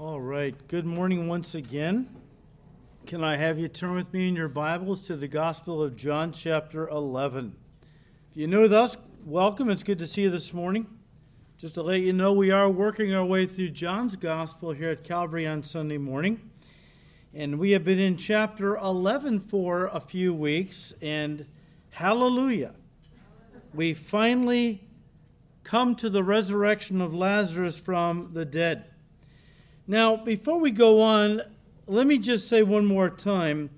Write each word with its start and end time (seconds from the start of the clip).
All 0.00 0.20
right. 0.20 0.54
Good 0.68 0.86
morning 0.86 1.26
once 1.26 1.56
again. 1.56 2.08
Can 3.06 3.24
I 3.24 3.36
have 3.36 3.58
you 3.58 3.66
turn 3.66 3.96
with 3.96 4.12
me 4.12 4.28
in 4.28 4.36
your 4.36 4.46
Bibles 4.46 5.02
to 5.08 5.16
the 5.16 5.26
Gospel 5.26 5.82
of 5.82 5.96
John, 5.96 6.30
chapter 6.30 6.88
11? 6.88 7.56
If 8.30 8.36
you're 8.36 8.46
new 8.46 8.62
with 8.62 8.72
us, 8.72 8.96
welcome. 9.26 9.68
It's 9.68 9.82
good 9.82 9.98
to 9.98 10.06
see 10.06 10.22
you 10.22 10.30
this 10.30 10.54
morning. 10.54 10.86
Just 11.56 11.74
to 11.74 11.82
let 11.82 12.02
you 12.02 12.12
know, 12.12 12.32
we 12.32 12.52
are 12.52 12.70
working 12.70 13.12
our 13.12 13.24
way 13.24 13.44
through 13.44 13.70
John's 13.70 14.14
Gospel 14.14 14.70
here 14.70 14.90
at 14.90 15.02
Calvary 15.02 15.48
on 15.48 15.64
Sunday 15.64 15.98
morning. 15.98 16.48
And 17.34 17.58
we 17.58 17.72
have 17.72 17.82
been 17.82 17.98
in 17.98 18.16
chapter 18.16 18.76
11 18.76 19.40
for 19.40 19.86
a 19.86 19.98
few 19.98 20.32
weeks, 20.32 20.94
and 21.02 21.44
hallelujah. 21.90 22.76
We 23.74 23.94
finally 23.94 24.86
come 25.64 25.96
to 25.96 26.08
the 26.08 26.22
resurrection 26.22 27.00
of 27.00 27.12
Lazarus 27.12 27.80
from 27.80 28.30
the 28.32 28.44
dead. 28.44 28.84
Now, 29.90 30.16
before 30.16 30.60
we 30.60 30.70
go 30.70 31.00
on, 31.00 31.40
let 31.86 32.06
me 32.06 32.18
just 32.18 32.46
say 32.46 32.62
one 32.62 32.84
more 32.84 33.08
time 33.08 33.70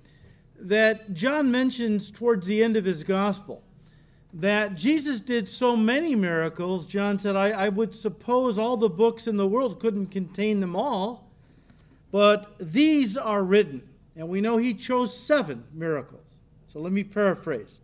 that 0.58 1.14
John 1.14 1.52
mentions 1.52 2.10
towards 2.10 2.48
the 2.48 2.64
end 2.64 2.76
of 2.76 2.84
his 2.84 3.04
gospel 3.04 3.62
that 4.34 4.74
Jesus 4.74 5.20
did 5.20 5.48
so 5.48 5.76
many 5.76 6.16
miracles. 6.16 6.84
John 6.86 7.20
said, 7.20 7.36
I, 7.36 7.50
I 7.50 7.68
would 7.68 7.94
suppose 7.94 8.58
all 8.58 8.76
the 8.76 8.88
books 8.88 9.28
in 9.28 9.36
the 9.36 9.46
world 9.46 9.78
couldn't 9.78 10.08
contain 10.08 10.58
them 10.58 10.74
all, 10.74 11.30
but 12.10 12.56
these 12.58 13.16
are 13.16 13.44
written. 13.44 13.88
And 14.16 14.28
we 14.28 14.40
know 14.40 14.56
he 14.56 14.74
chose 14.74 15.16
seven 15.16 15.62
miracles. 15.72 16.26
So 16.66 16.80
let 16.80 16.92
me 16.92 17.04
paraphrase. 17.04 17.78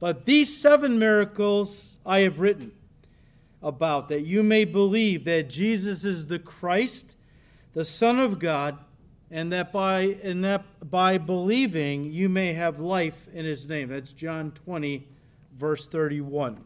But 0.00 0.26
these 0.26 0.54
seven 0.54 0.98
miracles 0.98 1.96
I 2.04 2.20
have 2.20 2.40
written 2.40 2.72
about, 3.62 4.10
that 4.10 4.20
you 4.22 4.42
may 4.42 4.66
believe 4.66 5.24
that 5.24 5.48
Jesus 5.48 6.04
is 6.04 6.26
the 6.26 6.38
Christ 6.38 7.13
the 7.74 7.84
Son 7.84 8.18
of 8.18 8.38
God, 8.38 8.78
and 9.30 9.52
that 9.52 9.72
by 9.72 10.16
and 10.22 10.44
that 10.44 10.64
by 10.88 11.18
believing 11.18 12.04
you 12.04 12.28
may 12.28 12.52
have 12.54 12.78
life 12.78 13.26
in 13.34 13.44
his 13.44 13.68
name. 13.68 13.88
That's 13.88 14.12
John 14.12 14.52
20, 14.52 15.06
verse 15.58 15.86
31. 15.86 16.62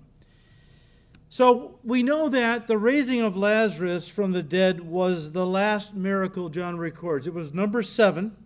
So 1.31 1.79
we 1.85 2.03
know 2.03 2.29
that 2.29 2.67
the 2.69 2.79
raising 2.79 3.21
of 3.21 3.37
Lazarus 3.37 4.09
from 4.09 4.33
the 4.33 4.43
dead 4.43 4.81
was 4.81 5.33
the 5.33 5.47
last 5.47 5.95
miracle 5.95 6.49
John 6.49 6.79
records. 6.79 7.27
It 7.27 7.35
was 7.35 7.53
number 7.53 7.83
seven. 7.83 8.37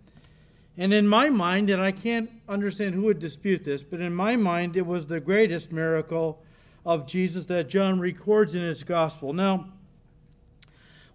And 0.76 0.92
in 0.92 1.06
my 1.06 1.28
mind, 1.28 1.68
and 1.68 1.82
I 1.82 1.92
can't 1.92 2.30
understand 2.48 2.94
who 2.94 3.02
would 3.02 3.18
dispute 3.18 3.62
this, 3.62 3.82
but 3.82 4.00
in 4.00 4.14
my 4.14 4.36
mind, 4.36 4.76
it 4.76 4.86
was 4.86 5.06
the 5.06 5.20
greatest 5.20 5.70
miracle 5.70 6.42
of 6.84 7.06
Jesus 7.06 7.44
that 7.44 7.68
John 7.68 8.00
records 8.00 8.54
in 8.54 8.62
his 8.62 8.82
gospel. 8.82 9.32
Now, 9.32 9.68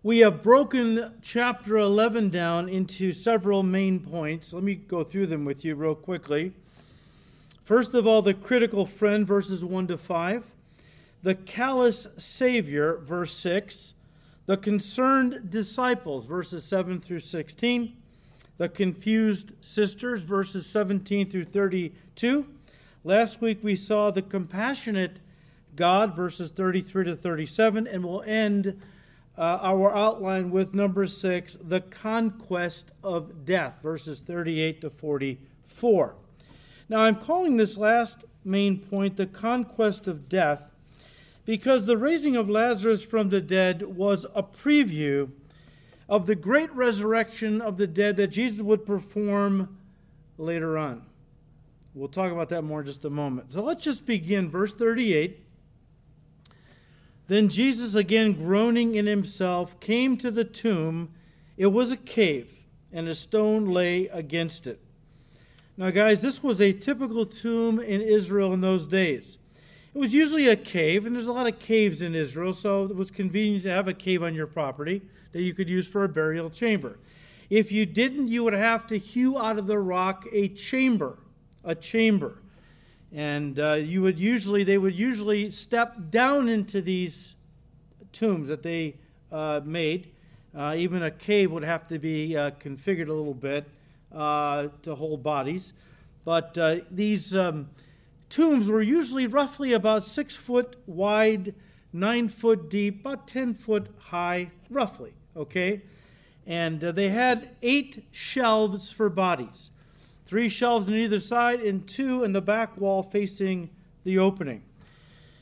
we 0.08 0.20
have 0.20 0.42
broken 0.42 1.12
chapter 1.22 1.76
11 1.76 2.30
down 2.30 2.70
into 2.70 3.12
several 3.12 3.62
main 3.62 4.00
points. 4.00 4.54
Let 4.54 4.64
me 4.64 4.74
go 4.74 5.04
through 5.04 5.28
them 5.28 5.44
with 5.44 5.66
you 5.66 5.76
real 5.76 5.96
quickly. 5.96 6.54
First 7.66 7.94
of 7.94 8.08
all, 8.08 8.22
the 8.22 8.34
critical 8.34 8.86
friend, 8.86 9.28
verses 9.28 9.66
1 9.66 9.88
to 9.88 9.98
5. 9.98 10.46
The 11.24 11.36
callous 11.36 12.08
Savior, 12.16 13.00
verse 13.00 13.34
6. 13.34 13.96
The 14.46 14.56
concerned 14.56 15.50
disciples, 15.50 16.26
verses 16.26 16.64
7 16.64 17.02
through 17.02 17.20
16. 17.20 17.98
The 18.60 18.70
confused 18.70 19.52
sisters, 19.60 20.24
verses 20.24 20.66
17 20.68 21.30
through 21.30 21.44
32. 21.44 22.48
Last 23.04 23.42
week 23.42 23.60
we 23.62 23.76
saw 23.76 24.12
the 24.12 24.22
compassionate 24.22 25.18
God, 25.76 26.16
verses 26.16 26.50
33 26.52 27.04
to 27.04 27.16
37, 27.18 27.86
and 27.86 28.06
we'll 28.06 28.22
end 28.22 28.82
uh, 29.38 29.60
our 29.62 29.96
outline 29.96 30.50
with 30.50 30.74
number 30.74 31.06
six, 31.06 31.58
the 31.62 31.82
conquest 31.82 32.92
of 33.04 33.46
death, 33.46 33.80
verses 33.84 34.20
38 34.20 34.82
to 34.82 34.90
44. 34.90 36.16
Now, 36.90 37.02
I'm 37.02 37.16
calling 37.16 37.58
this 37.58 37.78
last 37.78 38.26
main 38.44 38.80
point 38.80 39.18
the 39.18 39.28
conquest 39.28 40.08
of 40.08 40.28
death 40.28 40.72
because 41.46 41.86
the 41.86 41.98
raising 41.98 42.36
of 42.36 42.50
Lazarus 42.50 43.04
from 43.04 43.30
the 43.30 43.42
dead 43.42 43.84
was 43.96 44.26
a 44.34 44.44
preview 44.44 45.30
of 46.10 46.26
the 46.26 46.36
great 46.36 46.74
resurrection 46.74 47.62
of 47.62 47.78
the 47.78 47.88
dead 47.88 48.18
that 48.18 48.28
Jesus 48.28 48.62
would 48.62 48.86
perform 48.86 49.78
later 50.38 50.78
on. 50.78 51.04
We'll 51.94 52.08
talk 52.08 52.32
about 52.32 52.50
that 52.50 52.64
more 52.64 52.82
in 52.82 52.86
just 52.86 53.06
a 53.06 53.10
moment. 53.10 53.52
So 53.52 53.64
let's 53.64 53.84
just 53.84 54.06
begin. 54.06 54.50
Verse 54.50 54.74
38 54.74 55.47
then 57.28 57.50
Jesus, 57.50 57.94
again 57.94 58.34
groaning 58.34 58.96
in 58.96 59.06
himself, 59.06 59.80
came 59.80 60.18
to 60.18 60.32
the 60.32 60.46
tomb. 60.46 61.10
It 61.58 61.68
was 61.68 61.92
a 61.92 61.98
cave, 61.98 62.50
and 62.92 63.08
a 63.08 63.16
stone 63.16 63.66
lay 63.66 64.08
against 64.08 64.66
it. 64.66 64.80
Now, 65.76 65.92
guys, 65.92 66.22
this 66.22 66.42
was 66.42 66.62
a 66.62 66.74
typical 66.74 67.26
tomb 67.26 67.80
in 67.80 68.02
Israel 68.02 68.54
in 68.54 68.62
those 68.62 68.88
days. 68.88 69.38
It 69.94 70.00
was 70.00 70.14
usually 70.14 70.48
a 70.48 70.56
cave, 70.56 71.06
and 71.06 71.16
there's 71.16 71.28
a 71.28 71.34
lot 71.34 71.48
of 71.48 71.60
caves 71.60 72.02
in 72.02 72.16
Israel, 72.16 72.54
so 72.54 72.86
it 72.86 72.96
was 72.96 73.12
convenient 73.12 73.64
to 73.64 73.72
have 73.72 73.88
a 73.88 73.94
cave 73.94 74.24
on 74.24 74.34
your 74.34 74.48
property 74.48 75.02
that 75.34 75.42
you 75.42 75.54
could 75.54 75.68
use 75.68 75.88
for 75.88 76.04
a 76.04 76.10
burial 76.10 76.50
chamber. 76.50 76.98
If 77.50 77.72
you 77.72 77.86
didn't, 77.86 78.28
you 78.28 78.44
would 78.44 78.54
have 78.54 78.88
to 78.88 78.98
hew 78.98 79.38
out 79.38 79.58
of 79.58 79.68
the 79.68 79.80
rock 79.80 80.26
a 80.32 80.50
chamber, 80.50 81.18
a 81.64 81.76
chamber 81.76 82.40
and 83.14 83.60
uh, 83.60 83.74
you 83.74 84.02
would 84.02 84.20
usually 84.20 84.64
they 84.64 84.78
would 84.78 84.98
usually 84.98 85.52
step 85.52 85.96
down 86.10 86.50
into 86.50 86.82
these 86.82 87.36
tombs 88.12 88.50
that 88.50 88.64
they 88.64 88.96
uh, 89.32 89.62
made. 89.64 90.12
Uh, 90.56 90.76
even 90.78 91.04
a 91.04 91.12
cave 91.12 91.52
would 91.52 91.64
have 91.64 91.88
to 91.88 92.00
be 92.00 92.36
uh, 92.36 92.52
configured 92.52 93.08
a 93.08 93.14
little 93.14 93.34
bit 93.34 93.66
uh, 94.12 94.68
to 94.82 94.96
hold 94.96 95.22
bodies, 95.22 95.74
but 96.26 96.58
uh, 96.58 96.78
these 96.90 97.36
um, 97.36 97.70
tombs 98.30 98.68
were 98.68 98.82
usually 98.82 99.28
roughly 99.28 99.74
about 99.74 100.04
six 100.04 100.36
foot 100.36 100.76
wide, 100.88 101.54
nine 101.94 102.28
foot 102.28 102.70
deep, 102.70 103.02
about 103.02 103.28
ten 103.28 103.54
foot 103.54 103.88
high, 104.00 104.50
roughly. 104.70 105.14
Okay, 105.36 105.82
and 106.48 106.80
they 106.80 107.10
had 107.10 107.52
eight 107.62 108.06
shelves 108.12 108.90
for 108.90 109.10
bodies 109.10 109.70
three 110.28 110.50
shelves 110.50 110.90
on 110.90 110.96
either 110.96 111.22
side, 111.22 111.62
and 111.62 111.88
two 111.88 112.24
in 112.24 112.34
the 112.34 112.42
back 112.42 112.78
wall 112.78 113.02
facing 113.02 113.70
the 114.04 114.20
opening. 114.20 114.62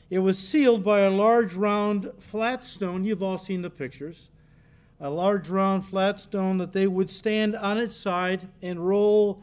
It 0.08 0.20
was 0.20 0.38
sealed 0.38 0.84
by 0.84 1.00
a 1.00 1.10
large 1.10 1.54
round 1.54 2.12
flat 2.20 2.64
stone. 2.64 3.04
You've 3.04 3.22
all 3.22 3.38
seen 3.38 3.62
the 3.62 3.70
pictures. 3.70 4.30
A 5.00 5.10
large 5.10 5.50
round 5.50 5.84
flat 5.84 6.20
stone 6.20 6.58
that 6.58 6.72
they 6.72 6.86
would 6.86 7.10
stand 7.10 7.56
on 7.56 7.78
its 7.78 7.96
side 7.96 8.48
and 8.62 8.86
roll 8.86 9.42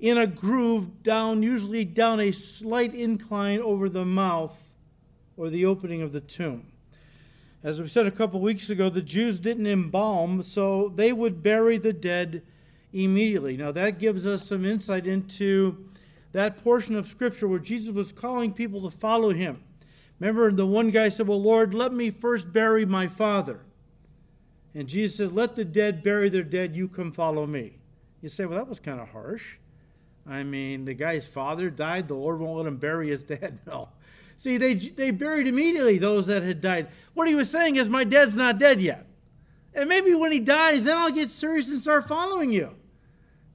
in 0.00 0.16
a 0.16 0.26
groove 0.26 1.02
down, 1.02 1.42
usually 1.42 1.84
down 1.84 2.18
a 2.18 2.32
slight 2.32 2.94
incline 2.94 3.60
over 3.60 3.88
the 3.88 4.06
mouth 4.06 4.56
or 5.36 5.50
the 5.50 5.66
opening 5.66 6.00
of 6.00 6.12
the 6.12 6.20
tomb. 6.20 6.72
As 7.62 7.80
we 7.80 7.88
said 7.88 8.06
a 8.06 8.10
couple 8.10 8.40
weeks 8.40 8.70
ago, 8.70 8.88
the 8.88 9.02
Jews 9.02 9.38
didn't 9.38 9.66
embalm, 9.66 10.42
so 10.42 10.92
they 10.94 11.12
would 11.12 11.42
bury 11.42 11.76
the 11.76 11.92
dead 11.92 12.42
immediately. 12.92 13.56
Now, 13.56 13.72
that 13.72 13.98
gives 13.98 14.26
us 14.26 14.46
some 14.46 14.64
insight 14.64 15.06
into 15.06 15.88
that 16.32 16.62
portion 16.62 16.94
of 16.96 17.08
Scripture 17.08 17.48
where 17.48 17.58
Jesus 17.58 17.90
was 17.90 18.12
calling 18.12 18.52
people 18.52 18.88
to 18.88 18.96
follow 18.96 19.30
him. 19.30 19.62
Remember, 20.20 20.50
the 20.50 20.66
one 20.66 20.90
guy 20.90 21.08
said, 21.08 21.28
Well, 21.28 21.40
Lord, 21.40 21.74
let 21.74 21.92
me 21.92 22.10
first 22.10 22.52
bury 22.52 22.84
my 22.84 23.06
father. 23.06 23.60
And 24.74 24.88
Jesus 24.88 25.16
said, 25.16 25.32
Let 25.32 25.54
the 25.54 25.64
dead 25.64 26.02
bury 26.02 26.28
their 26.28 26.42
dead, 26.42 26.74
you 26.74 26.88
come 26.88 27.12
follow 27.12 27.46
me. 27.46 27.78
You 28.20 28.28
say, 28.28 28.44
Well, 28.44 28.58
that 28.58 28.68
was 28.68 28.80
kind 28.80 29.00
of 29.00 29.08
harsh. 29.08 29.56
I 30.26 30.42
mean, 30.42 30.84
the 30.84 30.94
guy's 30.94 31.26
father 31.26 31.70
died, 31.70 32.08
the 32.08 32.14
Lord 32.14 32.40
won't 32.40 32.58
let 32.58 32.66
him 32.66 32.76
bury 32.76 33.08
his 33.08 33.22
dad. 33.22 33.60
No. 33.66 33.90
See, 34.36 34.56
they, 34.56 34.74
they 34.74 35.10
buried 35.10 35.48
immediately 35.48 35.98
those 35.98 36.26
that 36.28 36.44
had 36.44 36.60
died. 36.60 36.86
What 37.14 37.26
he 37.26 37.34
was 37.34 37.50
saying 37.50 37.74
is, 37.74 37.88
My 37.88 38.04
dad's 38.04 38.36
not 38.36 38.58
dead 38.58 38.80
yet. 38.80 39.06
And 39.74 39.88
maybe 39.88 40.14
when 40.14 40.32
he 40.32 40.40
dies, 40.40 40.84
then 40.84 40.96
I'll 40.96 41.10
get 41.10 41.30
serious 41.30 41.68
and 41.68 41.80
start 41.80 42.08
following 42.08 42.50
you. 42.50 42.74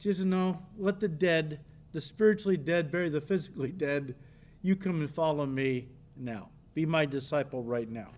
Jesus, 0.04 0.26
no, 0.26 0.60
let 0.78 1.00
the 1.00 1.08
dead, 1.08 1.62
the 1.94 2.02
spiritually 2.02 2.58
dead, 2.58 2.92
bury 2.92 3.08
the 3.08 3.22
physically 3.22 3.70
dead. 3.70 4.16
You 4.62 4.76
come 4.76 5.00
and 5.00 5.10
follow 5.10 5.46
me 5.46 5.88
now. 6.18 6.50
Be 6.74 6.86
my 6.86 7.06
disciple 7.06 7.64
right 7.64 7.90
now. 7.90 8.10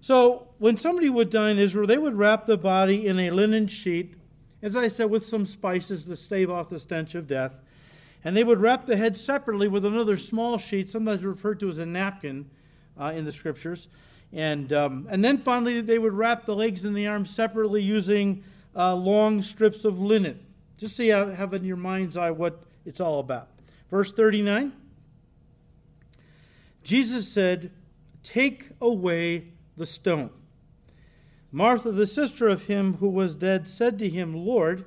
So, 0.00 0.46
when 0.58 0.76
somebody 0.76 1.10
would 1.10 1.30
die 1.30 1.50
in 1.50 1.58
Israel, 1.58 1.88
they 1.88 1.98
would 1.98 2.14
wrap 2.14 2.46
the 2.46 2.56
body 2.56 3.04
in 3.04 3.18
a 3.18 3.32
linen 3.32 3.66
sheet, 3.66 4.14
as 4.62 4.76
I 4.76 4.86
said, 4.86 5.10
with 5.10 5.26
some 5.26 5.44
spices 5.44 6.04
to 6.04 6.14
stave 6.14 6.52
off 6.52 6.68
the 6.68 6.78
stench 6.78 7.16
of 7.16 7.26
death. 7.26 7.56
And 8.22 8.36
they 8.36 8.44
would 8.44 8.60
wrap 8.60 8.86
the 8.86 8.96
head 8.96 9.16
separately 9.16 9.66
with 9.66 9.84
another 9.84 10.16
small 10.16 10.56
sheet, 10.56 10.88
sometimes 10.88 11.24
referred 11.24 11.58
to 11.60 11.68
as 11.68 11.78
a 11.78 11.86
napkin 11.86 12.48
uh, 12.96 13.12
in 13.12 13.24
the 13.24 13.32
scriptures. 13.32 13.88
And, 14.32 14.72
um, 14.72 15.08
and 15.10 15.24
then 15.24 15.38
finally, 15.38 15.80
they 15.80 15.98
would 15.98 16.12
wrap 16.14 16.46
the 16.46 16.54
legs 16.54 16.84
and 16.84 16.96
the 16.96 17.08
arms 17.08 17.30
separately 17.30 17.82
using 17.82 18.44
uh, 18.76 18.94
long 18.94 19.42
strips 19.42 19.84
of 19.84 19.98
linen. 19.98 20.45
Just 20.76 20.96
so 20.96 21.02
you 21.02 21.12
have 21.12 21.54
in 21.54 21.64
your 21.64 21.76
mind's 21.76 22.16
eye 22.16 22.30
what 22.30 22.62
it's 22.84 23.00
all 23.00 23.20
about. 23.20 23.48
Verse 23.90 24.12
39 24.12 24.72
Jesus 26.82 27.26
said, 27.26 27.72
Take 28.22 28.70
away 28.80 29.48
the 29.76 29.86
stone. 29.86 30.30
Martha, 31.50 31.90
the 31.90 32.06
sister 32.06 32.48
of 32.48 32.66
him 32.66 32.98
who 32.98 33.08
was 33.08 33.34
dead, 33.34 33.66
said 33.66 33.98
to 33.98 34.08
him, 34.08 34.36
Lord, 34.36 34.84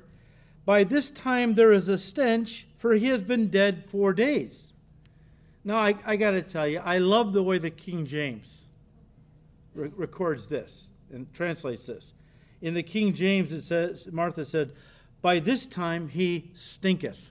by 0.64 0.82
this 0.82 1.10
time 1.10 1.56
there 1.56 1.72
is 1.72 1.90
a 1.90 1.98
stench, 1.98 2.66
for 2.78 2.94
he 2.94 3.08
has 3.08 3.20
been 3.20 3.48
dead 3.48 3.84
four 3.84 4.14
days. 4.14 4.72
Now, 5.62 5.76
I, 5.76 5.94
I 6.06 6.16
got 6.16 6.30
to 6.30 6.42
tell 6.42 6.66
you, 6.66 6.80
I 6.82 6.98
love 6.98 7.34
the 7.34 7.42
way 7.42 7.58
the 7.58 7.70
King 7.70 8.06
James 8.06 8.66
re- 9.74 9.90
records 9.94 10.46
this 10.46 10.88
and 11.12 11.30
translates 11.34 11.84
this. 11.84 12.14
In 12.62 12.72
the 12.72 12.82
King 12.82 13.12
James, 13.12 13.52
it 13.52 13.62
says, 13.62 14.08
Martha 14.10 14.46
said, 14.46 14.72
By 15.22 15.38
this 15.38 15.66
time 15.66 16.08
he 16.08 16.50
stinketh. 16.54 17.30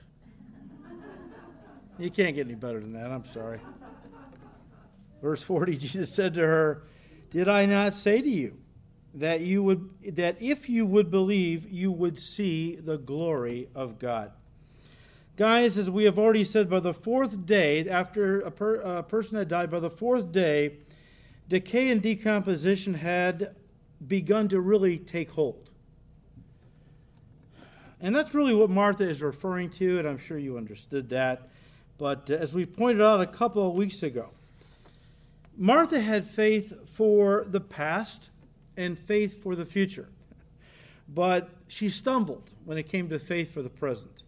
you 1.98 2.12
can't 2.12 2.36
get 2.36 2.46
any 2.46 2.56
better 2.56 2.80
than 2.80 2.94
that. 2.94 3.12
I'm 3.12 3.26
sorry. 3.26 3.60
Verse 5.22 5.42
40, 5.44 5.78
Jesus 5.78 6.14
said 6.14 6.34
to 6.36 6.46
her, 6.46 6.84
Did 7.30 7.50
I 7.50 7.66
not 7.66 7.94
say 7.94 8.22
to 8.22 8.30
you 8.30 8.58
that 9.16 9.42
you 9.42 9.64
would 9.64 9.90
that 10.16 10.42
if 10.42 10.70
you 10.70 10.86
would 10.86 11.10
believe, 11.10 11.68
you 11.70 11.92
would 11.92 12.20
see 12.20 12.76
the 12.76 12.98
glory 12.98 13.70
of 13.74 14.00
God? 14.00 14.32
Guys, 15.36 15.78
as 15.78 15.90
we 15.90 16.04
have 16.04 16.20
already 16.20 16.44
said, 16.44 16.70
by 16.70 16.82
the 16.82 16.94
fourth 16.94 17.46
day, 17.46 17.88
after 17.90 18.42
a, 18.42 18.52
per, 18.52 18.76
a 18.76 19.04
person 19.04 19.38
had 19.38 19.48
died, 19.48 19.72
by 19.72 19.80
the 19.80 19.90
fourth 19.90 20.34
day, 20.34 20.74
decay 21.48 21.90
and 21.90 22.02
decomposition 22.02 22.96
had 22.96 23.56
begun 24.06 24.50
to 24.50 24.60
really 24.60 24.98
take 24.98 25.32
hold. 25.32 25.69
And 28.02 28.16
that's 28.16 28.34
really 28.34 28.54
what 28.54 28.70
Martha 28.70 29.08
is 29.08 29.22
referring 29.22 29.70
to, 29.72 30.00
and 30.00 30.08
I'm 30.08 30.18
sure 30.18 30.38
you 30.38 30.58
understood 30.58 31.10
that. 31.10 31.50
But 31.98 32.30
uh, 32.30 32.36
as 32.36 32.54
we 32.54 32.66
pointed 32.66 33.02
out 33.02 33.20
a 33.22 33.28
couple 33.28 33.68
of 33.68 33.76
weeks 33.76 34.04
ago, 34.04 34.30
Martha 35.58 36.00
had 36.00 36.26
faith 36.26 36.90
for 36.90 37.44
the 37.46 37.60
past 37.60 38.30
and 38.78 38.98
faith 38.98 39.44
for 39.44 39.56
the 39.56 39.66
future. 39.66 40.08
But 41.14 41.50
she 41.68 41.90
stumbled 41.90 42.50
when 42.64 42.78
it 42.78 42.84
came 42.84 43.10
to 43.10 43.20
faith 43.20 43.54
for 43.54 43.62
the 43.62 43.70
present. 43.70 44.24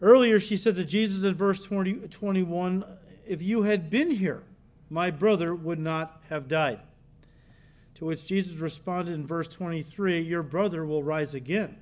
Earlier, 0.00 0.38
she 0.38 0.56
said 0.56 0.76
to 0.76 0.84
Jesus 0.84 1.24
in 1.24 1.34
verse 1.34 1.60
20, 1.60 1.94
21 2.08 2.84
If 3.26 3.42
you 3.42 3.62
had 3.62 3.90
been 3.90 4.12
here, 4.12 4.44
my 4.88 5.10
brother 5.10 5.54
would 5.54 5.80
not 5.80 6.22
have 6.28 6.46
died. 6.46 6.78
To 7.96 8.04
which 8.04 8.24
Jesus 8.24 8.56
responded 8.58 9.14
in 9.14 9.26
verse 9.26 9.48
23 9.48 10.20
Your 10.20 10.44
brother 10.44 10.86
will 10.86 11.02
rise 11.02 11.34
again. 11.34 11.76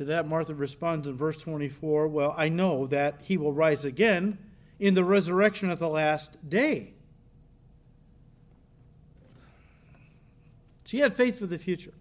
To 0.00 0.06
that, 0.06 0.26
Martha 0.26 0.54
responds 0.54 1.06
in 1.06 1.14
verse 1.14 1.36
24 1.36 2.08
Well, 2.08 2.34
I 2.34 2.48
know 2.48 2.86
that 2.86 3.16
he 3.20 3.36
will 3.36 3.52
rise 3.52 3.84
again 3.84 4.38
in 4.78 4.94
the 4.94 5.04
resurrection 5.04 5.68
at 5.68 5.78
the 5.78 5.90
last 5.90 6.38
day. 6.48 6.94
She 10.86 11.00
had 11.00 11.14
faith 11.14 11.38
for 11.38 11.44
the 11.44 11.58
future. 11.58 11.92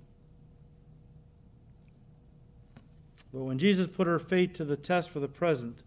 But 3.34 3.42
when 3.42 3.60
Jesus 3.60 3.88
put 3.88 4.08
her 4.08 4.18
faith 4.18 4.54
to 4.54 4.64
the 4.64 4.78
test 4.78 5.10
for 5.10 5.20
the 5.20 5.28
present, 5.28 5.80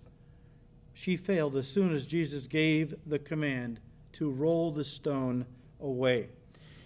she 0.92 1.16
failed 1.16 1.56
as 1.56 1.66
soon 1.66 1.94
as 1.94 2.06
Jesus 2.06 2.46
gave 2.46 2.94
the 3.06 3.20
command 3.20 3.80
to 4.12 4.28
roll 4.28 4.70
the 4.70 4.84
stone 4.84 5.46
away. 5.80 6.28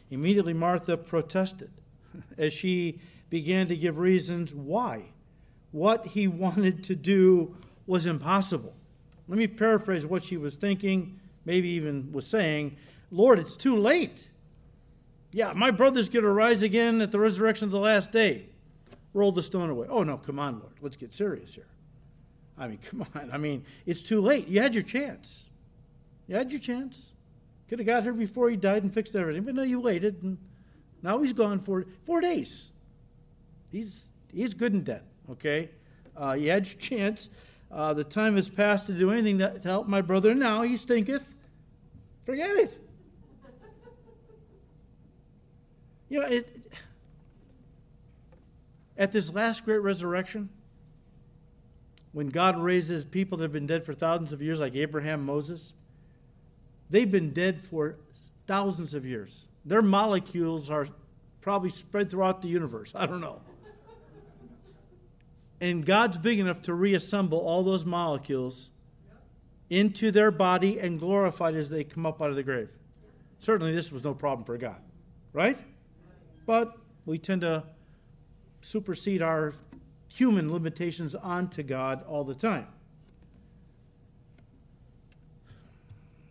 Immediately, 0.09 0.55
Martha 0.55 0.97
protested 0.97 1.73
as 2.39 2.53
she 2.53 3.01
began 3.29 3.67
to 3.67 3.77
give 3.77 3.99
reasons 3.99 4.55
why. 4.55 5.07
What 5.77 6.07
he 6.07 6.27
wanted 6.45 6.85
to 6.85 6.95
do 6.95 7.55
was 7.87 8.07
impossible. 8.07 8.75
Let 9.29 9.37
me 9.37 9.47
paraphrase 9.47 10.07
what 10.07 10.25
she 10.25 10.39
was 10.39 10.57
thinking, 10.57 11.21
maybe 11.45 11.69
even 11.71 12.13
was 12.13 12.27
saying 12.27 12.79
Lord, 13.13 13.39
it's 13.39 13.57
too 13.57 13.77
late. 13.77 14.29
Yeah, 15.33 15.53
my 15.53 15.71
brother's 15.71 16.09
going 16.09 16.25
to 16.25 16.31
rise 16.31 16.63
again 16.63 17.01
at 17.01 17.13
the 17.13 17.21
resurrection 17.21 17.67
of 17.67 17.71
the 17.71 17.79
last 17.79 18.11
day. 18.11 18.47
Roll 19.13 19.31
the 19.31 19.43
stone 19.43 19.71
away. 19.71 19.87
Oh, 19.89 20.03
no, 20.03 20.17
come 20.17 20.41
on, 20.41 20.59
Lord. 20.59 20.73
Let's 20.81 20.97
get 20.97 21.13
serious 21.13 21.55
here. 21.55 21.69
I 22.59 22.67
mean, 22.67 22.79
come 22.91 23.07
on. 23.15 23.31
I 23.33 23.37
mean, 23.37 23.65
it's 23.85 24.03
too 24.03 24.21
late. 24.21 24.49
You 24.49 24.61
had 24.61 24.75
your 24.75 24.83
chance. 24.83 25.45
You 26.27 26.35
had 26.35 26.51
your 26.51 26.61
chance. 26.61 27.13
Could 27.69 27.79
have 27.79 27.87
got 27.87 28.03
here 28.03 28.13
before 28.13 28.51
he 28.51 28.57
died 28.57 28.83
and 28.83 28.93
fixed 28.93 29.15
everything. 29.15 29.45
But 29.45 29.55
no, 29.55 29.63
you 29.63 29.79
waited, 29.79 30.23
and 30.23 30.39
now 31.03 31.21
he's 31.21 31.33
gone 31.33 31.61
for 31.61 31.87
four 32.05 32.21
days. 32.21 32.73
He's, 33.71 34.07
he's 34.33 34.53
good 34.53 34.73
and 34.73 34.85
dead, 34.85 35.03
okay? 35.31 35.71
Uh, 36.17 36.33
you 36.33 36.51
had 36.51 36.67
your 36.67 36.79
chance. 36.79 37.29
Uh, 37.71 37.93
the 37.95 38.05
time 38.05 38.37
has 38.37 38.49
passed 38.49 38.87
to 38.87 38.93
do 38.93 39.11
anything 39.11 39.39
to, 39.39 39.59
to 39.59 39.69
help 39.69 39.89
my 39.89 40.01
brother. 40.01 40.35
Now 40.35 40.63
he 40.63 40.77
stinketh. 40.77 41.25
Forget 42.25 42.57
it. 42.57 42.83
You 46.09 46.21
know, 46.21 46.29
it, 46.29 46.73
at 48.97 49.11
this 49.11 49.33
last 49.33 49.65
great 49.65 49.79
resurrection, 49.79 50.49
when 52.13 52.29
God 52.29 52.57
raises 52.59 53.05
people 53.05 53.39
that 53.39 53.45
have 53.45 53.53
been 53.53 53.67
dead 53.67 53.85
for 53.85 53.93
thousands 53.93 54.33
of 54.33 54.41
years, 54.41 54.61
like 54.61 54.75
Abraham, 54.75 55.27
Moses, 55.27 55.73
they've 56.89 57.11
been 57.11 57.33
dead 57.33 57.61
for 57.63 57.97
thousands 58.47 58.95
of 58.95 59.05
years. 59.05 59.49
Their 59.65 59.83
molecules 59.83 60.71
are 60.71 60.87
probably 61.41 61.71
spread 61.71 62.11
throughout 62.11 62.41
the 62.41 62.49
universe. 62.49 62.93
I 62.95 63.07
don't 63.07 63.21
know. 63.21 63.41
And 65.61 65.87
God's 65.87 66.19
big 66.19 66.39
enough 66.39 66.63
to 66.63 66.75
reassemble 66.75 67.39
all 67.39 67.63
those 67.63 67.85
molecules 67.85 68.71
into 69.71 70.11
their 70.11 70.31
body 70.31 70.79
and 70.79 70.99
glorified 71.01 71.55
as 71.55 71.71
they 71.71 71.85
come 71.85 72.07
up 72.07 72.21
out 72.21 72.31
of 72.31 72.37
the 72.37 72.43
grave. 72.43 72.69
Certainly, 73.39 73.73
this 73.73 73.91
was 73.91 74.05
no 74.05 74.15
problem 74.15 74.45
for 74.45 74.57
God, 74.57 74.81
right? 75.33 75.59
But 76.47 76.77
we 77.05 77.19
tend 77.19 77.41
to 77.43 77.65
supersede 78.61 79.23
our 79.23 79.55
human 80.09 80.53
limitations 80.53 81.15
onto 81.15 81.63
God 81.63 82.05
all 82.09 82.25
the 82.25 82.35
time. 82.35 82.67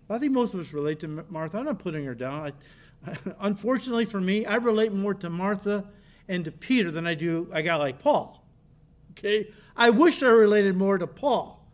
I 0.10 0.20
think 0.20 0.34
most 0.34 0.54
of 0.54 0.60
us 0.60 0.72
relate 0.72 1.00
to 1.00 1.08
Martha. 1.30 1.58
I'm 1.58 1.66
not 1.66 1.80
putting 1.80 2.06
her 2.06 2.14
down. 2.14 2.54
I, 3.08 3.16
unfortunately 3.40 4.06
for 4.06 4.22
me, 4.22 4.46
I 4.46 4.56
relate 4.56 4.94
more 4.94 5.14
to 5.16 5.30
Martha 5.30 5.86
and 6.28 6.46
to 6.46 6.52
Peter 6.52 6.92
than 6.92 7.08
I 7.08 7.16
do 7.16 7.48
a 7.52 7.62
guy 7.62 7.76
like 7.76 8.00
Paul. 8.00 8.45
Okay? 9.18 9.52
I 9.76 9.90
wish 9.90 10.24
I 10.24 10.28
related 10.28 10.76
more 10.76 10.98
to 10.98 11.08
Paul, 11.08 11.66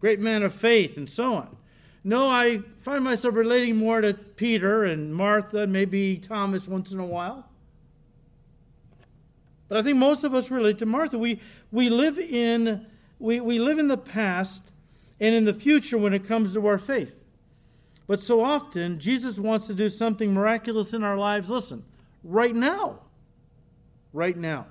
great 0.00 0.20
man 0.20 0.42
of 0.42 0.54
faith, 0.54 0.96
and 0.96 1.08
so 1.08 1.34
on. 1.34 1.56
No, 2.02 2.28
I 2.28 2.58
find 2.80 3.04
myself 3.04 3.34
relating 3.34 3.76
more 3.76 4.00
to 4.00 4.14
Peter 4.14 4.84
and 4.84 5.14
Martha, 5.14 5.66
maybe 5.66 6.16
Thomas 6.16 6.66
once 6.66 6.92
in 6.92 6.98
a 6.98 7.04
while. 7.04 7.46
But 9.68 9.78
I 9.78 9.82
think 9.82 9.98
most 9.98 10.24
of 10.24 10.34
us 10.34 10.50
relate 10.50 10.78
to 10.78 10.86
Martha. 10.86 11.18
We, 11.18 11.40
we, 11.70 11.90
live 11.90 12.18
in, 12.18 12.86
we, 13.18 13.40
we 13.40 13.58
live 13.58 13.78
in 13.78 13.88
the 13.88 13.98
past 13.98 14.62
and 15.20 15.34
in 15.34 15.44
the 15.44 15.54
future 15.54 15.98
when 15.98 16.14
it 16.14 16.26
comes 16.26 16.54
to 16.54 16.66
our 16.66 16.78
faith. 16.78 17.22
But 18.06 18.20
so 18.20 18.42
often, 18.42 18.98
Jesus 18.98 19.38
wants 19.38 19.66
to 19.68 19.74
do 19.74 19.88
something 19.88 20.34
miraculous 20.34 20.92
in 20.92 21.04
our 21.04 21.16
lives. 21.16 21.48
Listen, 21.50 21.84
right 22.24 22.54
now. 22.54 23.00
Right 24.12 24.36
now. 24.36 24.66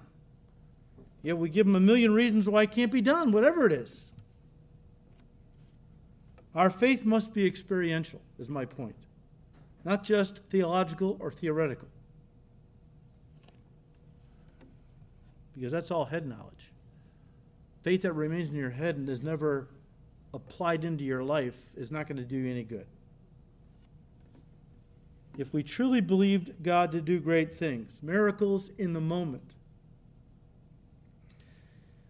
Yet 1.22 1.38
we 1.38 1.50
give 1.50 1.66
them 1.66 1.76
a 1.76 1.80
million 1.80 2.14
reasons 2.14 2.48
why 2.48 2.64
it 2.64 2.72
can't 2.72 2.92
be 2.92 3.02
done, 3.02 3.32
whatever 3.32 3.66
it 3.66 3.74
is. 3.74 4.10
Our 6.56 6.70
faith 6.70 7.06
must 7.06 7.34
be 7.34 7.46
experiential, 7.46 8.22
is 8.40 8.50
my 8.50 8.66
point, 8.66 8.96
not 9.86 10.04
just 10.04 10.40
theological 10.50 11.18
or 11.20 11.32
theoretical. 11.32 11.88
Because 15.54 15.72
that's 15.72 15.92
all 15.92 16.06
head 16.06 16.26
knowledge. 16.26 16.72
Faith 17.84 18.02
that 18.04 18.14
remains 18.14 18.50
in 18.50 18.56
your 18.56 18.70
head 18.70 18.96
and 18.96 19.10
is 19.10 19.22
never 19.22 19.68
applied 20.34 20.84
into 20.84 21.04
your 21.04 21.24
life 21.24 21.56
is 21.76 21.92
not 21.92 22.08
going 22.08 22.18
to 22.18 22.24
do 22.24 22.38
you 22.38 22.52
any 22.52 22.64
good. 22.64 22.86
If 25.38 25.54
we 25.54 25.64
truly 25.64 26.02
believed 26.02 26.64
God 26.64 26.92
to 26.92 27.02
do 27.02 27.20
great 27.20 27.56
things, 27.56 28.00
miracles 28.02 28.72
in 28.78 28.94
the 28.94 29.02
moment, 29.02 29.54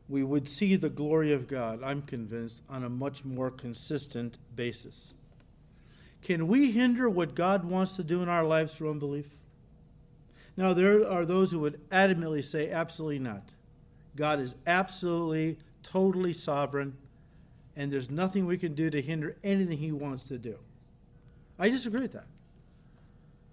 we 0.10 0.24
would 0.24 0.50
see 0.50 0.76
the 0.76 0.90
glory 0.90 1.32
of 1.32 1.48
God, 1.48 1.84
I'm 1.84 2.02
convinced, 2.02 2.64
on 2.68 2.84
a 2.84 2.90
much 2.90 3.24
more 3.24 3.52
consistent 3.52 4.38
basis. 4.56 5.14
Can 6.24 6.48
we 6.48 6.72
hinder 6.72 7.08
what 7.08 7.36
God 7.36 7.64
wants 7.64 7.96
to 7.96 8.04
do 8.04 8.22
in 8.24 8.28
our 8.28 8.44
lives 8.44 8.74
through 8.74 8.90
unbelief? 8.90 9.28
Now, 10.58 10.74
there 10.74 11.08
are 11.08 11.26
those 11.26 11.52
who 11.52 11.60
would 11.60 11.88
adamantly 11.90 12.44
say, 12.44 12.72
absolutely 12.72 13.20
not. 13.20 13.44
God 14.16 14.40
is 14.42 14.56
absolutely, 14.68 15.60
totally 15.84 16.34
sovereign, 16.34 16.98
and 17.78 17.94
there's 17.94 18.10
nothing 18.10 18.46
we 18.46 18.58
can 18.58 18.74
do 18.74 18.90
to 18.90 19.02
hinder 19.02 19.38
anything 19.44 19.78
He 19.78 19.92
wants 19.92 20.24
to 20.28 20.38
do. 20.38 20.58
I 21.58 21.70
disagree 21.70 22.02
with 22.02 22.14
that. 22.14 22.28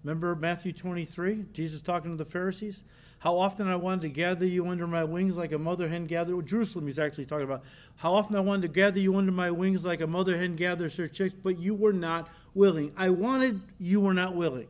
Remember 0.03 0.35
Matthew 0.35 0.73
23? 0.73 1.45
Jesus 1.53 1.81
talking 1.81 2.11
to 2.11 2.17
the 2.17 2.29
Pharisees? 2.29 2.83
How 3.19 3.37
often 3.37 3.67
I 3.67 3.75
wanted 3.75 4.01
to 4.01 4.09
gather 4.09 4.45
you 4.45 4.67
under 4.67 4.85
my 4.85 5.03
wings 5.03 5.37
like 5.37 5.51
a 5.51 5.57
mother 5.57 5.89
hen 5.89 6.05
gathers. 6.05 6.43
Jerusalem, 6.45 6.85
he's 6.85 6.99
actually 6.99 7.25
talking 7.25 7.45
about. 7.45 7.63
How 7.95 8.13
often 8.13 8.35
I 8.35 8.41
wanted 8.41 8.61
to 8.63 8.67
gather 8.67 8.99
you 8.99 9.15
under 9.15 9.31
my 9.31 9.49
wings 9.49 9.83
like 9.83 10.01
a 10.01 10.07
mother 10.07 10.37
hen 10.37 10.55
gathers 10.55 10.95
her 10.97 11.07
chicks, 11.07 11.33
but 11.33 11.57
you 11.57 11.73
were 11.73 11.93
not 11.93 12.29
willing. 12.53 12.91
I 12.95 13.09
wanted, 13.09 13.61
you 13.79 14.01
were 14.01 14.13
not 14.13 14.35
willing. 14.35 14.67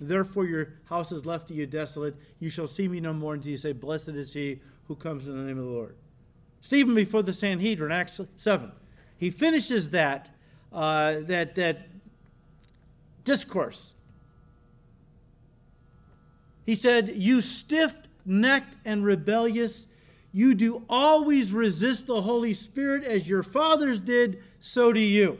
Therefore 0.00 0.46
your 0.46 0.74
house 0.84 1.12
is 1.12 1.26
left 1.26 1.48
to 1.48 1.54
you 1.54 1.66
desolate. 1.66 2.14
You 2.38 2.50
shall 2.50 2.66
see 2.66 2.86
me 2.86 3.00
no 3.00 3.12
more 3.12 3.34
until 3.34 3.50
you 3.50 3.56
say, 3.56 3.72
Blessed 3.72 4.10
is 4.10 4.32
he 4.32 4.60
who 4.86 4.94
comes 4.94 5.26
in 5.26 5.36
the 5.36 5.42
name 5.42 5.58
of 5.58 5.64
the 5.64 5.70
Lord. 5.70 5.96
Stephen 6.60 6.94
before 6.94 7.22
the 7.22 7.32
Sanhedrin, 7.32 7.90
Acts 7.90 8.20
7. 8.36 8.70
He 9.18 9.30
finishes 9.30 9.90
that, 9.90 10.30
uh, 10.72 11.16
that, 11.22 11.56
that 11.56 11.88
discourse. 13.24 13.94
He 16.64 16.74
said, 16.74 17.16
You 17.16 17.40
stiff 17.40 17.96
necked 18.24 18.74
and 18.84 19.04
rebellious, 19.04 19.86
you 20.32 20.54
do 20.54 20.84
always 20.88 21.52
resist 21.52 22.06
the 22.06 22.22
Holy 22.22 22.54
Spirit 22.54 23.04
as 23.04 23.28
your 23.28 23.42
fathers 23.42 24.00
did, 24.00 24.42
so 24.60 24.92
do 24.92 25.00
you. 25.00 25.38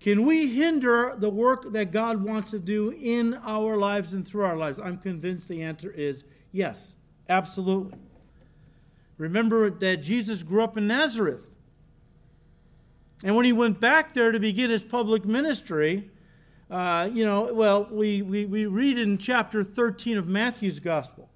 Can 0.00 0.26
we 0.26 0.48
hinder 0.48 1.14
the 1.16 1.30
work 1.30 1.72
that 1.72 1.92
God 1.92 2.24
wants 2.24 2.50
to 2.50 2.58
do 2.58 2.90
in 2.90 3.34
our 3.44 3.76
lives 3.76 4.12
and 4.12 4.26
through 4.26 4.44
our 4.44 4.56
lives? 4.56 4.80
I'm 4.80 4.98
convinced 4.98 5.46
the 5.46 5.62
answer 5.62 5.92
is 5.92 6.24
yes, 6.50 6.94
absolutely. 7.28 7.98
Remember 9.16 9.70
that 9.70 9.98
Jesus 9.98 10.42
grew 10.42 10.64
up 10.64 10.76
in 10.76 10.88
Nazareth. 10.88 11.44
And 13.22 13.36
when 13.36 13.44
he 13.44 13.52
went 13.52 13.78
back 13.78 14.12
there 14.12 14.32
to 14.32 14.40
begin 14.40 14.70
his 14.70 14.82
public 14.82 15.24
ministry, 15.24 16.10
uh, 16.72 17.10
you 17.12 17.26
know, 17.26 17.52
well, 17.52 17.86
we, 17.90 18.22
we, 18.22 18.46
we 18.46 18.64
read 18.64 18.96
in 18.96 19.18
chapter 19.18 19.62
13 19.62 20.16
of 20.16 20.26
Matthew's 20.26 20.80
gospel 20.80 21.28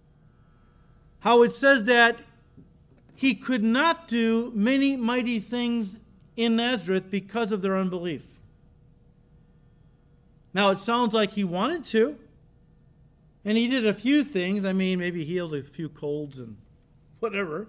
how 1.20 1.42
it 1.42 1.52
says 1.52 1.84
that 1.84 2.20
he 3.14 3.34
could 3.34 3.62
not 3.62 4.08
do 4.08 4.50
many 4.54 4.96
mighty 4.96 5.38
things 5.38 6.00
in 6.36 6.56
Nazareth 6.56 7.10
because 7.10 7.52
of 7.52 7.60
their 7.60 7.76
unbelief. 7.76 8.24
Now, 10.54 10.70
it 10.70 10.78
sounds 10.78 11.12
like 11.12 11.32
he 11.32 11.44
wanted 11.44 11.84
to, 11.86 12.16
and 13.44 13.58
he 13.58 13.68
did 13.68 13.86
a 13.86 13.92
few 13.92 14.24
things. 14.24 14.64
I 14.64 14.72
mean, 14.72 14.98
maybe 14.98 15.22
healed 15.24 15.54
a 15.54 15.62
few 15.62 15.90
colds 15.90 16.38
and 16.38 16.56
whatever. 17.20 17.68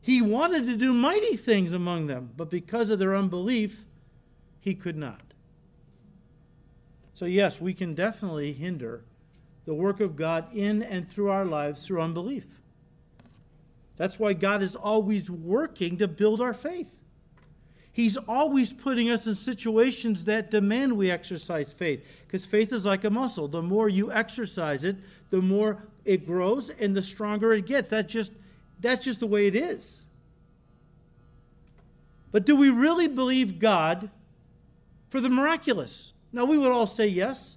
He 0.00 0.22
wanted 0.22 0.66
to 0.66 0.76
do 0.76 0.94
mighty 0.94 1.36
things 1.36 1.74
among 1.74 2.06
them, 2.06 2.30
but 2.36 2.48
because 2.48 2.88
of 2.88 2.98
their 2.98 3.14
unbelief, 3.14 3.84
he 4.60 4.74
could 4.74 4.96
not. 4.96 5.33
So, 7.14 7.26
yes, 7.26 7.60
we 7.60 7.72
can 7.74 7.94
definitely 7.94 8.52
hinder 8.52 9.04
the 9.64 9.74
work 9.74 10.00
of 10.00 10.16
God 10.16 10.54
in 10.54 10.82
and 10.82 11.08
through 11.08 11.30
our 11.30 11.44
lives 11.44 11.86
through 11.86 12.02
unbelief. 12.02 12.44
That's 13.96 14.18
why 14.18 14.32
God 14.32 14.62
is 14.62 14.74
always 14.74 15.30
working 15.30 15.96
to 15.98 16.08
build 16.08 16.40
our 16.40 16.52
faith. 16.52 16.98
He's 17.92 18.16
always 18.16 18.72
putting 18.72 19.08
us 19.08 19.28
in 19.28 19.36
situations 19.36 20.24
that 20.24 20.50
demand 20.50 20.96
we 20.96 21.12
exercise 21.12 21.72
faith. 21.72 22.04
Because 22.26 22.44
faith 22.44 22.72
is 22.72 22.84
like 22.84 23.04
a 23.04 23.10
muscle. 23.10 23.46
The 23.46 23.62
more 23.62 23.88
you 23.88 24.10
exercise 24.10 24.82
it, 24.82 24.96
the 25.30 25.40
more 25.40 25.84
it 26.04 26.26
grows 26.26 26.70
and 26.70 26.96
the 26.96 27.02
stronger 27.02 27.52
it 27.52 27.66
gets. 27.66 27.90
That 27.90 28.08
just, 28.08 28.32
that's 28.80 29.04
just 29.04 29.20
the 29.20 29.28
way 29.28 29.46
it 29.46 29.54
is. 29.54 30.02
But 32.32 32.44
do 32.44 32.56
we 32.56 32.68
really 32.68 33.06
believe 33.06 33.60
God 33.60 34.10
for 35.08 35.20
the 35.20 35.28
miraculous? 35.28 36.13
Now, 36.34 36.44
we 36.46 36.58
would 36.58 36.72
all 36.72 36.88
say 36.88 37.06
yes, 37.06 37.56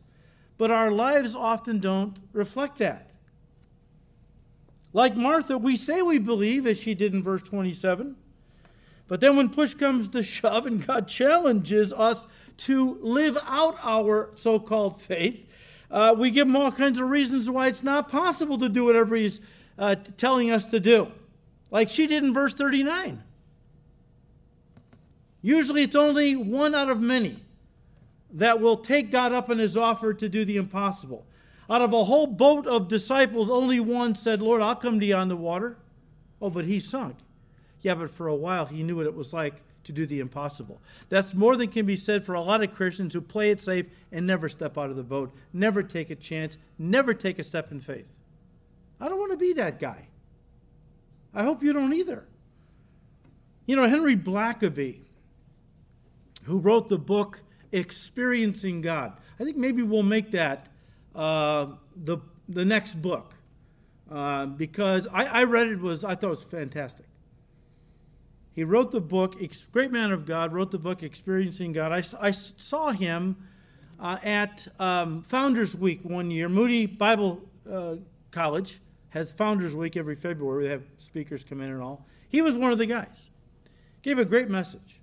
but 0.59 0.69
our 0.69 0.91
lives 0.91 1.35
often 1.35 1.79
don't 1.79 2.15
reflect 2.31 2.77
that. 2.77 3.09
Like 4.93 5.15
Martha, 5.15 5.57
we 5.57 5.75
say 5.75 6.03
we 6.03 6.19
believe, 6.19 6.67
as 6.67 6.79
she 6.79 6.93
did 6.93 7.11
in 7.15 7.23
verse 7.23 7.41
27. 7.41 8.15
But 9.07 9.19
then 9.19 9.35
when 9.35 9.49
push 9.49 9.73
comes 9.73 10.09
to 10.09 10.21
shove 10.21 10.67
and 10.67 10.85
God 10.85 11.07
challenges 11.07 11.91
us 11.91 12.27
to 12.57 12.99
live 13.01 13.35
out 13.47 13.77
our 13.81 14.29
so 14.35 14.59
called 14.59 15.01
faith, 15.01 15.49
uh, 15.89 16.13
we 16.15 16.29
give 16.29 16.47
him 16.47 16.55
all 16.55 16.71
kinds 16.71 16.99
of 16.99 17.09
reasons 17.09 17.49
why 17.49 17.67
it's 17.67 17.83
not 17.83 18.09
possible 18.09 18.59
to 18.59 18.69
do 18.69 18.85
whatever 18.85 19.15
he's 19.15 19.39
uh, 19.79 19.95
telling 20.17 20.51
us 20.51 20.67
to 20.67 20.79
do. 20.79 21.11
Like 21.71 21.89
she 21.89 22.05
did 22.05 22.23
in 22.23 22.31
verse 22.31 22.53
39. 22.53 23.23
Usually 25.41 25.81
it's 25.81 25.95
only 25.95 26.35
one 26.35 26.75
out 26.75 26.89
of 26.89 27.01
many 27.01 27.39
that 28.31 28.59
will 28.61 28.77
take 28.77 29.11
God 29.11 29.31
up 29.31 29.49
in 29.49 29.59
his 29.59 29.77
offer 29.77 30.13
to 30.13 30.29
do 30.29 30.45
the 30.45 30.57
impossible. 30.57 31.25
Out 31.69 31.81
of 31.81 31.93
a 31.93 32.05
whole 32.05 32.27
boat 32.27 32.65
of 32.65 32.87
disciples, 32.87 33.49
only 33.49 33.79
one 33.79 34.15
said, 34.15 34.41
Lord, 34.41 34.61
I'll 34.61 34.75
come 34.75 34.99
to 34.99 35.05
you 35.05 35.15
on 35.15 35.27
the 35.27 35.35
water. 35.35 35.77
Oh, 36.41 36.49
but 36.49 36.65
he 36.65 36.79
sunk. 36.79 37.17
Yeah, 37.81 37.95
but 37.95 38.11
for 38.11 38.27
a 38.27 38.35
while 38.35 38.65
he 38.65 38.83
knew 38.83 38.97
what 38.97 39.05
it 39.05 39.15
was 39.15 39.33
like 39.33 39.55
to 39.83 39.91
do 39.91 40.05
the 40.05 40.19
impossible. 40.19 40.81
That's 41.09 41.33
more 41.33 41.55
than 41.55 41.69
can 41.69 41.85
be 41.85 41.95
said 41.95 42.25
for 42.25 42.33
a 42.33 42.41
lot 42.41 42.61
of 42.61 42.73
Christians 42.73 43.13
who 43.13 43.21
play 43.21 43.51
it 43.51 43.61
safe 43.61 43.85
and 44.11 44.27
never 44.27 44.49
step 44.49 44.77
out 44.77 44.89
of 44.89 44.97
the 44.97 45.03
boat, 45.03 45.33
never 45.53 45.81
take 45.81 46.09
a 46.09 46.15
chance, 46.15 46.57
never 46.77 47.13
take 47.13 47.39
a 47.39 47.43
step 47.43 47.71
in 47.71 47.79
faith. 47.79 48.07
I 48.99 49.07
don't 49.07 49.19
want 49.19 49.31
to 49.31 49.37
be 49.37 49.53
that 49.53 49.79
guy. 49.79 50.07
I 51.33 51.43
hope 51.43 51.63
you 51.63 51.71
don't 51.71 51.93
either. 51.93 52.25
You 53.65 53.75
know, 53.75 53.87
Henry 53.87 54.15
Blackaby, 54.15 54.99
who 56.43 56.57
wrote 56.57 56.89
the 56.89 56.97
book 56.97 57.41
Experiencing 57.77 58.81
God, 58.81 59.13
I 59.39 59.43
think 59.43 59.57
maybe 59.57 59.83
we'll 59.83 60.03
make 60.03 60.31
that 60.31 60.67
uh, 61.15 61.67
the, 61.95 62.17
the 62.49 62.65
next 62.65 63.01
book. 63.01 63.33
Uh, 64.09 64.45
because 64.45 65.05
I, 65.13 65.25
I 65.25 65.43
read 65.43 65.67
it 65.67 65.79
was 65.79 66.05
I 66.05 66.15
thought 66.15 66.27
it 66.27 66.29
was 66.29 66.43
fantastic. 66.43 67.05
He 68.53 68.63
wrote 68.63 68.91
the 68.91 69.01
book, 69.01 69.35
great 69.71 69.91
man 69.91 70.11
of 70.11 70.25
God, 70.25 70.51
wrote 70.51 70.71
the 70.71 70.79
book 70.79 71.03
Experiencing 71.03 71.73
God. 71.73 71.91
I, 71.91 72.03
I 72.19 72.31
saw 72.31 72.89
him 72.91 73.35
uh, 73.99 74.17
at 74.23 74.67
um, 74.79 75.21
Founders 75.23 75.75
Week 75.75 75.99
one 76.03 76.31
year. 76.31 76.49
Moody 76.49 76.85
Bible 76.85 77.41
uh, 77.71 77.95
College 78.31 78.79
has 79.09 79.31
Founders 79.33 79.75
Week 79.75 79.95
every 79.95 80.15
February. 80.15 80.65
They 80.65 80.71
have 80.71 80.83
speakers 80.97 81.43
come 81.43 81.61
in 81.61 81.69
and 81.69 81.81
all. 81.81 82.07
He 82.29 82.41
was 82.41 82.55
one 82.57 82.71
of 82.71 82.77
the 82.77 82.85
guys. 82.85 83.29
Gave 84.01 84.17
a 84.17 84.25
great 84.25 84.49
message. 84.49 84.96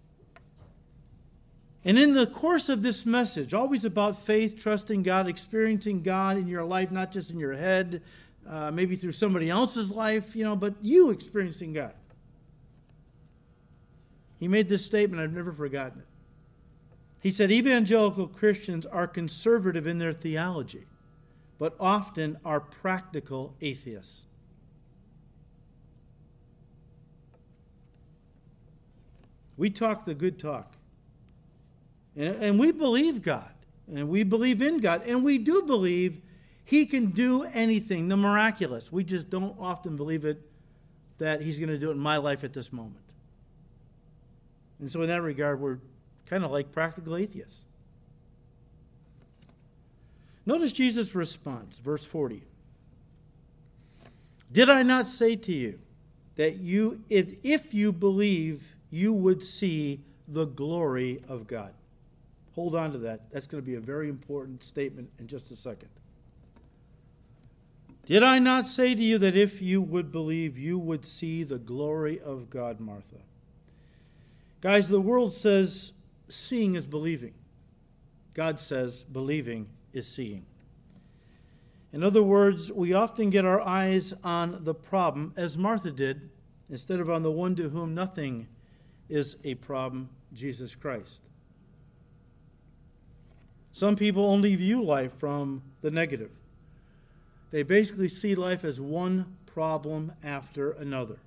And 1.84 1.98
in 1.98 2.14
the 2.14 2.26
course 2.26 2.68
of 2.68 2.82
this 2.82 3.04
message, 3.04 3.52
always 3.52 3.84
about 3.84 4.22
faith, 4.24 4.58
trusting 4.58 5.02
God, 5.02 5.28
experiencing 5.28 6.02
God 6.02 6.38
in 6.38 6.48
your 6.48 6.64
life, 6.64 6.90
not 6.90 7.12
just 7.12 7.30
in 7.30 7.38
your 7.38 7.54
head, 7.54 8.00
uh, 8.48 8.70
maybe 8.70 8.96
through 8.96 9.12
somebody 9.12 9.50
else's 9.50 9.90
life, 9.90 10.34
you 10.34 10.44
know, 10.44 10.56
but 10.56 10.74
you 10.80 11.10
experiencing 11.10 11.74
God. 11.74 11.92
He 14.38 14.48
made 14.48 14.68
this 14.68 14.84
statement, 14.84 15.22
I've 15.22 15.32
never 15.32 15.52
forgotten 15.52 16.00
it. 16.00 16.06
He 17.20 17.30
said, 17.30 17.50
Evangelical 17.50 18.28
Christians 18.28 18.84
are 18.84 19.06
conservative 19.06 19.86
in 19.86 19.98
their 19.98 20.12
theology, 20.12 20.86
but 21.58 21.74
often 21.78 22.38
are 22.44 22.60
practical 22.60 23.54
atheists. 23.60 24.22
We 29.56 29.70
talk 29.70 30.04
the 30.04 30.14
good 30.14 30.38
talk. 30.38 30.74
And, 32.16 32.34
and, 32.42 32.58
we 32.58 32.72
believe 32.72 33.22
God. 33.22 33.50
And 33.92 34.08
we 34.08 34.22
believe 34.22 34.62
in 34.62 34.78
God. 34.78 35.02
And 35.06 35.24
we 35.24 35.38
do 35.38 35.62
believe 35.62 36.20
He 36.64 36.86
can 36.86 37.06
do 37.06 37.42
anything, 37.44 38.08
the 38.08 38.16
miraculous. 38.16 38.92
We 38.92 39.04
just 39.04 39.30
don't 39.30 39.56
often 39.60 39.96
believe 39.96 40.24
it 40.24 40.40
that 41.18 41.42
He's 41.42 41.58
going 41.58 41.70
to 41.70 41.78
do 41.78 41.90
it 41.90 41.94
in 41.94 41.98
my 41.98 42.16
life 42.16 42.44
at 42.44 42.52
this 42.52 42.72
moment. 42.72 42.96
And 44.80 44.90
so, 44.90 45.02
in 45.02 45.08
that 45.08 45.22
regard, 45.22 45.60
we're 45.60 45.78
kind 46.26 46.44
of 46.44 46.50
like 46.50 46.72
practical 46.72 47.16
atheists. 47.16 47.58
Notice 50.46 50.72
Jesus' 50.72 51.14
response, 51.14 51.78
verse 51.78 52.04
40. 52.04 52.42
Did 54.52 54.68
I 54.68 54.82
not 54.82 55.06
say 55.06 55.36
to 55.36 55.52
you 55.52 55.78
that 56.36 56.56
you, 56.58 57.02
if, 57.08 57.34
if 57.42 57.72
you 57.74 57.92
believe, 57.92 58.62
you 58.90 59.12
would 59.12 59.42
see 59.42 60.00
the 60.28 60.44
glory 60.44 61.20
of 61.28 61.46
God? 61.46 61.72
Hold 62.54 62.74
on 62.74 62.92
to 62.92 62.98
that. 62.98 63.30
That's 63.32 63.46
going 63.46 63.62
to 63.62 63.66
be 63.66 63.74
a 63.74 63.80
very 63.80 64.08
important 64.08 64.62
statement 64.62 65.10
in 65.18 65.26
just 65.26 65.50
a 65.50 65.56
second. 65.56 65.88
Did 68.06 68.22
I 68.22 68.38
not 68.38 68.66
say 68.66 68.94
to 68.94 69.02
you 69.02 69.18
that 69.18 69.34
if 69.34 69.62
you 69.62 69.80
would 69.80 70.12
believe, 70.12 70.58
you 70.58 70.78
would 70.78 71.06
see 71.06 71.42
the 71.42 71.58
glory 71.58 72.20
of 72.20 72.50
God, 72.50 72.78
Martha? 72.78 73.16
Guys, 74.60 74.88
the 74.88 75.00
world 75.00 75.32
says 75.32 75.92
seeing 76.28 76.74
is 76.74 76.86
believing. 76.86 77.34
God 78.34 78.60
says 78.60 79.04
believing 79.04 79.68
is 79.92 80.06
seeing. 80.06 80.44
In 81.92 82.02
other 82.02 82.22
words, 82.22 82.72
we 82.72 82.92
often 82.92 83.30
get 83.30 83.44
our 83.44 83.60
eyes 83.60 84.12
on 84.22 84.64
the 84.64 84.74
problem, 84.74 85.32
as 85.36 85.56
Martha 85.56 85.90
did, 85.90 86.28
instead 86.68 87.00
of 87.00 87.08
on 87.08 87.22
the 87.22 87.30
one 87.30 87.54
to 87.56 87.68
whom 87.68 87.94
nothing 87.94 88.48
is 89.08 89.36
a 89.44 89.54
problem, 89.54 90.10
Jesus 90.32 90.74
Christ. 90.74 91.20
Some 93.74 93.96
people 93.96 94.24
only 94.24 94.54
view 94.54 94.84
life 94.84 95.12
from 95.18 95.60
the 95.80 95.90
negative. 95.90 96.30
They 97.50 97.64
basically 97.64 98.08
see 98.08 98.36
life 98.36 98.62
as 98.64 98.80
one 98.80 99.36
problem 99.46 100.12
after 100.22 100.70
another. 100.70 101.18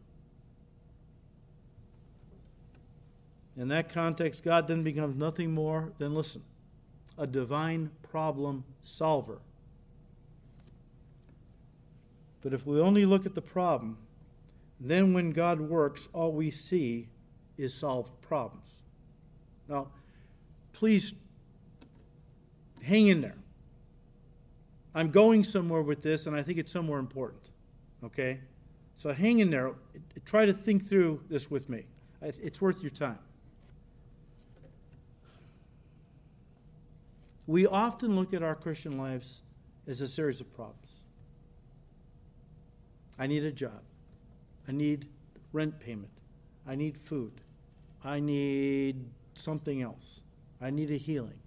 In 3.57 3.67
that 3.67 3.89
context, 3.89 4.45
God 4.45 4.69
then 4.69 4.81
becomes 4.81 5.17
nothing 5.17 5.51
more 5.51 5.91
than 5.97 6.15
listen, 6.15 6.41
a 7.17 7.27
divine 7.27 7.91
problem 8.09 8.63
solver. 8.81 9.39
But 12.41 12.53
if 12.53 12.65
we 12.65 12.79
only 12.79 13.05
look 13.05 13.25
at 13.25 13.35
the 13.35 13.41
problem, 13.41 13.97
then 14.79 15.13
when 15.13 15.31
God 15.31 15.59
works, 15.59 16.07
all 16.13 16.31
we 16.31 16.49
see 16.49 17.09
is 17.57 17.73
solved 17.73 18.21
problems. 18.21 18.69
Now, 19.67 19.87
please 20.71 21.13
hang 22.83 23.07
in 23.07 23.21
there. 23.21 23.37
I'm 24.95 25.11
going 25.11 25.43
somewhere 25.43 25.81
with 25.81 26.01
this, 26.01 26.25
and 26.25 26.35
I 26.35 26.41
think 26.41 26.57
it's 26.57 26.71
somewhere 26.71 26.99
important. 26.99 27.49
Okay? 28.03 28.39
So 28.95 29.13
hang 29.13 29.39
in 29.39 29.51
there. 29.51 29.73
Try 30.25 30.45
to 30.45 30.53
think 30.53 30.87
through 30.87 31.21
this 31.29 31.51
with 31.51 31.69
me. 31.69 31.85
It's 32.21 32.59
worth 32.59 32.81
your 32.81 32.89
time. 32.89 33.19
We 37.45 37.65
often 37.67 38.15
look 38.15 38.33
at 38.33 38.43
our 38.43 38.55
Christian 38.55 38.97
lives 38.97 39.41
as 39.87 40.01
a 40.01 40.07
series 40.07 40.41
of 40.41 40.53
problems. 40.53 40.95
I 43.19 43.27
need 43.27 43.43
a 43.43 43.51
job. 43.51 43.81
I 44.67 44.71
need 44.71 45.07
rent 45.53 45.79
payment. 45.79 46.11
I 46.67 46.75
need 46.75 46.97
food. 46.97 47.31
I 48.03 48.19
need 48.19 49.05
something 49.33 49.81
else. 49.81 50.21
I 50.61 50.71
need 50.71 50.91
a 50.91 50.97
healing. 50.97 51.39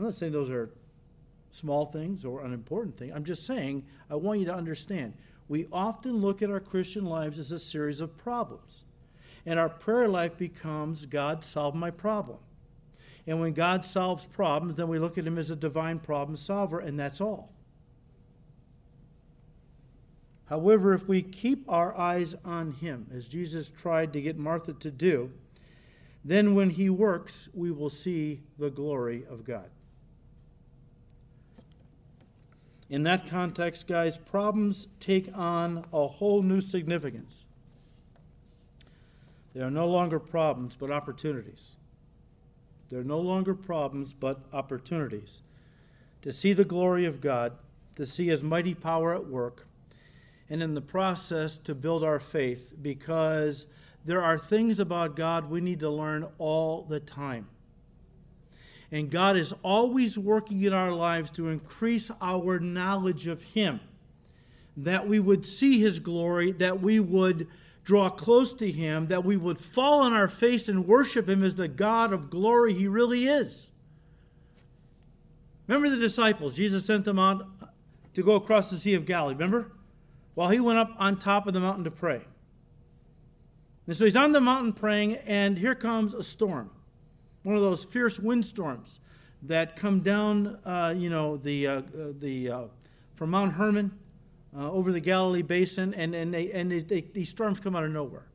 I'm 0.00 0.06
not 0.06 0.14
saying 0.14 0.32
those 0.32 0.48
are 0.48 0.70
small 1.50 1.84
things 1.84 2.24
or 2.24 2.42
unimportant 2.42 2.96
things. 2.96 3.12
I'm 3.14 3.22
just 3.22 3.44
saying 3.44 3.84
I 4.08 4.14
want 4.14 4.40
you 4.40 4.46
to 4.46 4.54
understand. 4.54 5.12
We 5.46 5.66
often 5.70 6.22
look 6.22 6.40
at 6.40 6.48
our 6.50 6.58
Christian 6.58 7.04
lives 7.04 7.38
as 7.38 7.52
a 7.52 7.58
series 7.58 8.00
of 8.00 8.16
problems. 8.16 8.84
And 9.44 9.58
our 9.58 9.68
prayer 9.68 10.08
life 10.08 10.38
becomes 10.38 11.04
God, 11.04 11.44
solve 11.44 11.74
my 11.74 11.90
problem. 11.90 12.38
And 13.26 13.40
when 13.40 13.52
God 13.52 13.84
solves 13.84 14.24
problems, 14.24 14.76
then 14.76 14.88
we 14.88 14.98
look 14.98 15.18
at 15.18 15.26
him 15.26 15.36
as 15.36 15.50
a 15.50 15.56
divine 15.56 15.98
problem 15.98 16.38
solver, 16.38 16.80
and 16.80 16.98
that's 16.98 17.20
all. 17.20 17.52
However, 20.46 20.94
if 20.94 21.06
we 21.06 21.20
keep 21.20 21.70
our 21.70 21.94
eyes 21.94 22.34
on 22.42 22.72
him, 22.72 23.06
as 23.14 23.28
Jesus 23.28 23.68
tried 23.68 24.14
to 24.14 24.22
get 24.22 24.38
Martha 24.38 24.72
to 24.72 24.90
do, 24.90 25.30
then 26.24 26.54
when 26.54 26.70
he 26.70 26.88
works, 26.88 27.50
we 27.52 27.70
will 27.70 27.90
see 27.90 28.40
the 28.58 28.70
glory 28.70 29.24
of 29.28 29.44
God. 29.44 29.68
In 32.90 33.04
that 33.04 33.28
context, 33.28 33.86
guys, 33.86 34.18
problems 34.18 34.88
take 34.98 35.30
on 35.32 35.84
a 35.92 36.08
whole 36.08 36.42
new 36.42 36.60
significance. 36.60 37.44
They 39.54 39.60
are 39.60 39.70
no 39.70 39.86
longer 39.86 40.18
problems, 40.18 40.74
but 40.74 40.90
opportunities. 40.90 41.76
They're 42.90 43.04
no 43.04 43.20
longer 43.20 43.54
problems, 43.54 44.12
but 44.12 44.40
opportunities. 44.52 45.42
To 46.22 46.32
see 46.32 46.52
the 46.52 46.64
glory 46.64 47.06
of 47.06 47.20
God, 47.20 47.52
to 47.94 48.04
see 48.04 48.26
His 48.26 48.42
mighty 48.42 48.74
power 48.74 49.14
at 49.14 49.28
work, 49.28 49.68
and 50.48 50.60
in 50.60 50.74
the 50.74 50.80
process 50.80 51.58
to 51.58 51.76
build 51.76 52.02
our 52.02 52.18
faith 52.18 52.74
because 52.82 53.66
there 54.04 54.20
are 54.20 54.36
things 54.36 54.80
about 54.80 55.14
God 55.14 55.48
we 55.48 55.60
need 55.60 55.78
to 55.80 55.90
learn 55.90 56.26
all 56.38 56.82
the 56.82 56.98
time. 56.98 57.46
And 58.92 59.10
God 59.10 59.36
is 59.36 59.54
always 59.62 60.18
working 60.18 60.62
in 60.62 60.72
our 60.72 60.92
lives 60.92 61.30
to 61.32 61.48
increase 61.48 62.10
our 62.20 62.58
knowledge 62.58 63.26
of 63.26 63.42
Him, 63.42 63.80
that 64.76 65.06
we 65.06 65.20
would 65.20 65.46
see 65.46 65.78
His 65.80 65.98
glory, 65.98 66.52
that 66.52 66.80
we 66.80 66.98
would 66.98 67.46
draw 67.84 68.10
close 68.10 68.52
to 68.54 68.70
Him, 68.70 69.06
that 69.06 69.24
we 69.24 69.36
would 69.36 69.60
fall 69.60 70.00
on 70.00 70.12
our 70.12 70.28
face 70.28 70.68
and 70.68 70.86
worship 70.86 71.28
Him 71.28 71.44
as 71.44 71.56
the 71.56 71.68
God 71.68 72.12
of 72.12 72.30
glory 72.30 72.74
He 72.74 72.88
really 72.88 73.26
is. 73.26 73.70
Remember 75.68 75.88
the 75.88 75.96
disciples? 75.96 76.56
Jesus 76.56 76.84
sent 76.84 77.04
them 77.04 77.18
out 77.18 77.46
to 78.14 78.22
go 78.22 78.34
across 78.34 78.70
the 78.70 78.76
Sea 78.76 78.94
of 78.94 79.06
Galilee. 79.06 79.34
Remember? 79.34 79.70
while 80.40 80.48
he 80.48 80.60
went 80.60 80.78
up 80.78 80.94
on 80.98 81.18
top 81.18 81.46
of 81.46 81.52
the 81.52 81.60
mountain 81.60 81.84
to 81.84 81.90
pray. 81.90 82.22
And 83.86 83.96
so 83.96 84.04
he's 84.04 84.16
on 84.16 84.32
the 84.32 84.40
mountain 84.40 84.72
praying, 84.72 85.16
and 85.16 85.58
here 85.58 85.74
comes 85.74 86.14
a 86.14 86.22
storm, 86.22 86.70
one 87.42 87.56
of 87.56 87.62
those 87.62 87.84
fierce 87.84 88.18
windstorms 88.18 89.00
that 89.42 89.76
come 89.76 90.00
down, 90.00 90.58
uh, 90.64 90.94
you 90.96 91.08
know, 91.08 91.36
the, 91.36 91.66
uh, 91.66 91.82
the, 92.18 92.50
uh, 92.50 92.62
from 93.14 93.30
Mount 93.30 93.54
Hermon 93.54 93.90
uh, 94.56 94.70
over 94.70 94.92
the 94.92 95.00
Galilee 95.00 95.42
basin, 95.42 95.94
and, 95.94 96.14
and, 96.14 96.34
they, 96.34 96.52
and 96.52 96.70
they, 96.70 96.80
they, 96.80 97.00
these 97.00 97.30
storms 97.30 97.60
come 97.60 97.74
out 97.74 97.84
of 97.84 97.90
nowhere. 97.90 98.26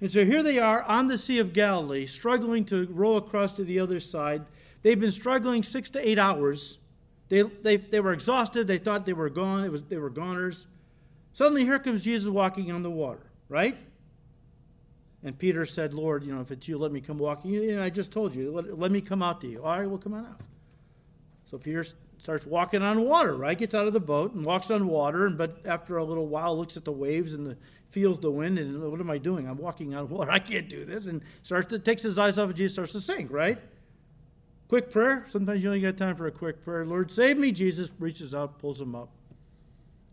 And 0.00 0.10
so 0.10 0.24
here 0.24 0.42
they 0.42 0.58
are 0.58 0.82
on 0.84 1.08
the 1.08 1.18
Sea 1.18 1.40
of 1.40 1.52
Galilee, 1.52 2.06
struggling 2.06 2.64
to 2.66 2.86
row 2.86 3.16
across 3.16 3.52
to 3.52 3.64
the 3.64 3.80
other 3.80 4.00
side. 4.00 4.44
They've 4.82 4.98
been 4.98 5.12
struggling 5.12 5.62
six 5.62 5.90
to 5.90 6.08
eight 6.08 6.18
hours. 6.18 6.78
They, 7.28 7.42
they, 7.42 7.76
they 7.76 8.00
were 8.00 8.14
exhausted. 8.14 8.66
They 8.66 8.78
thought 8.78 9.04
they 9.04 9.12
were 9.12 9.28
gone. 9.28 9.64
It 9.64 9.70
was, 9.70 9.82
they 9.82 9.98
were 9.98 10.08
goners. 10.08 10.66
Suddenly, 11.32 11.64
here 11.64 11.78
comes 11.78 12.02
Jesus 12.02 12.28
walking 12.30 12.72
on 12.72 12.82
the 12.82 12.90
water, 12.90 13.26
right? 13.48 13.76
And 15.22 15.38
Peter 15.38 15.66
said, 15.66 15.92
Lord, 15.92 16.24
you 16.24 16.34
know, 16.34 16.40
if 16.40 16.50
it's 16.50 16.66
you, 16.66 16.78
let 16.78 16.92
me 16.92 17.00
come 17.00 17.18
walking. 17.18 17.54
And 17.70 17.80
I 17.80 17.90
just 17.90 18.10
told 18.10 18.34
you, 18.34 18.52
let, 18.52 18.78
let 18.78 18.90
me 18.90 19.00
come 19.00 19.22
out 19.22 19.40
to 19.42 19.48
you. 19.48 19.62
All 19.62 19.78
right, 19.78 19.88
we'll 19.88 19.98
come 19.98 20.14
on 20.14 20.24
out. 20.24 20.40
So 21.44 21.58
Peter 21.58 21.84
starts 22.18 22.46
walking 22.46 22.82
on 22.82 23.04
water, 23.04 23.34
right? 23.34 23.56
Gets 23.56 23.74
out 23.74 23.86
of 23.86 23.92
the 23.92 24.00
boat 24.00 24.34
and 24.34 24.44
walks 24.44 24.70
on 24.70 24.86
water, 24.86 25.26
and 25.26 25.36
but 25.36 25.58
after 25.66 25.98
a 25.98 26.04
little 26.04 26.26
while 26.26 26.56
looks 26.56 26.76
at 26.76 26.84
the 26.84 26.92
waves 26.92 27.34
and 27.34 27.46
the, 27.46 27.56
feels 27.90 28.20
the 28.20 28.30
wind 28.30 28.58
and 28.58 28.80
what 28.90 29.00
am 29.00 29.10
I 29.10 29.18
doing? 29.18 29.48
I'm 29.48 29.58
walking 29.58 29.94
on 29.94 30.08
water. 30.10 30.30
I 30.30 30.38
can't 30.38 30.68
do 30.68 30.84
this. 30.84 31.06
And 31.06 31.22
starts 31.42 31.70
to 31.70 31.78
takes 31.78 32.02
his 32.02 32.18
eyes 32.18 32.38
off 32.38 32.50
of 32.50 32.54
Jesus, 32.54 32.74
starts 32.74 32.92
to 32.92 33.00
sink, 33.00 33.30
right? 33.30 33.58
Quick 34.68 34.90
prayer. 34.90 35.26
Sometimes 35.28 35.62
you 35.62 35.68
only 35.68 35.80
got 35.80 35.96
time 35.96 36.14
for 36.14 36.28
a 36.28 36.32
quick 36.32 36.64
prayer. 36.64 36.86
Lord, 36.86 37.10
save 37.10 37.36
me. 37.36 37.50
Jesus 37.50 37.90
reaches 37.98 38.34
out, 38.34 38.58
pulls 38.58 38.80
him 38.80 38.94
up 38.94 39.10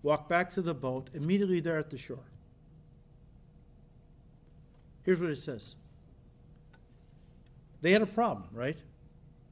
walk 0.08 0.30
back 0.30 0.52
to 0.54 0.62
the 0.62 0.74
boat, 0.74 1.10
immediately 1.14 1.60
there 1.60 1.78
at 1.78 1.90
the 1.90 1.98
shore. 1.98 2.24
Here's 5.08 5.22
what 5.22 5.30
it 5.30 5.38
says 5.38 5.74
they 7.82 7.94
had 7.94 8.02
a 8.02 8.06
problem, 8.06 8.50
right? 8.52 8.76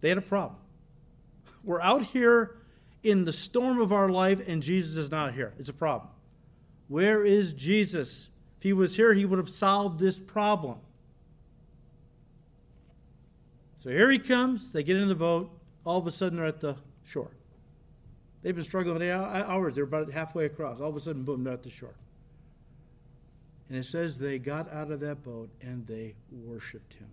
They 0.01 0.09
had 0.09 0.17
a 0.17 0.21
problem. 0.21 0.59
We're 1.63 1.81
out 1.81 2.03
here 2.03 2.57
in 3.03 3.23
the 3.23 3.31
storm 3.31 3.79
of 3.79 3.93
our 3.93 4.09
life, 4.09 4.45
and 4.45 4.61
Jesus 4.61 4.97
is 4.97 5.09
not 5.09 5.33
here. 5.33 5.53
It's 5.57 5.69
a 5.69 5.73
problem. 5.73 6.09
Where 6.89 7.23
is 7.23 7.53
Jesus? 7.53 8.29
If 8.57 8.63
he 8.63 8.73
was 8.73 8.97
here, 8.97 9.13
he 9.13 9.23
would 9.23 9.39
have 9.39 9.47
solved 9.47 9.97
this 9.97 10.19
problem. 10.19 10.77
So 13.77 13.91
here 13.91 14.11
he 14.11 14.19
comes. 14.19 14.73
They 14.73 14.83
get 14.83 14.97
in 14.97 15.07
the 15.07 15.15
boat. 15.15 15.49
All 15.85 15.97
of 15.97 16.05
a 16.05 16.11
sudden, 16.11 16.37
they're 16.37 16.47
at 16.47 16.59
the 16.59 16.75
shore. 17.05 17.31
They've 18.41 18.53
been 18.53 18.65
struggling 18.65 18.99
for 18.99 19.09
hours. 19.09 19.75
They're 19.75 19.85
about 19.85 20.11
halfway 20.11 20.45
across. 20.47 20.81
All 20.81 20.89
of 20.89 20.97
a 20.97 20.99
sudden, 20.99 21.23
boom, 21.23 21.45
they're 21.45 21.53
at 21.53 21.63
the 21.63 21.69
shore. 21.69 21.93
And 23.69 23.77
it 23.77 23.85
says 23.85 24.17
they 24.17 24.37
got 24.37 24.71
out 24.71 24.91
of 24.91 24.99
that 24.99 25.23
boat 25.23 25.49
and 25.61 25.85
they 25.87 26.15
worshiped 26.31 26.93
him. 26.95 27.09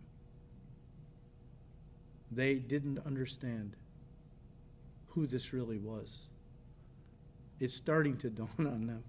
They 2.31 2.57
didn't 2.57 2.99
understand 3.07 3.77
who 5.09 5.27
this 5.27 5.53
really 5.53 5.79
was. 5.79 6.29
It's 7.61 7.75
starting 7.75 8.17
to 8.19 8.31
dawn 8.31 8.49
on 8.59 8.87
them. 8.87 9.05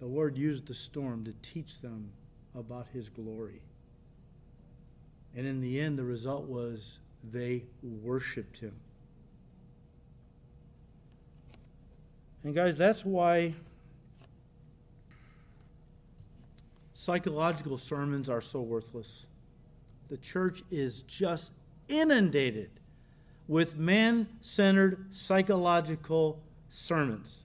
The 0.00 0.06
Lord 0.06 0.36
used 0.36 0.66
the 0.66 0.74
storm 0.74 1.24
to 1.24 1.32
teach 1.42 1.80
them 1.80 2.10
about 2.54 2.86
his 2.92 3.08
glory. 3.08 3.62
And 5.34 5.46
in 5.46 5.60
the 5.60 5.80
end, 5.80 5.98
the 5.98 6.04
result 6.04 6.44
was 6.44 6.98
they 7.30 7.64
worshiped 7.82 8.58
him. 8.58 8.74
And 12.44 12.54
guys, 12.54 12.76
that's 12.76 13.04
why 13.04 13.54
psychological 17.02 17.76
sermons 17.76 18.30
are 18.30 18.40
so 18.40 18.60
worthless. 18.60 19.26
The 20.08 20.18
church 20.18 20.62
is 20.70 21.02
just 21.02 21.50
inundated 21.88 22.70
with 23.48 23.76
man 23.76 24.28
centered 24.40 25.06
psychological 25.10 26.38
sermons. 26.70 27.40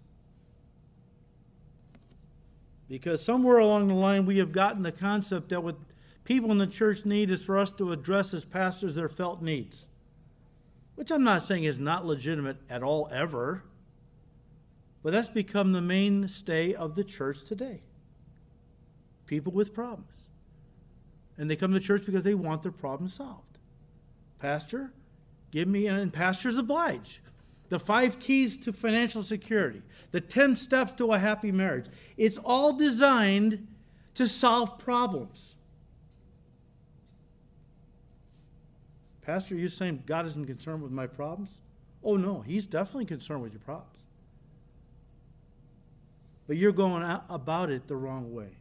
Because 2.87 3.23
somewhere 3.23 3.57
along 3.57 3.87
the 3.87 3.95
line, 3.95 4.27
we 4.27 4.37
have 4.37 4.51
gotten 4.51 4.83
the 4.83 4.91
concept 4.91 5.49
that 5.49 5.63
what 5.63 5.77
people 6.23 6.51
in 6.51 6.59
the 6.59 6.67
church 6.67 7.03
need 7.03 7.31
is 7.31 7.43
for 7.43 7.57
us 7.57 7.71
to 7.73 7.91
address 7.91 8.35
as 8.35 8.45
pastors 8.45 8.93
their 8.93 9.09
felt 9.09 9.41
needs, 9.41 9.87
which 10.93 11.09
I'm 11.09 11.23
not 11.23 11.43
saying 11.43 11.63
is 11.63 11.79
not 11.79 12.05
legitimate 12.05 12.57
at 12.69 12.83
all, 12.83 13.09
ever. 13.11 13.63
But 15.01 15.13
that's 15.13 15.29
become 15.29 15.71
the 15.71 15.81
mainstay 15.81 16.75
of 16.75 16.93
the 16.93 17.03
church 17.03 17.43
today. 17.43 17.81
People 19.27 19.51
with 19.51 19.73
problems. 19.73 20.17
And 21.37 21.49
they 21.49 21.55
come 21.55 21.73
to 21.73 21.79
church 21.79 22.05
because 22.05 22.23
they 22.23 22.33
want 22.33 22.63
their 22.63 22.71
problem 22.71 23.09
solved. 23.09 23.59
Pastor, 24.39 24.91
give 25.51 25.67
me, 25.67 25.87
and 25.87 26.11
pastors 26.11 26.57
oblige. 26.57 27.21
The 27.69 27.79
five 27.79 28.19
keys 28.19 28.57
to 28.57 28.73
financial 28.73 29.21
security, 29.21 29.81
the 30.11 30.21
10 30.21 30.55
steps 30.55 30.93
to 30.93 31.11
a 31.11 31.19
happy 31.19 31.51
marriage. 31.51 31.87
It's 32.15 32.37
all 32.37 32.73
designed 32.73 33.67
to 34.15 34.27
solve 34.27 34.79
problems. 34.79 35.55
Pastor, 39.21 39.55
are 39.55 39.57
you 39.57 39.67
saying 39.67 40.03
God 40.05 40.25
isn't 40.25 40.45
concerned 40.45 40.81
with 40.81 40.93
my 40.93 41.05
problems? 41.05 41.49
Oh, 42.01 42.15
no, 42.15 42.39
He's 42.39 42.65
definitely 42.65 43.05
concerned 43.05 43.41
with 43.41 43.51
your 43.51 43.59
problems. 43.59 43.97
But 46.47 46.55
you're 46.55 46.71
going 46.71 47.03
about 47.29 47.69
it 47.69 47.89
the 47.89 47.97
wrong 47.97 48.33
way. 48.33 48.51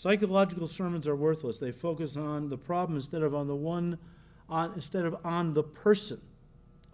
Psychological 0.00 0.66
sermons 0.66 1.06
are 1.06 1.14
worthless. 1.14 1.58
They 1.58 1.72
focus 1.72 2.16
on 2.16 2.48
the 2.48 2.56
problem 2.56 2.96
instead 2.96 3.20
of 3.20 3.34
on 3.34 3.48
the 3.48 3.54
one 3.54 3.98
on 4.48 4.72
instead 4.72 5.04
of 5.04 5.14
on 5.26 5.52
the 5.52 5.62
person 5.62 6.18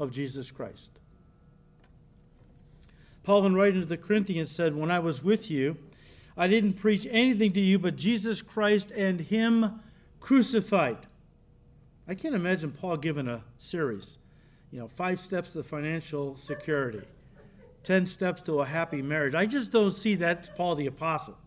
of 0.00 0.10
Jesus 0.10 0.50
Christ. 0.50 0.90
Paul, 3.22 3.46
in 3.46 3.54
writing 3.54 3.78
to 3.78 3.86
the 3.86 3.96
Corinthians, 3.96 4.50
said, 4.50 4.74
When 4.74 4.90
I 4.90 4.98
was 4.98 5.22
with 5.22 5.52
you, 5.52 5.76
I 6.36 6.48
didn't 6.48 6.72
preach 6.72 7.06
anything 7.08 7.52
to 7.52 7.60
you 7.60 7.78
but 7.78 7.94
Jesus 7.94 8.42
Christ 8.42 8.90
and 8.90 9.20
Him 9.20 9.78
crucified. 10.18 10.98
I 12.08 12.16
can't 12.16 12.34
imagine 12.34 12.72
Paul 12.72 12.96
giving 12.96 13.28
a 13.28 13.44
series. 13.58 14.18
You 14.72 14.80
know, 14.80 14.88
five 14.88 15.20
steps 15.20 15.52
to 15.52 15.62
financial 15.62 16.36
security, 16.38 17.02
10 17.84 18.06
steps 18.06 18.42
to 18.42 18.62
a 18.62 18.66
happy 18.66 19.00
marriage. 19.00 19.36
I 19.36 19.46
just 19.46 19.70
don't 19.70 19.92
see 19.92 20.16
that's 20.16 20.48
Paul 20.48 20.74
the 20.74 20.86
Apostle. 20.88 21.38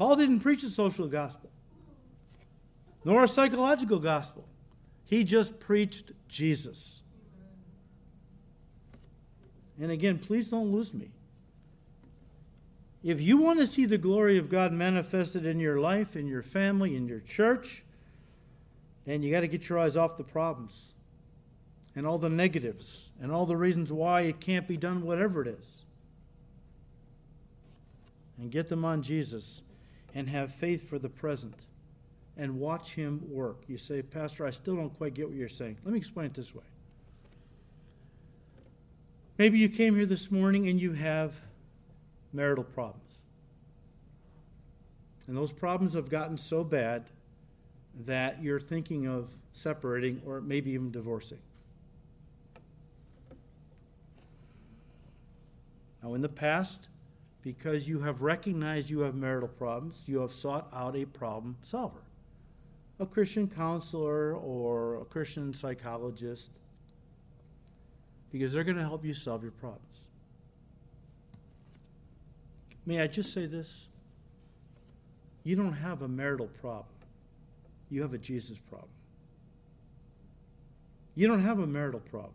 Paul 0.00 0.16
didn't 0.16 0.40
preach 0.40 0.62
a 0.62 0.70
social 0.70 1.06
gospel, 1.08 1.50
nor 3.04 3.22
a 3.22 3.28
psychological 3.28 3.98
gospel. 3.98 4.48
He 5.04 5.24
just 5.24 5.60
preached 5.60 6.12
Jesus. 6.26 7.02
And 9.78 9.90
again, 9.90 10.18
please 10.18 10.48
don't 10.48 10.72
lose 10.72 10.94
me. 10.94 11.10
If 13.04 13.20
you 13.20 13.36
want 13.36 13.58
to 13.58 13.66
see 13.66 13.84
the 13.84 13.98
glory 13.98 14.38
of 14.38 14.48
God 14.48 14.72
manifested 14.72 15.44
in 15.44 15.60
your 15.60 15.78
life, 15.78 16.16
in 16.16 16.26
your 16.26 16.42
family, 16.42 16.96
in 16.96 17.06
your 17.06 17.20
church, 17.20 17.84
then 19.04 19.22
you 19.22 19.30
got 19.30 19.40
to 19.40 19.48
get 19.48 19.68
your 19.68 19.78
eyes 19.78 19.98
off 19.98 20.16
the 20.16 20.24
problems 20.24 20.94
and 21.94 22.06
all 22.06 22.16
the 22.16 22.30
negatives 22.30 23.10
and 23.20 23.30
all 23.30 23.44
the 23.44 23.54
reasons 23.54 23.92
why 23.92 24.22
it 24.22 24.40
can't 24.40 24.66
be 24.66 24.78
done, 24.78 25.02
whatever 25.02 25.42
it 25.42 25.48
is. 25.48 25.84
And 28.38 28.50
get 28.50 28.70
them 28.70 28.86
on 28.86 29.02
Jesus 29.02 29.60
and 30.14 30.28
have 30.28 30.54
faith 30.54 30.88
for 30.88 30.98
the 30.98 31.08
present 31.08 31.66
and 32.36 32.58
watch 32.58 32.94
Him 32.94 33.22
work. 33.28 33.62
You 33.68 33.78
say, 33.78 34.02
Pastor, 34.02 34.46
I 34.46 34.50
still 34.50 34.76
don't 34.76 34.96
quite 34.96 35.14
get 35.14 35.28
what 35.28 35.36
you're 35.36 35.48
saying. 35.48 35.76
Let 35.84 35.92
me 35.92 35.98
explain 35.98 36.26
it 36.26 36.34
this 36.34 36.54
way. 36.54 36.64
Maybe 39.38 39.58
you 39.58 39.68
came 39.68 39.94
here 39.94 40.06
this 40.06 40.30
morning 40.30 40.68
and 40.68 40.80
you 40.80 40.92
have 40.92 41.34
marital 42.32 42.64
problems. 42.64 43.18
And 45.26 45.36
those 45.36 45.52
problems 45.52 45.94
have 45.94 46.10
gotten 46.10 46.36
so 46.36 46.64
bad 46.64 47.04
that 48.06 48.42
you're 48.42 48.60
thinking 48.60 49.06
of 49.06 49.28
separating 49.52 50.20
or 50.26 50.40
maybe 50.40 50.72
even 50.72 50.90
divorcing. 50.90 51.38
Now, 56.02 56.14
in 56.14 56.22
the 56.22 56.28
past, 56.28 56.88
because 57.42 57.88
you 57.88 58.00
have 58.00 58.22
recognized 58.22 58.90
you 58.90 59.00
have 59.00 59.14
marital 59.14 59.48
problems, 59.48 60.02
you 60.06 60.20
have 60.20 60.32
sought 60.32 60.68
out 60.74 60.96
a 60.96 61.04
problem 61.04 61.56
solver 61.62 62.00
a 63.00 63.06
Christian 63.06 63.48
counselor 63.48 64.34
or 64.34 64.96
a 64.96 65.04
Christian 65.06 65.54
psychologist 65.54 66.50
because 68.30 68.52
they're 68.52 68.62
going 68.62 68.76
to 68.76 68.82
help 68.82 69.04
you 69.04 69.14
solve 69.14 69.42
your 69.42 69.52
problems. 69.52 70.02
May 72.84 73.00
I 73.00 73.06
just 73.06 73.32
say 73.32 73.46
this? 73.46 73.88
You 75.44 75.56
don't 75.56 75.72
have 75.72 76.02
a 76.02 76.08
marital 76.08 76.48
problem, 76.60 76.94
you 77.88 78.02
have 78.02 78.12
a 78.12 78.18
Jesus 78.18 78.58
problem. 78.58 78.90
You 81.14 81.26
don't 81.26 81.42
have 81.42 81.58
a 81.58 81.66
marital 81.66 82.00
problem, 82.00 82.34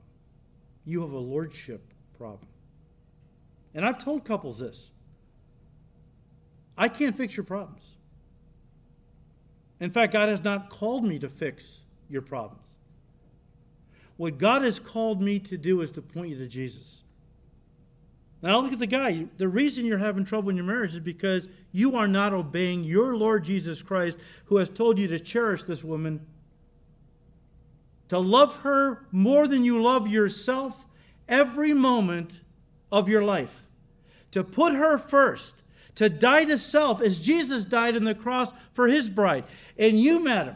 you 0.86 1.02
have 1.02 1.12
a 1.12 1.18
lordship 1.18 1.82
problem. 2.18 2.48
And 3.76 3.86
I've 3.86 4.04
told 4.04 4.26
couples 4.26 4.58
this 4.58 4.90
I 6.78 6.90
can't 6.90 7.16
fix 7.16 7.36
your 7.38 7.44
problems. 7.44 7.86
In 9.80 9.92
fact, 9.92 10.14
God 10.14 10.30
has 10.30 10.44
not 10.44 10.70
called 10.70 11.04
me 11.04 11.20
to 11.20 11.30
fix 11.30 11.82
your 12.10 12.22
problems. 12.22 12.66
What 14.18 14.38
God 14.38 14.62
has 14.62 14.80
called 14.80 15.22
me 15.22 15.40
to 15.40 15.58
do 15.58 15.82
is 15.82 15.92
to 15.92 16.02
point 16.02 16.30
you 16.30 16.38
to 16.38 16.48
Jesus. 16.48 17.04
Now, 18.42 18.60
look 18.60 18.74
at 18.74 18.80
the 18.80 18.88
guy. 18.88 19.26
The 19.38 19.48
reason 19.48 19.86
you're 19.86 19.98
having 19.98 20.24
trouble 20.24 20.50
in 20.50 20.56
your 20.56 20.66
marriage 20.66 20.94
is 20.94 21.00
because 21.00 21.48
you 21.72 21.96
are 21.96 22.08
not 22.08 22.34
obeying 22.34 22.84
your 22.84 23.16
Lord 23.18 23.44
Jesus 23.44 23.82
Christ, 23.82 24.18
who 24.46 24.58
has 24.58 24.70
told 24.70 25.00
you 25.00 25.08
to 25.08 25.20
cherish 25.20 25.64
this 25.64 25.84
woman, 25.84 26.26
to 28.10 28.20
love 28.20 28.58
her 28.58 29.08
more 29.12 29.48
than 29.48 29.64
you 29.66 29.82
love 29.82 30.08
yourself 30.08 30.86
every 31.28 31.74
moment 31.74 32.42
of 32.92 33.10
your 33.10 33.24
life, 33.24 33.64
to 34.32 34.44
put 34.44 34.74
her 34.74 34.98
first, 34.98 35.64
to 35.96 36.10
die 36.10 36.46
to 36.46 36.58
self 36.58 37.02
as 37.02 37.20
Jesus 37.20 37.66
died 37.66 37.96
on 37.96 38.04
the 38.04 38.16
cross 38.16 38.54
for 38.74 38.88
his 38.88 39.10
bride. 39.10 39.46
And 39.78 40.00
you, 40.00 40.24
madam, 40.24 40.56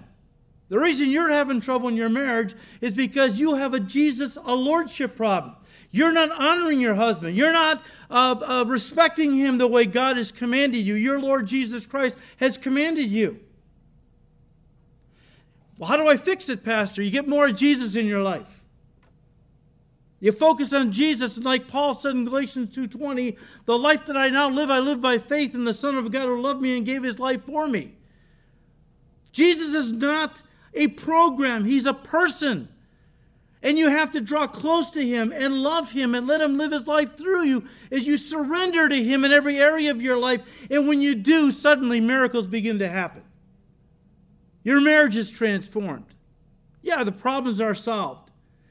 the 0.70 0.80
reason 0.80 1.10
you're 1.10 1.30
having 1.30 1.62
trouble 1.62 1.90
in 1.90 1.96
your 1.96 2.10
marriage 2.10 2.56
is 2.80 2.94
because 2.94 3.40
you 3.40 3.56
have 3.56 3.74
a 3.74 3.80
Jesus, 3.80 4.38
a 4.44 4.54
lordship 4.54 5.16
problem. 5.16 5.56
You're 5.92 6.12
not 6.12 6.32
honoring 6.32 6.80
your 6.80 6.94
husband. 6.94 7.36
You're 7.36 7.54
not 7.54 7.84
uh, 8.12 8.36
uh, 8.46 8.66
respecting 8.68 9.36
him 9.36 9.58
the 9.58 9.68
way 9.68 9.86
God 9.86 10.18
has 10.18 10.32
commanded 10.32 10.86
you. 10.86 10.94
Your 10.94 11.20
Lord 11.20 11.48
Jesus 11.48 11.88
Christ 11.88 12.18
has 12.38 12.58
commanded 12.58 13.10
you. 13.10 13.40
Well, 15.80 15.90
how 15.90 15.98
do 15.98 16.08
I 16.08 16.18
fix 16.18 16.50
it, 16.50 16.64
Pastor? 16.64 17.02
You 17.02 17.10
get 17.10 17.28
more 17.28 17.48
of 17.48 17.56
Jesus 17.56 17.96
in 17.96 18.06
your 18.06 18.22
life. 18.22 18.59
You 20.22 20.32
focus 20.34 20.74
on 20.74 20.92
Jesus, 20.92 21.38
and 21.38 21.46
like 21.46 21.68
Paul 21.68 21.94
said 21.94 22.12
in 22.12 22.26
Galatians 22.26 22.76
2:20, 22.76 23.38
the 23.66 23.78
life 23.78 24.06
that 24.08 24.18
I 24.18 24.30
now 24.30 24.50
live, 24.50 24.70
I 24.70 24.80
live 24.80 25.00
by 25.00 25.18
faith 25.18 25.56
in 25.56 25.64
the 25.64 25.74
Son 25.74 25.98
of 25.98 26.12
God 26.12 26.26
who 26.26 26.42
loved 26.42 26.62
me 26.62 26.76
and 26.76 26.86
gave 26.86 27.04
his 27.04 27.20
life 27.20 27.46
for 27.46 27.68
me. 27.68 27.94
Jesus 29.32 29.74
is 29.76 29.92
not 29.92 30.42
a 30.74 30.88
program, 30.88 31.64
he's 31.64 31.86
a 31.86 31.94
person. 31.94 32.68
And 33.62 33.78
you 33.78 33.90
have 33.90 34.12
to 34.12 34.22
draw 34.22 34.48
close 34.48 34.90
to 34.92 35.06
him 35.06 35.34
and 35.34 35.62
love 35.64 35.92
him 35.92 36.16
and 36.16 36.26
let 36.26 36.40
him 36.40 36.58
live 36.58 36.72
his 36.72 36.88
life 36.88 37.18
through 37.18 37.44
you 37.44 37.66
as 37.92 38.08
you 38.08 38.16
surrender 38.16 38.88
to 38.88 39.04
him 39.04 39.26
in 39.26 39.34
every 39.34 39.60
area 39.60 39.92
of 39.92 40.02
your 40.02 40.18
life. 40.18 40.42
And 40.72 40.88
when 40.88 41.02
you 41.02 41.14
do, 41.14 41.52
suddenly 41.52 42.00
miracles 42.00 42.48
begin 42.48 42.80
to 42.80 42.88
happen. 42.88 43.22
Your 44.64 44.80
marriage 44.80 45.18
is 45.18 45.30
transformed. 45.30 46.06
Yeah, 46.82 47.04
the 47.04 47.12
problems 47.12 47.60
are 47.60 47.76
solved. 47.76 48.29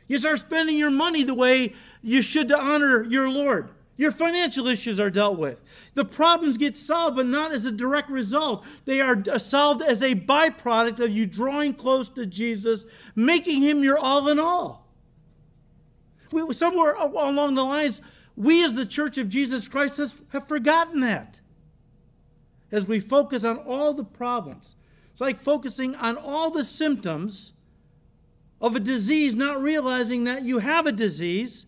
You 0.09 0.19
start 0.19 0.41
spending 0.41 0.77
your 0.77 0.91
money 0.91 1.23
the 1.23 1.35
way 1.35 1.75
you 2.03 2.23
should 2.23 2.49
to 2.49 2.59
honor 2.59 3.05
your 3.05 3.29
Lord. 3.29 3.69
Your 3.97 4.13
financial 4.13 4.69
issues 4.69 5.01
are 5.01 5.11
dealt 5.11 5.39
with. 5.39 5.61
The 5.95 6.05
problems 6.05 6.57
get 6.57 6.77
solved, 6.77 7.17
but 7.17 7.27
not 7.27 7.53
as 7.53 7.67
a 7.67 7.73
direct 7.73 8.09
result. 8.09 8.65
They 8.85 9.01
are 9.01 9.23
solved 9.39 9.83
as 9.83 10.03
a 10.03 10.15
byproduct 10.15 11.01
of 11.01 11.11
you 11.11 11.27
drawing 11.27 11.75
close 11.75 12.09
to 12.11 12.25
Jesus, 12.25 12.87
making 13.17 13.63
him 13.63 13.83
your 13.83 13.99
all 13.99 14.29
in 14.29 14.39
all. 14.39 14.87
We, 16.31 16.53
somewhere 16.55 16.93
along 16.95 17.55
the 17.57 17.65
lines, 17.65 18.01
we 18.37 18.65
as 18.65 18.75
the 18.75 18.87
Church 18.87 19.19
of 19.19 19.29
Jesus 19.29 19.67
Christ 19.67 20.01
have 20.29 20.47
forgotten 20.47 21.01
that. 21.01 21.41
As 22.71 22.87
we 22.87 23.01
focus 23.01 23.43
on 23.45 23.59
all 23.59 23.95
the 23.95 24.05
problems, 24.05 24.77
it's 25.11 25.21
like 25.21 25.41
focusing 25.41 25.97
on 25.97 26.17
all 26.17 26.51
the 26.51 26.65
symptoms 26.65 27.55
of 28.61 28.75
a 28.75 28.81
disease, 28.81 29.35
not 29.35 29.63
realizing 29.63 30.25
that 30.25 30.45
you 30.45 30.59
have 30.59 30.87
a 30.87 30.93
disease, 30.93 31.67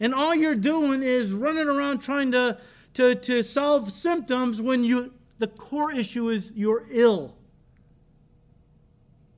and 0.00 0.14
all 0.14 0.34
you're 0.34 0.54
doing 0.54 1.02
is 1.02 1.32
running 1.32 1.68
around 1.68 1.98
trying 1.98 2.32
to, 2.32 2.58
to, 2.94 3.14
to 3.14 3.42
solve 3.42 3.92
symptoms 3.92 4.60
when 4.60 4.84
you 4.84 5.12
the 5.38 5.46
core 5.46 5.92
issue 5.92 6.28
is 6.30 6.50
you're 6.54 6.84
ill. 6.90 7.34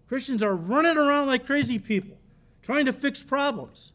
Christians 0.09 0.43
are 0.43 0.55
running 0.55 0.97
around 0.97 1.29
like 1.29 1.47
crazy 1.47 1.79
people, 1.79 2.17
trying 2.63 2.87
to 2.87 2.93
fix 2.93 3.23
problems. 3.23 3.93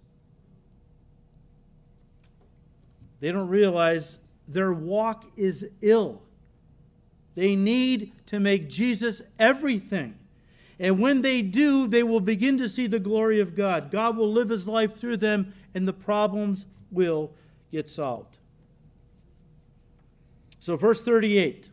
They 3.20 3.32
don't 3.32 3.50
realize 3.50 4.20
their 4.48 4.72
walk 4.72 5.26
is 5.36 5.66
ill. 5.82 6.22
They 7.34 7.56
need 7.56 8.12
to 8.28 8.40
make 8.40 8.70
Jesus 8.70 9.22
everything. 9.40 10.16
And 10.80 11.00
when 11.00 11.22
they 11.22 11.42
do, 11.42 11.88
they 11.88 12.04
will 12.04 12.20
begin 12.20 12.58
to 12.58 12.68
see 12.68 12.88
the 12.88 13.00
glory 13.00 13.40
of 13.40 13.56
God. 13.56 13.92
God 13.92 14.18
will 14.18 14.32
live 14.32 14.50
his 14.50 14.68
life 14.68 14.96
through 14.96 15.18
them, 15.18 15.54
and 15.74 15.88
the 15.88 15.94
problems 15.94 16.66
will 16.92 17.32
get 17.72 17.88
solved. 17.88 18.38
So, 20.60 20.76
verse 20.76 21.02
38. 21.02 21.70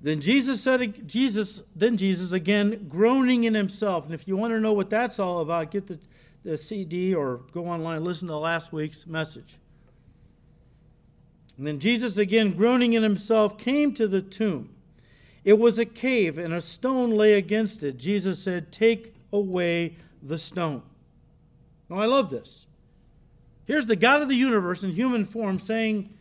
Then 0.00 0.20
Jesus 0.20 0.60
said, 0.60 1.08
Jesus, 1.08 1.62
then 1.74 1.96
Jesus 1.96 2.30
again 2.30 2.86
groaning 2.88 3.44
in 3.44 3.54
himself. 3.54 4.04
And 4.04 4.14
if 4.14 4.28
you 4.28 4.36
want 4.36 4.52
to 4.52 4.60
know 4.60 4.72
what 4.72 4.90
that's 4.90 5.18
all 5.18 5.40
about, 5.40 5.72
get 5.72 5.86
the, 5.88 5.98
the 6.44 6.56
CD 6.56 7.12
or 7.14 7.40
go 7.52 7.66
online, 7.66 8.04
listen 8.04 8.28
to 8.28 8.36
last 8.36 8.72
week's 8.72 9.06
message. 9.06 9.56
And 11.58 11.66
then 11.66 11.80
Jesus, 11.80 12.18
again 12.18 12.52
groaning 12.52 12.92
in 12.92 13.02
himself, 13.02 13.58
came 13.58 13.94
to 13.94 14.06
the 14.06 14.20
tomb. 14.20 14.75
It 15.46 15.60
was 15.60 15.78
a 15.78 15.84
cave, 15.86 16.38
and 16.38 16.52
a 16.52 16.60
stone 16.60 17.12
lay 17.12 17.34
against 17.34 17.84
it. 17.84 17.98
Jesus 17.98 18.42
said, 18.42 18.72
Take 18.72 19.14
away 19.32 19.96
the 20.20 20.40
stone. 20.40 20.82
Now, 21.88 21.98
I 21.98 22.06
love 22.06 22.30
this. 22.30 22.66
Here's 23.64 23.86
the 23.86 23.94
God 23.94 24.22
of 24.22 24.28
the 24.28 24.34
universe 24.34 24.82
in 24.82 24.90
human 24.90 25.24
form 25.24 25.60
saying, 25.60 26.12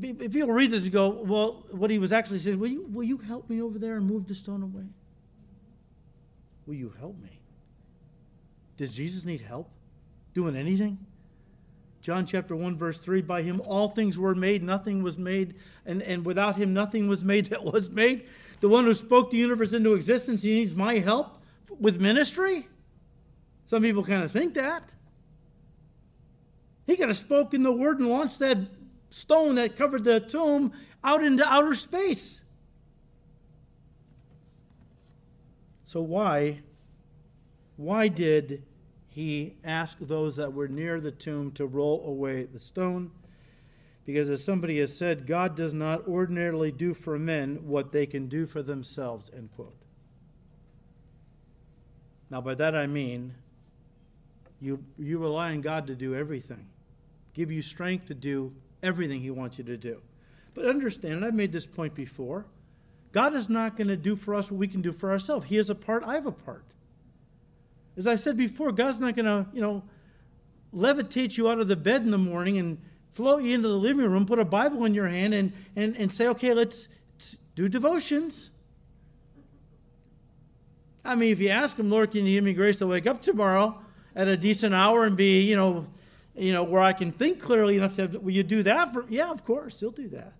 People 0.00 0.48
read 0.48 0.72
this 0.72 0.82
and 0.82 0.92
go, 0.92 1.10
Well, 1.10 1.64
what 1.70 1.90
he 1.90 2.00
was 2.00 2.12
actually 2.12 2.40
saying, 2.40 2.58
Will 2.58 2.70
you, 2.70 2.86
will 2.90 3.04
you 3.04 3.18
help 3.18 3.48
me 3.48 3.62
over 3.62 3.78
there 3.78 3.94
and 3.96 4.04
move 4.04 4.26
the 4.26 4.34
stone 4.34 4.64
away? 4.64 4.86
Will 6.66 6.74
you 6.74 6.92
help 6.98 7.16
me? 7.22 7.38
Does 8.76 8.92
Jesus 8.92 9.24
need 9.24 9.42
help 9.42 9.70
doing 10.34 10.56
anything? 10.56 10.98
John 12.00 12.24
chapter 12.24 12.56
1, 12.56 12.76
verse 12.76 12.98
3 12.98 13.22
By 13.22 13.42
him 13.42 13.60
all 13.64 13.90
things 13.90 14.18
were 14.18 14.34
made, 14.34 14.62
nothing 14.62 15.02
was 15.02 15.18
made, 15.18 15.54
and, 15.86 16.02
and 16.02 16.24
without 16.24 16.56
him 16.56 16.72
nothing 16.72 17.06
was 17.08 17.22
made 17.22 17.46
that 17.46 17.62
was 17.64 17.90
made. 17.90 18.26
The 18.60 18.68
one 18.68 18.84
who 18.84 18.94
spoke 18.94 19.30
the 19.30 19.38
universe 19.38 19.72
into 19.72 19.94
existence, 19.94 20.42
he 20.42 20.54
needs 20.54 20.74
my 20.74 20.98
help 20.98 21.42
with 21.78 22.00
ministry? 22.00 22.68
Some 23.66 23.82
people 23.82 24.04
kind 24.04 24.22
of 24.22 24.30
think 24.30 24.54
that. 24.54 24.92
He 26.86 26.96
could 26.96 27.08
have 27.08 27.16
spoken 27.16 27.62
the 27.62 27.72
word 27.72 28.00
and 28.00 28.08
launched 28.08 28.38
that 28.40 28.58
stone 29.10 29.54
that 29.56 29.76
covered 29.76 30.04
the 30.04 30.20
tomb 30.20 30.72
out 31.02 31.22
into 31.22 31.46
outer 31.46 31.74
space. 31.74 32.40
So 35.84 36.00
why 36.00 36.60
why 37.76 38.08
did 38.08 38.62
he 39.10 39.56
ask 39.64 39.98
those 40.00 40.36
that 40.36 40.52
were 40.52 40.68
near 40.68 41.00
the 41.00 41.10
tomb 41.10 41.50
to 41.52 41.66
roll 41.66 42.06
away 42.06 42.44
the 42.44 42.60
stone. 42.60 43.10
Because 44.10 44.28
as 44.28 44.42
somebody 44.42 44.80
has 44.80 44.96
said, 44.96 45.24
God 45.24 45.54
does 45.54 45.72
not 45.72 46.08
ordinarily 46.08 46.72
do 46.72 46.94
for 46.94 47.16
men 47.16 47.60
what 47.62 47.92
they 47.92 48.06
can 48.06 48.26
do 48.26 48.44
for 48.44 48.60
themselves, 48.60 49.30
end 49.32 49.50
quote. 49.54 49.76
Now, 52.28 52.40
by 52.40 52.56
that 52.56 52.74
I 52.74 52.88
mean, 52.88 53.34
you, 54.60 54.82
you 54.98 55.18
rely 55.18 55.52
on 55.52 55.60
God 55.60 55.86
to 55.86 55.94
do 55.94 56.16
everything, 56.16 56.66
give 57.34 57.52
you 57.52 57.62
strength 57.62 58.06
to 58.06 58.14
do 58.14 58.52
everything 58.82 59.20
He 59.20 59.30
wants 59.30 59.58
you 59.58 59.64
to 59.64 59.76
do. 59.76 60.00
But 60.54 60.64
understand, 60.64 61.14
and 61.14 61.24
I've 61.24 61.32
made 61.32 61.52
this 61.52 61.66
point 61.66 61.94
before, 61.94 62.46
God 63.12 63.32
is 63.32 63.48
not 63.48 63.76
going 63.76 63.88
to 63.88 63.96
do 63.96 64.16
for 64.16 64.34
us 64.34 64.50
what 64.50 64.58
we 64.58 64.66
can 64.66 64.82
do 64.82 64.90
for 64.90 65.12
ourselves. 65.12 65.46
He 65.46 65.54
has 65.54 65.70
a 65.70 65.74
part, 65.76 66.02
I 66.04 66.14
have 66.14 66.26
a 66.26 66.32
part. 66.32 66.64
As 67.96 68.08
I 68.08 68.16
said 68.16 68.36
before, 68.36 68.72
God's 68.72 68.98
not 68.98 69.14
going 69.14 69.26
to, 69.26 69.46
you 69.52 69.60
know, 69.60 69.84
levitate 70.74 71.36
you 71.36 71.48
out 71.48 71.60
of 71.60 71.68
the 71.68 71.76
bed 71.76 72.02
in 72.02 72.10
the 72.10 72.18
morning 72.18 72.58
and 72.58 72.78
float 73.12 73.42
you 73.42 73.54
into 73.54 73.68
the 73.68 73.74
living 73.74 74.04
room, 74.10 74.26
put 74.26 74.38
a 74.38 74.44
Bible 74.44 74.84
in 74.84 74.94
your 74.94 75.08
hand, 75.08 75.34
and, 75.34 75.52
and, 75.76 75.96
and 75.96 76.12
say, 76.12 76.26
okay, 76.28 76.54
let's 76.54 76.88
do 77.54 77.68
devotions. 77.68 78.50
I 81.04 81.14
mean, 81.14 81.32
if 81.32 81.40
you 81.40 81.48
ask 81.48 81.78
him, 81.78 81.90
Lord, 81.90 82.10
can 82.10 82.26
you 82.26 82.36
give 82.36 82.44
me 82.44 82.52
grace 82.52 82.78
to 82.78 82.86
wake 82.86 83.06
up 83.06 83.22
tomorrow 83.22 83.80
at 84.14 84.28
a 84.28 84.36
decent 84.36 84.74
hour 84.74 85.04
and 85.04 85.16
be, 85.16 85.40
you 85.40 85.56
know, 85.56 85.86
you 86.34 86.52
know, 86.52 86.62
where 86.62 86.82
I 86.82 86.92
can 86.92 87.10
think 87.12 87.40
clearly 87.40 87.76
enough 87.76 87.96
to, 87.96 88.06
will 88.06 88.30
you 88.30 88.42
do 88.42 88.62
that? 88.62 88.92
For, 88.92 89.04
yeah, 89.08 89.30
of 89.30 89.44
course, 89.44 89.80
he'll 89.80 89.90
do 89.90 90.08
that. 90.08 90.34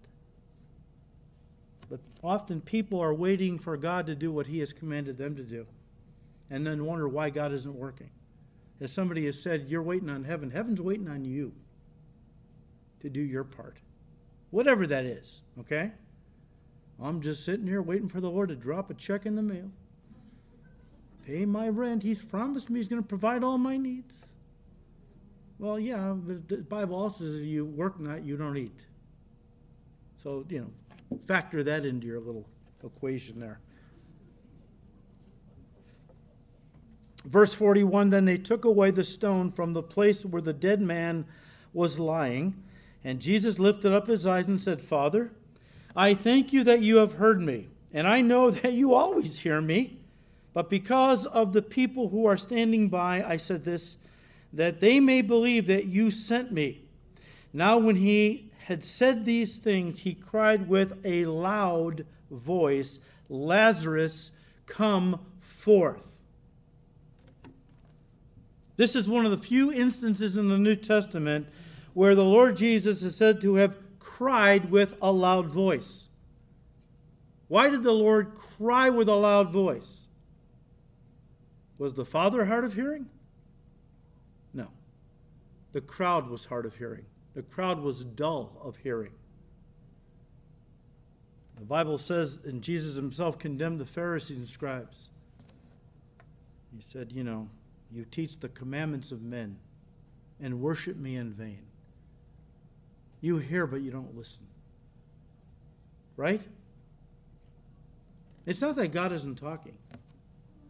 But 1.88 2.00
often 2.22 2.60
people 2.60 3.00
are 3.00 3.14
waiting 3.14 3.58
for 3.58 3.76
God 3.76 4.06
to 4.06 4.14
do 4.14 4.30
what 4.30 4.46
he 4.46 4.60
has 4.60 4.72
commanded 4.72 5.18
them 5.18 5.34
to 5.36 5.42
do 5.42 5.66
and 6.50 6.66
then 6.66 6.84
wonder 6.84 7.08
why 7.08 7.30
God 7.30 7.52
isn't 7.52 7.74
working. 7.74 8.10
As 8.80 8.92
somebody 8.92 9.26
has 9.26 9.40
said, 9.40 9.66
you're 9.68 9.82
waiting 9.82 10.08
on 10.08 10.24
heaven. 10.24 10.50
Heaven's 10.50 10.80
waiting 10.80 11.08
on 11.08 11.24
you 11.24 11.52
to 13.00 13.08
do 13.08 13.20
your 13.20 13.44
part, 13.44 13.78
whatever 14.50 14.86
that 14.86 15.04
is, 15.04 15.42
okay? 15.58 15.92
I'm 17.02 17.20
just 17.20 17.44
sitting 17.44 17.66
here 17.66 17.82
waiting 17.82 18.08
for 18.08 18.20
the 18.20 18.30
Lord 18.30 18.50
to 18.50 18.56
drop 18.56 18.90
a 18.90 18.94
check 18.94 19.26
in 19.26 19.34
the 19.36 19.42
mail, 19.42 19.70
pay 21.26 21.46
my 21.46 21.68
rent. 21.68 22.02
He's 22.02 22.22
promised 22.22 22.68
me 22.68 22.80
He's 22.80 22.88
going 22.88 23.02
to 23.02 23.08
provide 23.08 23.42
all 23.42 23.58
my 23.58 23.76
needs. 23.76 24.16
Well, 25.58 25.78
yeah, 25.78 26.14
but 26.16 26.48
the 26.48 26.56
Bible 26.58 26.96
also 26.96 27.24
says 27.24 27.34
if 27.34 27.46
you 27.46 27.64
work 27.64 28.00
not, 28.00 28.24
you 28.24 28.36
don't 28.36 28.56
eat. 28.56 28.80
So, 30.22 30.44
you 30.48 30.60
know, 30.60 31.18
factor 31.26 31.62
that 31.62 31.84
into 31.84 32.06
your 32.06 32.20
little 32.20 32.46
equation 32.84 33.40
there. 33.40 33.60
Verse 37.24 37.54
41 37.54 38.10
Then 38.10 38.24
they 38.24 38.38
took 38.38 38.64
away 38.64 38.90
the 38.90 39.04
stone 39.04 39.50
from 39.50 39.72
the 39.72 39.82
place 39.82 40.24
where 40.24 40.42
the 40.42 40.52
dead 40.52 40.80
man 40.80 41.26
was 41.72 41.98
lying. 41.98 42.62
And 43.04 43.20
Jesus 43.20 43.58
lifted 43.58 43.92
up 43.92 44.06
his 44.06 44.26
eyes 44.26 44.48
and 44.48 44.60
said, 44.60 44.82
Father, 44.82 45.30
I 45.96 46.14
thank 46.14 46.52
you 46.52 46.62
that 46.64 46.82
you 46.82 46.96
have 46.96 47.14
heard 47.14 47.40
me, 47.40 47.68
and 47.92 48.06
I 48.06 48.20
know 48.20 48.50
that 48.50 48.72
you 48.72 48.94
always 48.94 49.40
hear 49.40 49.60
me. 49.60 49.98
But 50.52 50.68
because 50.68 51.26
of 51.26 51.52
the 51.52 51.62
people 51.62 52.08
who 52.08 52.26
are 52.26 52.36
standing 52.36 52.88
by, 52.88 53.22
I 53.22 53.36
said 53.36 53.64
this, 53.64 53.96
that 54.52 54.80
they 54.80 54.98
may 54.98 55.22
believe 55.22 55.66
that 55.68 55.86
you 55.86 56.10
sent 56.10 56.50
me. 56.50 56.82
Now, 57.52 57.78
when 57.78 57.96
he 57.96 58.50
had 58.64 58.82
said 58.82 59.24
these 59.24 59.58
things, 59.58 60.00
he 60.00 60.14
cried 60.14 60.68
with 60.68 61.04
a 61.04 61.26
loud 61.26 62.04
voice, 62.30 62.98
Lazarus, 63.28 64.32
come 64.66 65.20
forth. 65.40 66.06
This 68.76 68.96
is 68.96 69.10
one 69.10 69.24
of 69.24 69.30
the 69.30 69.36
few 69.36 69.72
instances 69.72 70.36
in 70.36 70.48
the 70.48 70.58
New 70.58 70.76
Testament 70.76 71.46
where 72.00 72.14
the 72.14 72.24
Lord 72.24 72.56
Jesus 72.56 73.02
is 73.02 73.14
said 73.14 73.42
to 73.42 73.56
have 73.56 73.76
cried 73.98 74.70
with 74.70 74.96
a 75.02 75.12
loud 75.12 75.48
voice. 75.48 76.08
Why 77.46 77.68
did 77.68 77.82
the 77.82 77.92
Lord 77.92 78.34
cry 78.56 78.88
with 78.88 79.06
a 79.06 79.14
loud 79.14 79.52
voice? 79.52 80.06
Was 81.76 81.92
the 81.92 82.06
Father 82.06 82.46
hard 82.46 82.64
of 82.64 82.72
hearing? 82.72 83.10
No. 84.54 84.68
The 85.72 85.82
crowd 85.82 86.30
was 86.30 86.46
hard 86.46 86.64
of 86.64 86.74
hearing. 86.76 87.04
The 87.34 87.42
crowd 87.42 87.80
was 87.82 88.02
dull 88.02 88.58
of 88.64 88.78
hearing. 88.78 89.12
The 91.58 91.66
Bible 91.66 91.98
says, 91.98 92.38
and 92.46 92.62
Jesus 92.62 92.96
himself 92.96 93.38
condemned 93.38 93.78
the 93.78 93.84
Pharisees 93.84 94.38
and 94.38 94.48
scribes. 94.48 95.10
He 96.74 96.80
said, 96.80 97.12
You 97.12 97.24
know, 97.24 97.50
you 97.92 98.06
teach 98.06 98.38
the 98.38 98.48
commandments 98.48 99.12
of 99.12 99.20
men 99.20 99.58
and 100.40 100.62
worship 100.62 100.96
me 100.96 101.16
in 101.16 101.34
vain. 101.34 101.66
You 103.20 103.36
hear, 103.38 103.66
but 103.66 103.82
you 103.82 103.90
don't 103.90 104.16
listen. 104.16 104.42
Right? 106.16 106.42
It's 108.46 108.60
not 108.60 108.76
that 108.76 108.88
God 108.88 109.12
isn't 109.12 109.36
talking, 109.36 109.76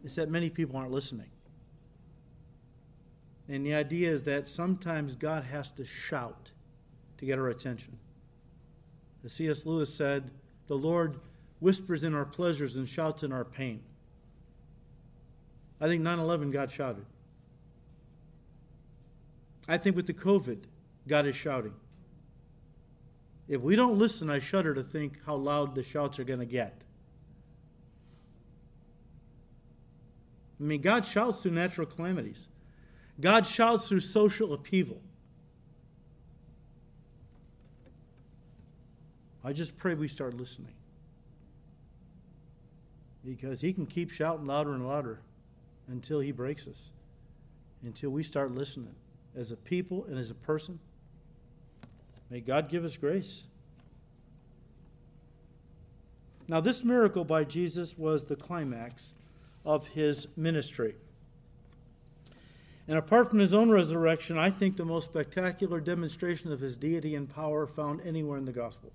it's 0.03 0.15
that 0.15 0.29
many 0.29 0.49
people 0.49 0.77
aren't 0.77 0.91
listening. 0.91 1.29
And 3.49 3.65
the 3.65 3.73
idea 3.73 4.09
is 4.09 4.23
that 4.23 4.47
sometimes 4.47 5.15
God 5.15 5.43
has 5.43 5.71
to 5.71 5.85
shout 5.85 6.51
to 7.17 7.25
get 7.25 7.37
our 7.37 7.49
attention. 7.49 7.97
As 9.25 9.33
C.S. 9.33 9.65
Lewis 9.65 9.93
said, 9.93 10.31
the 10.67 10.75
Lord 10.75 11.19
whispers 11.59 12.03
in 12.03 12.13
our 12.13 12.23
pleasures 12.23 12.75
and 12.75 12.87
shouts 12.87 13.23
in 13.23 13.31
our 13.31 13.43
pain. 13.43 13.81
I 15.81 15.87
think 15.87 16.01
9 16.01 16.19
11, 16.19 16.51
God 16.51 16.71
shouted. 16.71 17.05
I 19.67 19.77
think 19.77 19.95
with 19.95 20.07
the 20.07 20.13
COVID, 20.13 20.59
God 21.07 21.25
is 21.25 21.35
shouting. 21.35 21.73
If 23.51 23.59
we 23.59 23.75
don't 23.75 23.99
listen, 23.99 24.29
I 24.29 24.39
shudder 24.39 24.73
to 24.73 24.81
think 24.81 25.17
how 25.25 25.35
loud 25.35 25.75
the 25.75 25.83
shouts 25.83 26.19
are 26.19 26.23
going 26.23 26.39
to 26.39 26.45
get. 26.45 26.83
I 30.57 30.63
mean, 30.63 30.79
God 30.79 31.05
shouts 31.05 31.41
through 31.41 31.51
natural 31.51 31.85
calamities, 31.85 32.47
God 33.19 33.45
shouts 33.45 33.89
through 33.89 33.99
social 33.99 34.53
upheaval. 34.53 35.01
I 39.43 39.51
just 39.51 39.75
pray 39.75 39.95
we 39.95 40.07
start 40.07 40.33
listening. 40.33 40.75
Because 43.25 43.59
He 43.59 43.73
can 43.73 43.85
keep 43.85 44.11
shouting 44.11 44.45
louder 44.45 44.73
and 44.73 44.87
louder 44.87 45.19
until 45.89 46.21
He 46.21 46.31
breaks 46.31 46.69
us, 46.69 46.89
until 47.83 48.11
we 48.11 48.23
start 48.23 48.55
listening 48.55 48.95
as 49.35 49.51
a 49.51 49.57
people 49.57 50.05
and 50.05 50.17
as 50.17 50.29
a 50.29 50.35
person. 50.35 50.79
May 52.31 52.39
God 52.39 52.69
give 52.69 52.85
us 52.85 52.95
grace. 52.95 53.43
Now, 56.47 56.61
this 56.61 56.81
miracle 56.81 57.25
by 57.25 57.43
Jesus 57.43 57.97
was 57.97 58.23
the 58.23 58.37
climax 58.37 59.13
of 59.65 59.87
his 59.89 60.27
ministry. 60.37 60.95
And 62.87 62.97
apart 62.97 63.29
from 63.29 63.39
his 63.39 63.53
own 63.53 63.69
resurrection, 63.69 64.37
I 64.37 64.49
think 64.49 64.77
the 64.77 64.85
most 64.85 65.09
spectacular 65.09 65.81
demonstration 65.81 66.53
of 66.53 66.61
his 66.61 66.77
deity 66.77 67.15
and 67.15 67.29
power 67.29 67.67
found 67.67 68.01
anywhere 68.05 68.37
in 68.37 68.45
the 68.45 68.51
Gospels. 68.53 68.93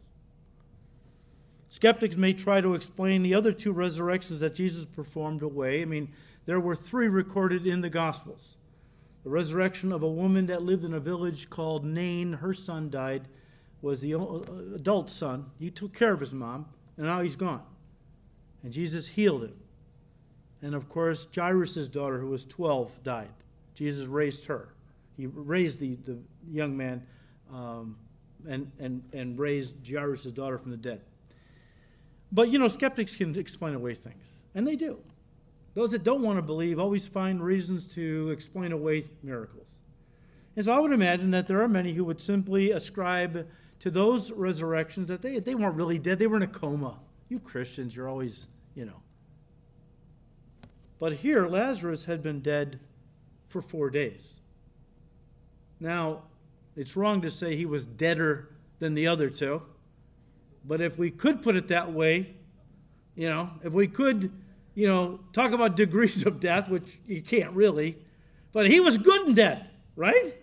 Skeptics 1.68 2.16
may 2.16 2.32
try 2.32 2.62
to 2.62 2.74
explain 2.74 3.22
the 3.22 3.34
other 3.34 3.52
two 3.52 3.72
resurrections 3.72 4.40
that 4.40 4.54
Jesus 4.54 4.86
performed 4.86 5.42
away. 5.42 5.82
I 5.82 5.84
mean, 5.84 6.08
there 6.46 6.60
were 6.60 6.76
three 6.76 7.08
recorded 7.08 7.66
in 7.66 7.82
the 7.82 7.90
Gospels 7.90 8.55
the 9.26 9.32
resurrection 9.32 9.90
of 9.90 10.04
a 10.04 10.08
woman 10.08 10.46
that 10.46 10.62
lived 10.62 10.84
in 10.84 10.94
a 10.94 11.00
village 11.00 11.50
called 11.50 11.84
Nain. 11.84 12.34
Her 12.34 12.54
son 12.54 12.90
died 12.90 13.26
was 13.82 14.00
the 14.00 14.12
adult 14.12 15.10
son. 15.10 15.46
He 15.58 15.68
took 15.68 15.92
care 15.92 16.12
of 16.12 16.20
his 16.20 16.32
mom, 16.32 16.66
and 16.96 17.06
now 17.06 17.22
he's 17.22 17.34
gone. 17.34 17.62
And 18.62 18.72
Jesus 18.72 19.08
healed 19.08 19.42
him. 19.42 19.56
And 20.62 20.76
of 20.76 20.88
course, 20.88 21.26
Jairus' 21.34 21.88
daughter, 21.88 22.20
who 22.20 22.28
was 22.28 22.44
12, 22.44 23.02
died. 23.02 23.32
Jesus 23.74 24.06
raised 24.06 24.44
her. 24.44 24.68
He 25.16 25.26
raised 25.26 25.80
the, 25.80 25.96
the 25.96 26.18
young 26.48 26.76
man 26.76 27.04
um, 27.52 27.96
and, 28.48 28.70
and, 28.78 29.02
and 29.12 29.36
raised 29.36 29.74
Jairus' 29.90 30.26
daughter 30.26 30.56
from 30.56 30.70
the 30.70 30.76
dead. 30.76 31.00
But, 32.30 32.50
you 32.50 32.60
know, 32.60 32.68
skeptics 32.68 33.16
can 33.16 33.36
explain 33.36 33.74
away 33.74 33.96
things, 33.96 34.22
and 34.54 34.64
they 34.64 34.76
do. 34.76 34.98
Those 35.76 35.90
that 35.90 36.04
don't 36.04 36.22
want 36.22 36.38
to 36.38 36.42
believe 36.42 36.78
always 36.78 37.06
find 37.06 37.38
reasons 37.38 37.92
to 37.92 38.30
explain 38.30 38.72
away 38.72 39.04
miracles. 39.22 39.68
And 40.56 40.64
so 40.64 40.72
I 40.72 40.78
would 40.78 40.90
imagine 40.90 41.30
that 41.32 41.46
there 41.46 41.62
are 41.62 41.68
many 41.68 41.92
who 41.92 42.02
would 42.06 42.18
simply 42.18 42.70
ascribe 42.70 43.46
to 43.80 43.90
those 43.90 44.30
resurrections 44.32 45.08
that 45.08 45.20
they, 45.20 45.38
they 45.38 45.54
weren't 45.54 45.76
really 45.76 45.98
dead, 45.98 46.18
they 46.18 46.28
were 46.28 46.38
in 46.38 46.42
a 46.42 46.46
coma. 46.46 46.98
You 47.28 47.38
Christians, 47.40 47.94
you're 47.94 48.08
always, 48.08 48.48
you 48.74 48.86
know. 48.86 49.02
But 50.98 51.12
here, 51.12 51.46
Lazarus 51.46 52.06
had 52.06 52.22
been 52.22 52.40
dead 52.40 52.80
for 53.48 53.60
four 53.60 53.90
days. 53.90 54.40
Now, 55.78 56.22
it's 56.74 56.96
wrong 56.96 57.20
to 57.20 57.30
say 57.30 57.54
he 57.54 57.66
was 57.66 57.84
deader 57.84 58.48
than 58.78 58.94
the 58.94 59.08
other 59.08 59.28
two. 59.28 59.60
But 60.64 60.80
if 60.80 60.96
we 60.96 61.10
could 61.10 61.42
put 61.42 61.54
it 61.54 61.68
that 61.68 61.92
way, 61.92 62.34
you 63.14 63.28
know, 63.28 63.50
if 63.62 63.74
we 63.74 63.88
could, 63.88 64.32
you 64.76 64.86
know, 64.86 65.18
talk 65.32 65.50
about 65.50 65.74
degrees 65.74 66.24
of 66.24 66.38
death, 66.38 66.68
which 66.68 67.00
you 67.06 67.22
can't 67.22 67.52
really, 67.54 67.96
but 68.52 68.70
he 68.70 68.78
was 68.78 68.98
good 68.98 69.26
and 69.26 69.34
dead, 69.34 69.68
right? 69.96 70.36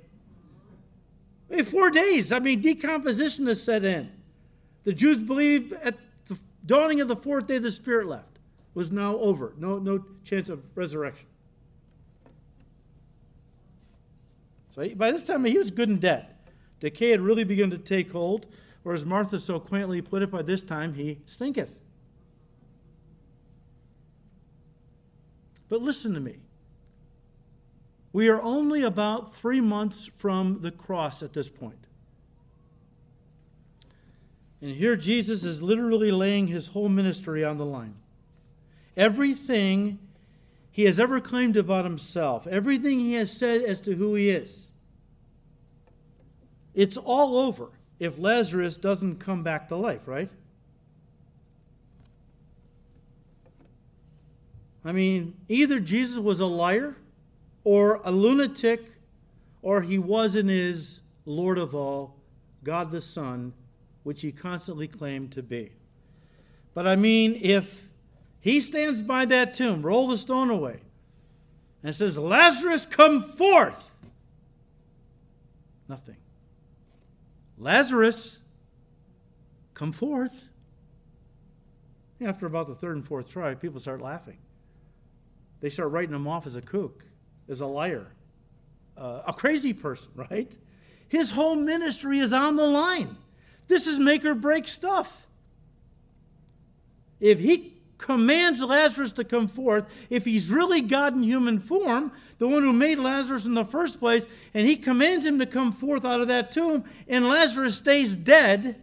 In 1.50 1.64
four 1.64 1.92
days, 1.92 2.32
I 2.32 2.40
mean, 2.40 2.60
decomposition 2.60 3.46
has 3.46 3.62
set 3.62 3.86
in. 3.86 4.12
The 4.86 4.92
Jews 4.92 5.20
believed 5.20 5.74
at 5.74 5.98
the 6.28 6.38
dawning 6.66 7.00
of 7.00 7.08
the 7.08 7.16
fourth 7.16 7.48
day 7.48 7.60
the 7.60 7.72
Spirit 7.72 8.08
left. 8.08 8.40
Was 8.74 8.92
now 8.92 9.18
over. 9.18 9.54
No, 9.56 9.78
no 9.78 10.04
chance 10.24 10.50
of 10.50 10.64
resurrection. 10.76 11.28
So 14.74 14.90
by 14.96 15.12
this 15.12 15.26
time, 15.26 15.46
he 15.46 15.60
was 15.60 15.70
good 15.70 15.90
and 15.90 16.02
dead. 16.02 16.26
Decay 16.80 17.12
had 17.12 17.22
really 17.22 17.44
begun 17.44 17.70
to 17.70 17.78
take 17.78 18.12
hold, 18.12 18.48
or 18.84 18.96
as 18.96 19.06
Martha 19.06 19.40
so 19.40 19.60
quaintly 19.60 20.02
put 20.02 20.24
it, 20.24 20.32
by 20.32 20.42
this 20.42 20.64
time 20.64 20.96
he 20.96 21.20
stinketh. 21.28 21.76
But 25.74 25.82
listen 25.82 26.14
to 26.14 26.20
me. 26.20 26.36
We 28.12 28.30
are 28.30 28.40
only 28.40 28.84
about 28.84 29.36
three 29.36 29.60
months 29.60 30.08
from 30.18 30.60
the 30.62 30.70
cross 30.70 31.24
at 31.24 31.34
this 31.34 31.50
point. 31.50 31.88
And 34.62 34.76
here 34.76 34.96
Jesus 34.96 35.44
is 35.44 35.64
literally 35.64 36.12
laying 36.12 36.46
his 36.46 36.68
whole 36.68 36.90
ministry 36.90 37.44
on 37.44 37.58
the 37.58 37.66
line. 37.66 37.96
Everything 38.96 39.98
he 40.70 40.84
has 40.84 41.00
ever 41.00 41.20
claimed 41.20 41.58
about 41.58 41.86
himself, 41.86 42.46
everything 42.46 43.00
he 43.00 43.14
has 43.14 43.36
said 43.36 43.64
as 43.64 43.82
to 43.82 43.96
who 43.96 44.14
he 44.14 44.30
is, 44.30 44.70
it's 46.76 46.98
all 46.98 47.36
over 47.36 47.70
if 47.98 48.20
Lazarus 48.20 48.78
doesn't 48.78 49.16
come 49.16 49.42
back 49.42 49.70
to 49.70 49.76
life, 49.76 50.02
right? 50.06 50.30
I 54.86 54.92
mean, 54.92 55.36
either 55.48 55.80
Jesus 55.80 56.18
was 56.20 56.40
a 56.40 56.46
liar 56.46 56.96
or 57.64 58.02
a 58.04 58.12
lunatic 58.12 58.86
or 59.62 59.82
he 59.82 59.98
was 59.98 60.36
and 60.36 60.52
is 60.52 61.00
Lord 61.26 61.58
of 61.58 61.74
all, 61.74 62.16
God 62.64 62.92
the 62.92 63.02
Son, 63.02 63.54
which 64.04 64.22
he 64.22 64.32
constantly 64.32 64.88
claimed 64.88 65.32
to 65.32 65.42
be. 65.42 65.72
But 66.74 66.86
I 66.86 66.96
mean, 66.96 67.40
if 67.42 67.88
he 68.42 68.60
stands 68.60 69.02
by 69.02 69.26
that 69.26 69.54
tomb, 69.54 69.82
roll 69.82 70.08
the 70.08 70.18
stone 70.18 70.50
away, 70.50 70.82
and 71.82 71.96
says, 71.96 72.18
Lazarus, 72.18 72.86
come 72.86 73.24
forth. 73.24 73.90
Nothing. 75.88 76.18
Lazarus, 77.58 78.40
come 79.74 79.92
forth. 79.92 80.50
After 82.20 82.46
about 82.46 82.68
the 82.68 82.76
third 82.76 82.96
and 82.96 83.06
fourth 83.06 83.30
try, 83.30 83.54
people 83.54 83.80
start 83.80 84.02
laughing. 84.02 84.38
They 85.64 85.70
start 85.70 85.92
writing 85.92 86.14
him 86.14 86.28
off 86.28 86.46
as 86.46 86.58
a 86.58 86.62
kook, 86.62 87.06
as 87.48 87.62
a 87.62 87.66
liar, 87.66 88.08
uh, 88.98 89.22
a 89.26 89.32
crazy 89.32 89.72
person, 89.72 90.10
right? 90.16 90.52
His 91.08 91.32
whole 91.32 91.56
ministry 91.56 92.20
is 92.20 92.34
on 92.34 92.58
the 92.58 92.68
line. 92.68 93.16
This 93.70 93.88
is 93.88 93.98
make 93.98 94.26
or 94.26 94.36
break 94.36 94.68
stuff. 94.68 95.26
If 97.22 97.40
he 97.40 97.78
commands 97.98 98.62
Lazarus 98.62 99.14
to 99.14 99.24
come 99.24 99.48
forth, 99.48 99.86
if 100.10 100.26
he's 100.26 100.50
really 100.50 100.82
God 100.82 101.16
in 101.16 101.24
human 101.24 101.60
form, 101.60 102.12
the 102.40 102.48
one 102.50 102.64
who 102.64 102.74
made 102.74 103.00
Lazarus 103.00 103.46
in 103.46 103.54
the 103.54 103.64
first 103.64 104.00
place, 104.02 104.28
and 104.54 104.68
he 104.68 104.76
commands 104.76 105.26
him 105.26 105.40
to 105.40 105.46
come 105.46 105.72
forth 105.72 106.04
out 106.04 106.20
of 106.20 106.28
that 106.28 106.52
tomb, 106.52 106.84
and 107.08 107.30
Lazarus 107.30 107.78
stays 107.78 108.18
dead, 108.18 108.82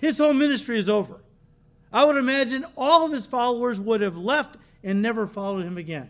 his 0.00 0.16
whole 0.16 0.32
ministry 0.32 0.78
is 0.78 0.88
over. 0.88 1.20
I 1.92 2.06
would 2.06 2.16
imagine 2.16 2.64
all 2.74 3.04
of 3.04 3.12
his 3.12 3.26
followers 3.26 3.78
would 3.78 4.00
have 4.00 4.16
left 4.16 4.56
and 4.82 5.02
never 5.02 5.26
followed 5.26 5.66
him 5.66 5.76
again. 5.76 6.08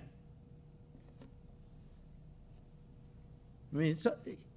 I 3.72 3.76
mean, 3.76 3.92
it's, 3.92 4.06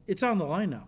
it's 0.08 0.23
on 0.23 0.38
the 0.38 0.45
line 0.45 0.71
now. 0.71 0.88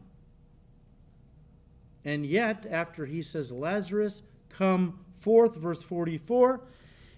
And 2.04 2.26
yet, 2.26 2.66
after 2.70 3.06
he 3.06 3.22
says, 3.22 3.52
Lazarus, 3.52 4.22
come 4.50 5.00
forth, 5.20 5.56
verse 5.56 5.84
44, 5.84 6.62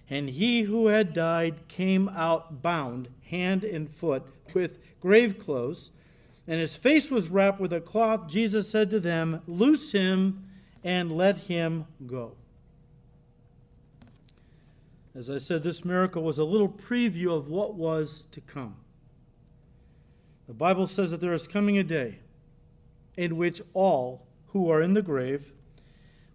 and 0.08 0.28
he 0.28 0.62
who 0.62 0.88
had 0.88 1.12
died 1.12 1.68
came 1.68 2.08
out 2.08 2.62
bound, 2.62 3.08
hand 3.26 3.62
and 3.62 3.88
foot, 3.88 4.24
with 4.52 4.78
grave 5.00 5.38
clothes, 5.38 5.92
and 6.48 6.58
his 6.58 6.74
face 6.74 7.10
was 7.10 7.30
wrapped 7.30 7.60
with 7.60 7.72
a 7.72 7.80
cloth. 7.80 8.28
Jesus 8.28 8.68
said 8.68 8.90
to 8.90 8.98
them, 8.98 9.42
Loose 9.46 9.92
him 9.92 10.44
and 10.82 11.16
let 11.16 11.38
him 11.38 11.86
go. 12.06 12.32
As 15.14 15.30
I 15.30 15.38
said, 15.38 15.62
this 15.62 15.84
miracle 15.84 16.24
was 16.24 16.38
a 16.38 16.44
little 16.44 16.68
preview 16.68 17.32
of 17.36 17.48
what 17.48 17.74
was 17.74 18.24
to 18.32 18.40
come. 18.40 18.76
The 20.50 20.54
Bible 20.54 20.88
says 20.88 21.12
that 21.12 21.20
there 21.20 21.32
is 21.32 21.46
coming 21.46 21.78
a 21.78 21.84
day 21.84 22.18
in 23.16 23.36
which 23.36 23.62
all 23.72 24.26
who 24.48 24.68
are 24.68 24.82
in 24.82 24.94
the 24.94 25.00
grave 25.00 25.52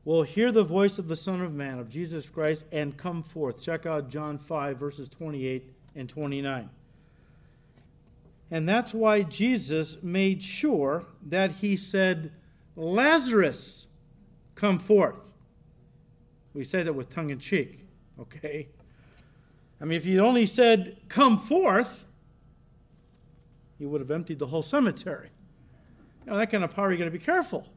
will 0.05 0.23
hear 0.23 0.53
the 0.53 0.63
voice 0.63 0.97
of 0.97 1.09
the 1.09 1.17
Son 1.17 1.41
of 1.41 1.53
Man, 1.53 1.79
of 1.79 1.89
Jesus 1.89 2.29
Christ, 2.29 2.63
and 2.71 2.95
come 2.95 3.21
forth. 3.21 3.61
Check 3.61 3.85
out 3.85 4.07
John 4.07 4.37
5, 4.37 4.77
verses 4.77 5.09
28 5.09 5.69
and 5.97 6.07
29. 6.07 6.69
And 8.51 8.69
that's 8.69 8.93
why 8.93 9.21
Jesus 9.21 10.01
made 10.01 10.41
sure 10.41 11.03
that 11.21 11.51
he 11.51 11.75
said, 11.75 12.31
Lazarus, 12.77 13.85
come 14.55 14.79
forth. 14.79 15.33
We 16.53 16.63
say 16.63 16.83
that 16.83 16.93
with 16.93 17.09
tongue 17.09 17.31
in 17.31 17.39
cheek, 17.39 17.85
okay? 18.17 18.69
I 19.81 19.83
mean, 19.83 19.97
if 19.97 20.05
he'd 20.05 20.19
only 20.19 20.45
said, 20.45 21.01
come 21.09 21.37
forth, 21.37 22.04
he 23.77 23.85
would 23.85 24.01
have 24.01 24.11
emptied 24.11 24.39
the 24.39 24.47
whole 24.47 24.63
cemetery. 24.63 25.29
You 26.25 26.31
know, 26.31 26.37
that 26.37 26.51
kind 26.51 26.63
of 26.63 26.73
power, 26.73 26.91
you 26.91 26.97
got 26.97 27.05
to 27.05 27.11
be 27.11 27.19
careful 27.19 27.67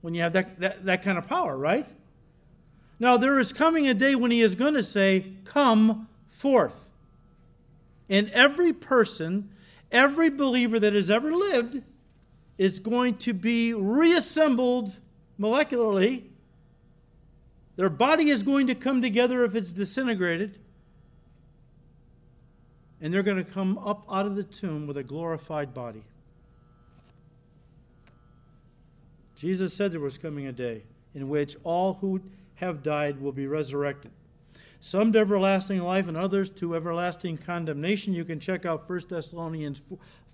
when 0.00 0.14
you 0.14 0.22
have 0.22 0.32
that, 0.32 0.60
that, 0.60 0.84
that 0.84 1.02
kind 1.02 1.18
of 1.18 1.26
power, 1.26 1.56
right? 1.56 1.86
Now, 3.00 3.16
there 3.16 3.38
is 3.38 3.52
coming 3.52 3.88
a 3.88 3.94
day 3.94 4.14
when 4.14 4.30
he 4.30 4.40
is 4.40 4.54
going 4.54 4.74
to 4.74 4.82
say, 4.82 5.32
Come 5.44 6.08
forth. 6.28 6.88
And 8.08 8.30
every 8.30 8.72
person, 8.72 9.50
every 9.92 10.30
believer 10.30 10.80
that 10.80 10.94
has 10.94 11.10
ever 11.10 11.32
lived, 11.32 11.82
is 12.56 12.80
going 12.80 13.16
to 13.16 13.32
be 13.32 13.72
reassembled 13.72 14.96
molecularly. 15.38 16.24
Their 17.76 17.90
body 17.90 18.30
is 18.30 18.42
going 18.42 18.66
to 18.66 18.74
come 18.74 19.00
together 19.00 19.44
if 19.44 19.54
it's 19.54 19.70
disintegrated. 19.70 20.58
And 23.00 23.12
they're 23.12 23.22
going 23.22 23.42
to 23.42 23.50
come 23.50 23.78
up 23.78 24.04
out 24.10 24.26
of 24.26 24.36
the 24.36 24.42
tomb 24.42 24.86
with 24.86 24.96
a 24.96 25.02
glorified 25.02 25.72
body. 25.72 26.02
Jesus 29.36 29.72
said 29.72 29.92
there 29.92 30.00
was 30.00 30.18
coming 30.18 30.46
a 30.46 30.52
day 30.52 30.82
in 31.14 31.28
which 31.28 31.56
all 31.62 31.94
who 31.94 32.20
have 32.56 32.82
died 32.82 33.20
will 33.20 33.32
be 33.32 33.46
resurrected. 33.46 34.10
Some 34.80 35.12
to 35.12 35.18
everlasting 35.18 35.80
life 35.80 36.08
and 36.08 36.16
others 36.16 36.50
to 36.50 36.76
everlasting 36.76 37.38
condemnation. 37.38 38.14
You 38.14 38.24
can 38.24 38.38
check 38.40 38.66
out 38.66 38.88
1 38.88 39.00
Thessalonians 39.08 39.82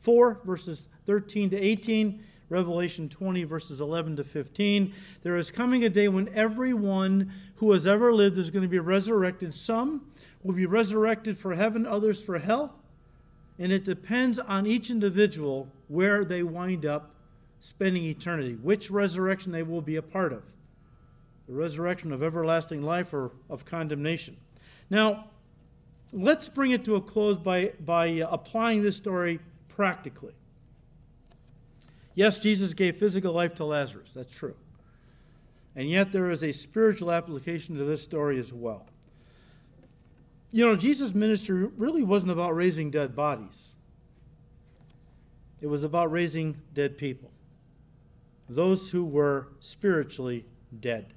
4, 0.00 0.40
verses 0.44 0.88
13 1.06 1.50
to 1.50 1.58
18, 1.58 2.22
Revelation 2.50 3.08
20, 3.08 3.44
verses 3.44 3.80
11 3.80 4.16
to 4.16 4.24
15. 4.24 4.92
There 5.22 5.36
is 5.36 5.50
coming 5.50 5.84
a 5.84 5.88
day 5.88 6.08
when 6.08 6.28
everyone 6.34 7.32
who 7.64 7.72
has 7.72 7.86
ever 7.86 8.12
lived 8.12 8.36
is 8.36 8.50
going 8.50 8.62
to 8.62 8.68
be 8.68 8.78
resurrected. 8.78 9.54
Some 9.54 10.02
will 10.42 10.54
be 10.54 10.66
resurrected 10.66 11.38
for 11.38 11.54
heaven, 11.54 11.86
others 11.86 12.20
for 12.20 12.38
hell. 12.38 12.74
And 13.58 13.72
it 13.72 13.84
depends 13.84 14.38
on 14.38 14.66
each 14.66 14.90
individual 14.90 15.68
where 15.88 16.24
they 16.24 16.42
wind 16.42 16.84
up 16.84 17.14
spending 17.60 18.04
eternity, 18.04 18.54
which 18.54 18.90
resurrection 18.90 19.50
they 19.50 19.62
will 19.62 19.80
be 19.80 19.96
a 19.96 20.02
part 20.02 20.32
of 20.32 20.42
the 21.46 21.54
resurrection 21.54 22.12
of 22.12 22.22
everlasting 22.22 22.82
life 22.82 23.12
or 23.12 23.30
of 23.48 23.64
condemnation. 23.64 24.36
Now, 24.90 25.26
let's 26.12 26.48
bring 26.48 26.72
it 26.72 26.84
to 26.84 26.96
a 26.96 27.00
close 27.00 27.38
by, 27.38 27.72
by 27.84 28.06
applying 28.28 28.82
this 28.82 28.96
story 28.96 29.40
practically. 29.68 30.34
Yes, 32.14 32.38
Jesus 32.38 32.74
gave 32.74 32.96
physical 32.96 33.32
life 33.32 33.54
to 33.56 33.64
Lazarus. 33.64 34.12
That's 34.14 34.34
true. 34.34 34.54
And 35.76 35.88
yet, 35.88 36.12
there 36.12 36.30
is 36.30 36.44
a 36.44 36.52
spiritual 36.52 37.10
application 37.10 37.76
to 37.76 37.84
this 37.84 38.02
story 38.02 38.38
as 38.38 38.52
well. 38.52 38.86
You 40.52 40.64
know, 40.64 40.76
Jesus' 40.76 41.14
ministry 41.14 41.64
really 41.76 42.04
wasn't 42.04 42.30
about 42.30 42.54
raising 42.54 42.92
dead 42.92 43.16
bodies, 43.16 43.74
it 45.60 45.66
was 45.66 45.82
about 45.82 46.12
raising 46.12 46.60
dead 46.72 46.96
people, 46.96 47.32
those 48.48 48.90
who 48.90 49.04
were 49.04 49.48
spiritually 49.58 50.44
dead. 50.78 51.12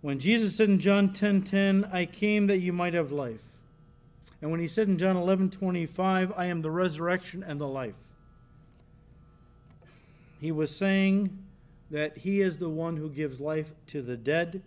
When 0.00 0.20
Jesus 0.20 0.54
said 0.54 0.68
in 0.68 0.78
John 0.78 1.08
10:10, 1.08 1.42
10, 1.42 1.42
10, 1.42 1.84
"I 1.92 2.06
came 2.06 2.46
that 2.46 2.58
you 2.58 2.72
might 2.72 2.94
have 2.94 3.10
life," 3.10 3.42
and 4.40 4.52
when 4.52 4.60
he 4.60 4.68
said 4.68 4.86
in 4.86 4.96
John 4.96 5.16
11:25, 5.16 6.32
"I 6.36 6.46
am 6.46 6.62
the 6.62 6.70
resurrection 6.70 7.42
and 7.42 7.60
the 7.60 7.66
life," 7.66 7.96
he 10.40 10.52
was 10.52 10.74
saying 10.74 11.36
that 11.90 12.18
he 12.18 12.40
is 12.40 12.58
the 12.58 12.68
one 12.68 12.96
who 12.96 13.08
gives 13.08 13.40
life 13.40 13.72
to 13.88 14.02
the 14.02 14.16
dead. 14.16 14.62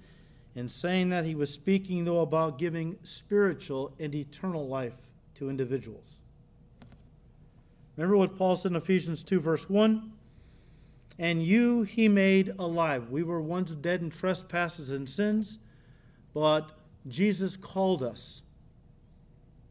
In 0.56 0.70
saying 0.70 1.10
that, 1.10 1.26
he 1.26 1.36
was 1.36 1.52
speaking, 1.52 2.06
though, 2.06 2.20
about 2.20 2.60
giving 2.60 2.98
spiritual 3.04 3.94
and 4.00 4.14
eternal 4.14 4.68
life 4.68 4.94
to 5.36 5.50
individuals. 5.50 6.20
Remember 7.98 8.18
what 8.18 8.38
Paul 8.38 8.56
said 8.56 8.72
in 8.72 8.76
Ephesians 8.76 9.24
2, 9.24 9.40
verse 9.40 9.70
1? 9.70 10.12
and 11.20 11.44
you 11.44 11.84
he 11.84 12.08
made 12.08 12.54
alive. 12.60 13.10
We 13.10 13.24
were 13.24 13.42
once 13.42 13.72
dead 13.72 14.02
in 14.02 14.10
trespasses 14.10 14.90
and 14.90 15.08
sins, 15.08 15.60
but 16.34 16.72
Jesus 17.08 17.56
called 17.56 18.02
us. 18.02 18.42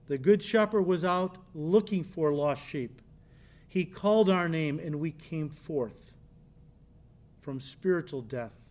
The 0.07 0.19
Good 0.19 0.43
Shepherd 0.43 0.83
was 0.83 1.05
out 1.05 1.39
looking 1.55 2.05
for 2.05 2.33
lost 2.33 2.65
sheep. 2.67 3.01
He 3.69 3.85
called 3.85 4.29
our 4.29 4.49
name, 4.49 4.79
and 4.79 5.01
we 5.01 5.11
came 5.11 5.49
forth 5.49 6.12
from 7.43 7.61
spiritual 7.61 8.23
death 8.23 8.71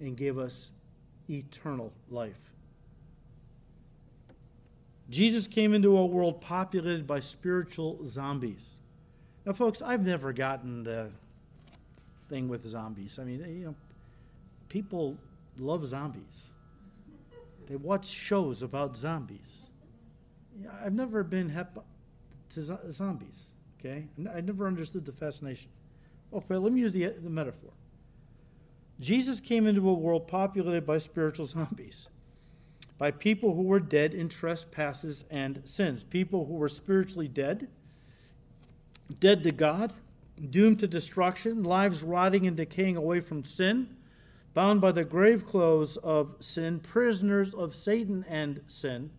and 0.00 0.16
gave 0.16 0.38
us 0.38 0.70
eternal 1.30 1.92
life. 2.10 2.52
Jesus 5.10 5.46
came 5.46 5.72
into 5.72 5.96
a 5.96 6.04
world 6.04 6.40
populated 6.40 7.06
by 7.06 7.20
spiritual 7.20 8.06
zombies. 8.06 8.74
Now, 9.46 9.54
folks, 9.54 9.80
I've 9.80 10.04
never 10.04 10.32
gotten 10.32 10.84
the 10.84 11.10
thing 12.28 12.48
with 12.48 12.66
zombies. 12.66 13.18
I 13.18 13.24
mean, 13.24 13.40
you 13.40 13.66
know, 13.66 13.74
people 14.68 15.16
love 15.58 15.86
zombies. 15.86 16.48
They 17.68 17.76
watch 17.76 18.06
shows 18.06 18.62
about 18.62 18.96
zombies. 18.96 19.62
I've 20.84 20.94
never 20.94 21.22
been 21.22 21.48
hep 21.48 21.78
to 22.54 22.78
zombies. 22.90 23.52
Okay, 23.80 24.04
I 24.34 24.40
never 24.40 24.66
understood 24.66 25.06
the 25.06 25.12
fascination. 25.12 25.70
Oh, 26.32 26.38
okay, 26.38 26.56
let 26.56 26.72
me 26.72 26.80
use 26.80 26.92
the, 26.92 27.06
the 27.06 27.30
metaphor. 27.30 27.70
Jesus 29.00 29.40
came 29.40 29.66
into 29.66 29.88
a 29.88 29.94
world 29.94 30.26
populated 30.26 30.84
by 30.84 30.98
spiritual 30.98 31.46
zombies, 31.46 32.08
by 32.98 33.10
people 33.10 33.54
who 33.54 33.62
were 33.62 33.80
dead 33.80 34.12
in 34.12 34.28
trespasses 34.28 35.24
and 35.30 35.62
sins, 35.64 36.02
people 36.02 36.46
who 36.46 36.54
were 36.54 36.68
spiritually 36.68 37.28
dead, 37.28 37.68
dead 39.20 39.42
to 39.44 39.52
God, 39.52 39.92
doomed 40.50 40.80
to 40.80 40.88
destruction, 40.88 41.62
lives 41.62 42.02
rotting 42.02 42.46
and 42.46 42.56
decaying 42.56 42.96
away 42.96 43.20
from 43.20 43.44
sin, 43.44 43.96
bound 44.52 44.80
by 44.80 44.90
the 44.90 45.04
grave 45.04 45.46
clothes 45.46 45.96
of 45.98 46.34
sin, 46.40 46.80
prisoners 46.80 47.54
of 47.54 47.74
Satan 47.74 48.24
and 48.28 48.60
sin, 48.66 49.10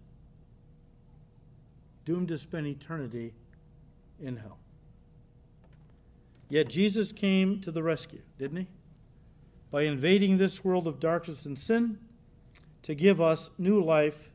doomed 2.04 2.28
to 2.28 2.38
spend 2.38 2.68
eternity 2.68 3.34
in 4.22 4.38
hell. 4.38 4.58
Yet 6.50 6.68
Jesus 6.68 7.12
came 7.12 7.62
to 7.62 7.72
the 7.72 7.84
rescue, 7.84 8.22
didn't 8.38 8.58
he? 8.58 8.68
By 9.72 9.84
invading 9.84 10.38
this 10.38 10.64
world 10.64 10.88
of 10.88 11.00
darkness 11.00 11.46
and 11.46 11.58
sin 11.58 12.00
to 12.82 12.96
give 12.96 13.22
us 13.22 13.52
new 13.58 13.82
life, 13.84 14.30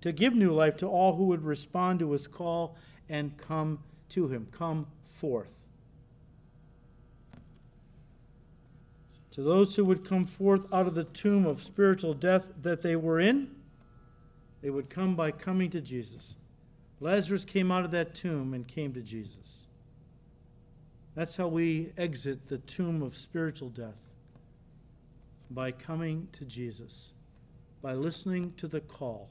to 0.00 0.12
give 0.12 0.34
new 0.34 0.52
life 0.52 0.76
to 0.78 0.86
all 0.86 1.16
who 1.16 1.24
would 1.24 1.44
respond 1.44 1.98
to 1.98 2.12
his 2.12 2.26
call 2.26 2.76
and 3.08 3.36
come 3.36 3.80
to 4.10 4.28
him, 4.28 4.46
come 4.52 4.86
forth. 5.20 5.58
to 9.38 9.44
those 9.44 9.76
who 9.76 9.84
would 9.84 10.04
come 10.04 10.26
forth 10.26 10.66
out 10.72 10.88
of 10.88 10.96
the 10.96 11.04
tomb 11.04 11.46
of 11.46 11.62
spiritual 11.62 12.12
death 12.12 12.48
that 12.60 12.82
they 12.82 12.96
were 12.96 13.20
in, 13.20 13.48
they 14.60 14.68
would 14.68 14.90
come 14.90 15.14
by 15.14 15.30
coming 15.30 15.70
to 15.70 15.80
Jesus. 15.80 16.34
Lazarus 16.98 17.44
came 17.44 17.70
out 17.70 17.84
of 17.84 17.92
that 17.92 18.16
tomb 18.16 18.52
and 18.52 18.66
came 18.66 18.92
to 18.92 19.00
Jesus. 19.00 19.57
That's 21.18 21.34
how 21.34 21.48
we 21.48 21.90
exit 21.98 22.46
the 22.46 22.58
tomb 22.58 23.02
of 23.02 23.16
spiritual 23.16 23.70
death 23.70 23.98
by 25.50 25.72
coming 25.72 26.28
to 26.34 26.44
Jesus, 26.44 27.10
by 27.82 27.94
listening 27.94 28.52
to 28.58 28.68
the 28.68 28.78
call, 28.78 29.28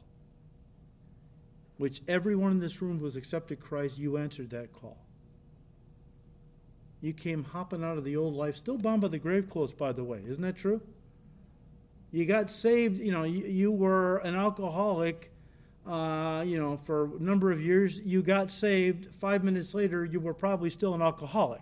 which 1.78 2.02
everyone 2.10 2.52
in 2.52 2.60
this 2.60 2.82
room 2.82 3.00
who 3.00 3.06
has 3.06 3.16
accepted 3.16 3.62
Christ, 3.62 3.98
you 3.98 4.18
answered 4.18 4.50
that 4.50 4.74
call. 4.74 4.98
You 7.00 7.14
came 7.14 7.46
hopping 7.46 7.86
out 7.86 7.98
of 7.98 8.04
the 8.04 8.18
old 8.18 8.36
life, 8.36 8.58
still 8.58 8.78
bound 8.78 9.02
by 9.02 9.08
the 9.08 9.18
grave 9.18 9.50
clothes, 9.50 9.72
by 9.72 9.94
the 9.94 10.04
way. 10.04 10.20
Isn't 10.28 10.44
that 10.44 10.58
true? 10.58 10.82
You 12.12 12.26
got 12.26 12.52
saved, 12.52 13.00
you 13.00 13.14
know, 13.14 13.24
you, 13.24 13.46
you 13.46 13.72
were 13.72 14.18
an 14.26 14.36
alcoholic, 14.36 15.32
uh, 15.88 16.44
you 16.46 16.60
know, 16.60 16.82
for 16.84 17.16
a 17.16 17.24
number 17.24 17.50
of 17.50 17.62
years. 17.62 18.02
You 18.02 18.22
got 18.24 18.52
saved. 18.52 19.08
Five 19.22 19.46
minutes 19.46 19.74
later, 19.74 20.04
you 20.04 20.20
were 20.20 20.34
probably 20.34 20.70
still 20.70 20.94
an 20.94 21.02
alcoholic. 21.02 21.62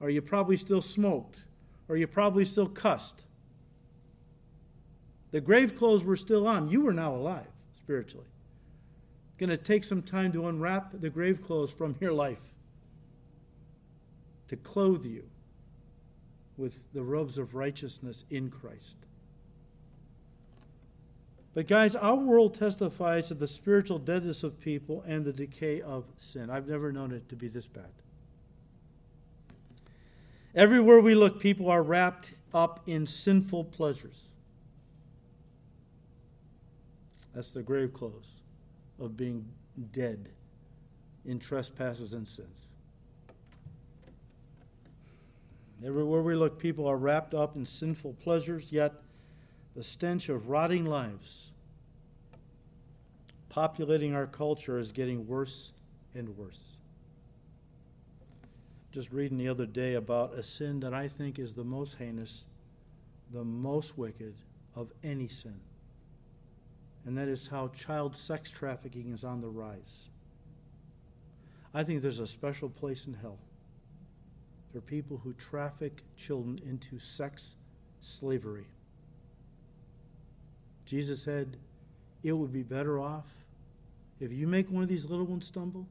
Or 0.00 0.10
you 0.10 0.22
probably 0.22 0.56
still 0.56 0.82
smoked. 0.82 1.38
Or 1.88 1.96
you 1.96 2.06
probably 2.06 2.44
still 2.44 2.68
cussed. 2.68 3.22
The 5.30 5.40
grave 5.40 5.76
clothes 5.76 6.04
were 6.04 6.16
still 6.16 6.46
on. 6.46 6.68
You 6.68 6.82
were 6.82 6.92
now 6.92 7.14
alive 7.14 7.46
spiritually. 7.76 8.26
It's 9.28 9.36
going 9.38 9.50
to 9.50 9.56
take 9.56 9.84
some 9.84 10.02
time 10.02 10.32
to 10.32 10.48
unwrap 10.48 10.92
the 11.00 11.10
grave 11.10 11.42
clothes 11.42 11.70
from 11.70 11.96
your 12.00 12.12
life 12.12 12.54
to 14.48 14.56
clothe 14.56 15.04
you 15.04 15.24
with 16.56 16.80
the 16.92 17.02
robes 17.02 17.38
of 17.38 17.54
righteousness 17.54 18.24
in 18.30 18.50
Christ. 18.50 18.96
But, 21.54 21.66
guys, 21.66 21.94
our 21.94 22.16
world 22.16 22.54
testifies 22.54 23.28
to 23.28 23.34
the 23.34 23.48
spiritual 23.48 23.98
deadness 23.98 24.42
of 24.42 24.60
people 24.60 25.02
and 25.06 25.24
the 25.24 25.32
decay 25.32 25.80
of 25.80 26.04
sin. 26.16 26.50
I've 26.50 26.68
never 26.68 26.92
known 26.92 27.12
it 27.12 27.28
to 27.30 27.36
be 27.36 27.48
this 27.48 27.66
bad. 27.66 27.90
Everywhere 30.54 31.00
we 31.00 31.14
look, 31.14 31.40
people 31.40 31.70
are 31.70 31.82
wrapped 31.82 32.34
up 32.54 32.80
in 32.86 33.06
sinful 33.06 33.64
pleasures. 33.64 34.22
That's 37.34 37.50
the 37.50 37.62
grave 37.62 37.92
clothes 37.92 38.30
of 38.98 39.16
being 39.16 39.46
dead 39.92 40.30
in 41.24 41.38
trespasses 41.38 42.14
and 42.14 42.26
sins. 42.26 42.66
Everywhere 45.84 46.22
we 46.22 46.34
look, 46.34 46.58
people 46.58 46.86
are 46.86 46.96
wrapped 46.96 47.34
up 47.34 47.54
in 47.54 47.64
sinful 47.64 48.14
pleasures, 48.14 48.72
yet 48.72 48.94
the 49.76 49.84
stench 49.84 50.28
of 50.28 50.48
rotting 50.48 50.84
lives 50.84 51.52
populating 53.48 54.14
our 54.14 54.26
culture 54.26 54.78
is 54.78 54.92
getting 54.92 55.26
worse 55.26 55.72
and 56.14 56.36
worse. 56.36 56.67
Just 58.98 59.12
reading 59.12 59.38
the 59.38 59.46
other 59.46 59.64
day 59.64 59.94
about 59.94 60.34
a 60.34 60.42
sin 60.42 60.80
that 60.80 60.92
I 60.92 61.06
think 61.06 61.38
is 61.38 61.52
the 61.52 61.62
most 61.62 61.98
heinous, 61.98 62.42
the 63.30 63.44
most 63.44 63.96
wicked 63.96 64.34
of 64.74 64.90
any 65.04 65.28
sin. 65.28 65.60
And 67.06 67.16
that 67.16 67.28
is 67.28 67.46
how 67.46 67.68
child 67.68 68.16
sex 68.16 68.50
trafficking 68.50 69.12
is 69.12 69.22
on 69.22 69.40
the 69.40 69.46
rise. 69.46 70.08
I 71.72 71.84
think 71.84 72.02
there's 72.02 72.18
a 72.18 72.26
special 72.26 72.68
place 72.68 73.06
in 73.06 73.14
hell 73.14 73.38
for 74.72 74.80
people 74.80 75.20
who 75.22 75.32
traffic 75.34 76.02
children 76.16 76.58
into 76.68 76.98
sex 76.98 77.54
slavery. 78.00 78.66
Jesus 80.86 81.22
said, 81.22 81.56
It 82.24 82.32
would 82.32 82.52
be 82.52 82.64
better 82.64 82.98
off 82.98 83.32
if 84.18 84.32
you 84.32 84.48
make 84.48 84.68
one 84.68 84.82
of 84.82 84.88
these 84.88 85.04
little 85.04 85.26
ones 85.26 85.46
stumble, 85.46 85.86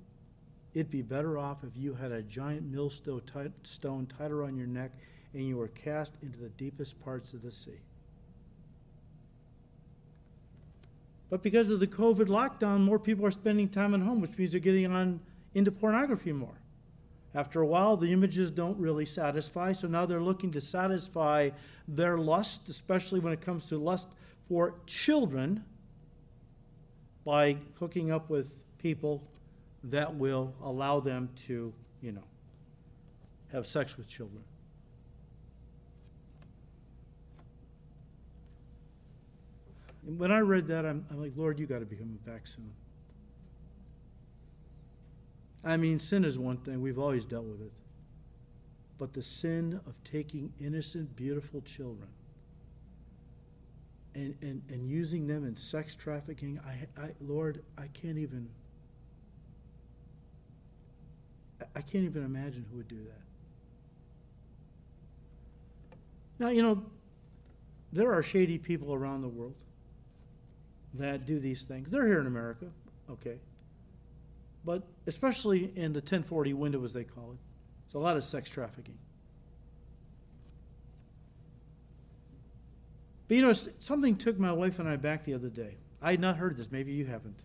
it'd 0.77 0.91
be 0.91 1.01
better 1.01 1.39
off 1.39 1.63
if 1.63 1.75
you 1.75 1.95
had 1.95 2.11
a 2.11 2.21
giant 2.21 2.61
millstone 2.71 3.19
stone 3.63 4.05
tied 4.05 4.29
around 4.29 4.55
your 4.55 4.67
neck 4.67 4.91
and 5.33 5.47
you 5.47 5.57
were 5.57 5.69
cast 5.69 6.13
into 6.21 6.37
the 6.37 6.49
deepest 6.49 7.03
parts 7.03 7.33
of 7.33 7.41
the 7.41 7.49
sea. 7.49 7.79
But 11.31 11.41
because 11.41 11.71
of 11.71 11.79
the 11.79 11.87
COVID 11.87 12.27
lockdown, 12.27 12.81
more 12.81 12.99
people 12.99 13.25
are 13.25 13.31
spending 13.31 13.67
time 13.67 13.95
at 13.95 14.01
home, 14.01 14.21
which 14.21 14.37
means 14.37 14.51
they're 14.51 14.61
getting 14.61 14.85
on 14.85 15.19
into 15.55 15.71
pornography 15.71 16.31
more. 16.31 16.61
After 17.33 17.61
a 17.61 17.65
while, 17.65 17.97
the 17.97 18.13
images 18.13 18.51
don't 18.51 18.77
really 18.77 19.05
satisfy, 19.05 19.73
so 19.73 19.87
now 19.87 20.05
they're 20.05 20.21
looking 20.21 20.51
to 20.51 20.61
satisfy 20.61 21.49
their 21.87 22.19
lust, 22.19 22.69
especially 22.69 23.19
when 23.19 23.33
it 23.33 23.41
comes 23.41 23.65
to 23.69 23.79
lust 23.79 24.09
for 24.47 24.75
children, 24.85 25.63
by 27.25 27.57
hooking 27.79 28.11
up 28.11 28.29
with 28.29 28.51
people 28.77 29.23
that 29.91 30.15
will 30.15 30.53
allow 30.63 30.99
them 30.99 31.29
to, 31.47 31.73
you 32.01 32.11
know, 32.11 32.23
have 33.51 33.65
sex 33.65 33.97
with 33.97 34.07
children. 34.07 34.43
And 40.05 40.17
when 40.17 40.31
I 40.31 40.39
read 40.39 40.67
that, 40.67 40.85
I'm, 40.85 41.05
I'm 41.11 41.21
like, 41.21 41.33
Lord, 41.35 41.59
you 41.59 41.65
got 41.65 41.79
to 41.79 41.85
be 41.85 41.95
coming 41.95 42.19
back 42.25 42.47
soon. 42.47 42.71
I 45.63 45.75
mean, 45.75 45.99
sin 45.99 46.23
is 46.23 46.39
one 46.39 46.57
thing, 46.57 46.81
we've 46.81 46.99
always 46.99 47.25
dealt 47.25 47.45
with 47.45 47.61
it. 47.61 47.71
But 48.97 49.13
the 49.13 49.21
sin 49.21 49.79
of 49.85 49.93
taking 50.03 50.53
innocent, 50.59 51.15
beautiful 51.15 51.61
children 51.61 52.07
and, 54.15 54.35
and, 54.41 54.63
and 54.69 54.89
using 54.89 55.27
them 55.27 55.45
in 55.45 55.55
sex 55.55 55.93
trafficking, 55.93 56.59
I, 56.65 57.01
I, 57.01 57.09
Lord, 57.21 57.63
I 57.77 57.87
can't 57.87 58.17
even. 58.17 58.49
I 61.77 61.81
can't 61.81 62.05
even 62.05 62.25
imagine 62.25 62.65
who 62.71 62.77
would 62.77 62.87
do 62.87 62.95
that. 62.95 63.21
Now, 66.39 66.49
you 66.49 66.63
know, 66.63 66.83
there 67.93 68.11
are 68.11 68.23
shady 68.23 68.57
people 68.57 68.95
around 68.95 69.21
the 69.21 69.27
world 69.27 69.53
that 70.95 71.27
do 71.27 71.39
these 71.39 71.61
things. 71.61 71.91
They're 71.91 72.07
here 72.07 72.19
in 72.19 72.25
America, 72.25 72.65
okay. 73.11 73.37
But 74.65 74.87
especially 75.05 75.71
in 75.75 75.93
the 75.93 75.99
1040 75.99 76.53
window, 76.53 76.83
as 76.83 76.93
they 76.93 77.03
call 77.03 77.33
it, 77.33 77.37
it's 77.85 77.93
a 77.93 77.99
lot 77.99 78.17
of 78.17 78.25
sex 78.25 78.49
trafficking. 78.49 78.97
But 83.27 83.37
you 83.37 83.43
know, 83.43 83.53
something 83.79 84.15
took 84.15 84.39
my 84.39 84.51
wife 84.51 84.79
and 84.79 84.89
I 84.89 84.95
back 84.95 85.25
the 85.25 85.35
other 85.35 85.49
day. 85.49 85.75
I 86.01 86.09
had 86.11 86.21
not 86.21 86.37
heard 86.37 86.57
this. 86.57 86.71
Maybe 86.71 86.93
you 86.93 87.05
haven't. 87.05 87.37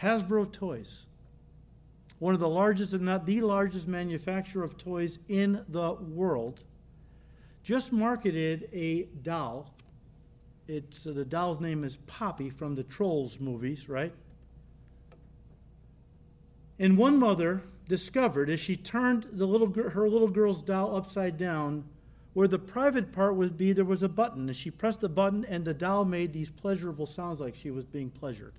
Hasbro 0.00 0.52
Toys, 0.52 1.06
one 2.20 2.32
of 2.32 2.40
the 2.40 2.48
largest, 2.48 2.94
if 2.94 3.00
not 3.00 3.26
the 3.26 3.40
largest 3.40 3.88
manufacturer 3.88 4.62
of 4.62 4.78
toys 4.78 5.18
in 5.28 5.64
the 5.68 5.94
world, 5.94 6.60
just 7.64 7.92
marketed 7.92 8.68
a 8.72 9.02
doll 9.22 9.74
it's 10.70 11.04
uh, 11.04 11.12
the 11.12 11.24
doll's 11.24 11.60
name 11.60 11.82
is 11.82 11.96
Poppy 12.06 12.48
from 12.48 12.76
the 12.76 12.84
Trolls 12.84 13.40
movies, 13.40 13.88
right? 13.88 14.12
And 16.78 16.96
one 16.96 17.18
mother 17.18 17.62
discovered 17.88 18.48
as 18.48 18.60
she 18.60 18.76
turned 18.76 19.26
the 19.32 19.46
little 19.46 19.72
her 19.72 20.08
little 20.08 20.28
girl's 20.28 20.62
doll 20.62 20.94
upside 20.94 21.36
down, 21.36 21.84
where 22.34 22.46
the 22.46 22.58
private 22.58 23.10
part 23.10 23.34
would 23.34 23.58
be, 23.58 23.72
there 23.72 23.84
was 23.84 24.04
a 24.04 24.08
button. 24.08 24.48
And 24.48 24.56
she 24.56 24.70
pressed 24.70 25.00
the 25.00 25.08
button, 25.08 25.44
and 25.46 25.64
the 25.64 25.74
doll 25.74 26.04
made 26.04 26.32
these 26.32 26.50
pleasurable 26.50 27.06
sounds 27.06 27.40
like 27.40 27.56
she 27.56 27.72
was 27.72 27.84
being 27.84 28.08
pleasured. 28.08 28.54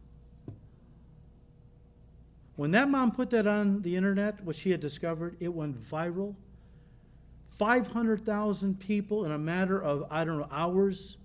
When 2.62 2.70
that 2.72 2.90
mom 2.90 3.12
put 3.12 3.32
that 3.32 3.48
on 3.48 3.82
the 3.82 3.96
internet, 3.96 4.44
what 4.44 4.56
she 4.56 4.70
had 4.70 4.82
discovered, 4.82 5.36
it 5.40 5.52
went 5.52 5.82
viral. 5.82 6.36
500,000 7.58 8.80
people 8.80 9.26
in 9.26 9.32
a 9.32 9.38
matter 9.40 9.82
of, 9.82 10.06
I 10.12 10.24
don't 10.24 10.38
know, 10.38 10.48
hours 10.52 11.18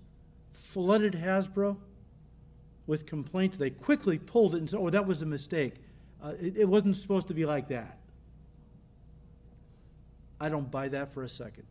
flooded 0.51 1.13
Hasbro 1.13 1.77
with 2.87 3.05
complaints. 3.05 3.55
They 3.55 3.69
quickly 3.69 4.17
pulled 4.17 4.55
it 4.55 4.57
and 4.57 4.67
said, 4.67 4.79
oh, 4.79 4.89
that 4.89 5.05
was 5.05 5.21
a 5.21 5.27
mistake. 5.27 5.75
Uh, 6.23 6.33
it, 6.41 6.57
it 6.57 6.65
wasn't 6.65 6.95
supposed 6.95 7.27
to 7.27 7.35
be 7.35 7.45
like 7.45 7.67
that. 7.67 7.99
I 10.41 10.49
don't 10.49 10.71
buy 10.71 10.87
that 10.87 11.13
for 11.13 11.21
a 11.21 11.29
second. 11.29 11.67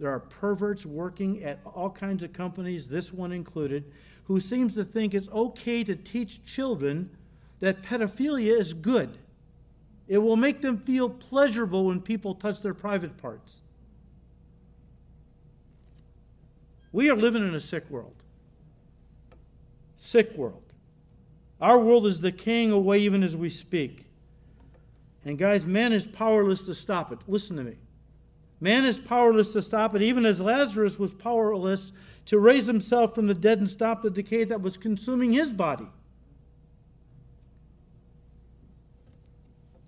There 0.00 0.10
are 0.10 0.18
perverts 0.18 0.84
working 0.84 1.44
at 1.44 1.60
all 1.64 1.90
kinds 1.90 2.24
of 2.24 2.32
companies, 2.32 2.88
this 2.88 3.12
one 3.12 3.30
included, 3.30 3.92
who 4.24 4.40
seems 4.40 4.74
to 4.74 4.84
think 4.84 5.14
it's 5.14 5.28
okay 5.28 5.84
to 5.84 5.94
teach 5.94 6.44
children 6.44 7.10
that 7.62 7.80
pedophilia 7.80 8.58
is 8.58 8.74
good. 8.74 9.16
It 10.08 10.18
will 10.18 10.34
make 10.34 10.62
them 10.62 10.78
feel 10.78 11.08
pleasurable 11.08 11.86
when 11.86 12.00
people 12.00 12.34
touch 12.34 12.60
their 12.60 12.74
private 12.74 13.16
parts. 13.16 13.60
We 16.90 17.08
are 17.08 17.16
living 17.16 17.46
in 17.46 17.54
a 17.54 17.60
sick 17.60 17.88
world. 17.88 18.16
Sick 19.96 20.36
world. 20.36 20.64
Our 21.60 21.78
world 21.78 22.04
is 22.04 22.18
decaying 22.18 22.72
away 22.72 22.98
even 22.98 23.22
as 23.22 23.36
we 23.36 23.48
speak. 23.48 24.06
And 25.24 25.38
guys, 25.38 25.64
man 25.64 25.92
is 25.92 26.04
powerless 26.04 26.64
to 26.64 26.74
stop 26.74 27.12
it. 27.12 27.20
Listen 27.28 27.56
to 27.58 27.62
me. 27.62 27.76
Man 28.60 28.84
is 28.84 28.98
powerless 28.98 29.52
to 29.52 29.62
stop 29.62 29.94
it, 29.94 30.02
even 30.02 30.26
as 30.26 30.40
Lazarus 30.40 30.98
was 30.98 31.14
powerless 31.14 31.92
to 32.26 32.40
raise 32.40 32.66
himself 32.66 33.14
from 33.14 33.28
the 33.28 33.34
dead 33.34 33.58
and 33.58 33.70
stop 33.70 34.02
the 34.02 34.10
decay 34.10 34.42
that 34.42 34.62
was 34.62 34.76
consuming 34.76 35.32
his 35.32 35.52
body. 35.52 35.86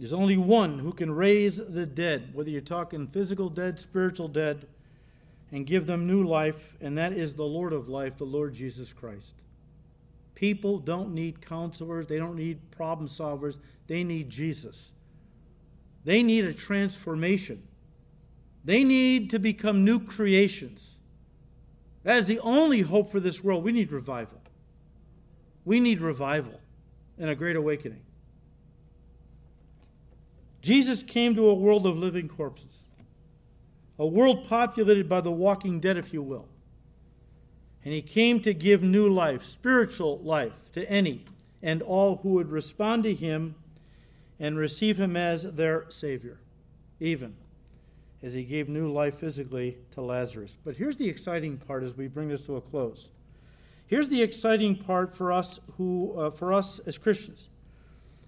There's 0.05 0.13
only 0.13 0.37
one 0.37 0.81
who 0.81 0.93
can 0.93 1.15
raise 1.15 1.57
the 1.57 1.87
dead, 1.87 2.35
whether 2.35 2.51
you're 2.51 2.61
talking 2.61 3.07
physical 3.07 3.49
dead, 3.49 3.81
spiritual 3.81 4.29
dead 4.29 4.67
and 5.51 5.67
give 5.67 5.87
them 5.87 6.07
new 6.07 6.25
life, 6.25 6.77
and 6.83 6.99
that 6.99 7.15
is 7.15 7.33
the 7.33 7.45
Lord 7.45 7.73
of 7.73 7.89
life, 7.89 8.19
the 8.19 8.25
Lord 8.25 8.53
Jesus 8.53 8.93
Christ. 8.93 9.33
People 10.35 10.79
don't 10.79 11.15
need 11.15 11.41
counselors, 11.41 12.05
they 12.05 12.19
don't 12.19 12.37
need 12.37 12.71
problem 12.71 13.09
solvers, 13.09 13.57
they 13.87 14.05
need 14.05 14.29
Jesus. 14.29 14.93
They 16.05 16.23
need 16.23 16.45
a 16.45 16.53
transformation. 16.53 17.67
They 18.63 18.85
need 18.85 19.31
to 19.31 19.39
become 19.39 19.87
new 19.87 20.01
creations. 20.01 20.97
That 22.03 22.19
is 22.19 22.27
the 22.27 22.41
only 22.41 22.83
hope 22.83 23.11
for 23.11 23.21
this 23.21 23.43
world. 23.43 23.65
We 23.65 23.73
need 23.73 23.91
revival. 23.91 24.43
We 25.65 25.81
need 25.81 26.03
revival 26.03 26.61
and 27.19 27.31
a 27.31 27.35
great 27.35 27.57
awakening. 27.57 28.04
Jesus 30.65 31.03
came 31.03 31.35
to 31.35 31.47
a 31.47 31.55
world 31.55 31.87
of 31.87 31.99
living 31.99 32.27
corpses 32.27 32.85
a 33.99 34.07
world 34.07 34.49
populated 34.49 35.09
by 35.09 35.21
the 35.21 35.31
walking 35.31 35.79
dead, 35.79 35.97
if 35.97 36.13
you 36.13 36.23
will. 36.23 36.49
And 37.85 37.93
he 37.93 38.03
came 38.03 38.41
to 38.41 38.55
give 38.55 38.83
new 38.83 39.09
life, 39.09 39.45
spiritual 39.45 40.19
life, 40.19 40.55
to 40.73 40.91
any 40.91 41.27
and 41.63 41.83
all 41.83 42.17
who 42.17 42.31
would 42.31 42.51
respond 42.51 43.05
to 43.05 43.15
him 43.15 43.55
and 44.41 44.57
receive 44.57 44.99
him 44.99 45.17
as 45.17 45.43
their 45.43 45.85
Savior, 45.91 46.39
even 46.99 47.37
as 48.23 48.33
he 48.35 48.43
gave 48.43 48.69
new 48.69 48.91
life 48.91 49.19
physically 49.19 49.77
to 49.93 50.01
Lazarus. 50.01 50.57
But 50.65 50.77
here's 50.77 50.97
the 50.97 51.11
exciting 51.11 51.59
part 51.59 51.85
as 51.85 51.95
we 51.95 52.09
bring 52.09 52.29
this 52.29 52.47
to 52.47 52.57
a 52.57 52.61
close. 52.63 53.11
Here's 53.87 54.09
the 54.09 54.23
exciting 54.23 54.77
part 54.77 55.15
for 55.15 55.31
us 55.31 55.61
who 55.77 56.19
uh, 56.19 56.31
for 56.31 56.53
us 56.53 56.81
as 56.81 56.99
Christians. 56.99 57.51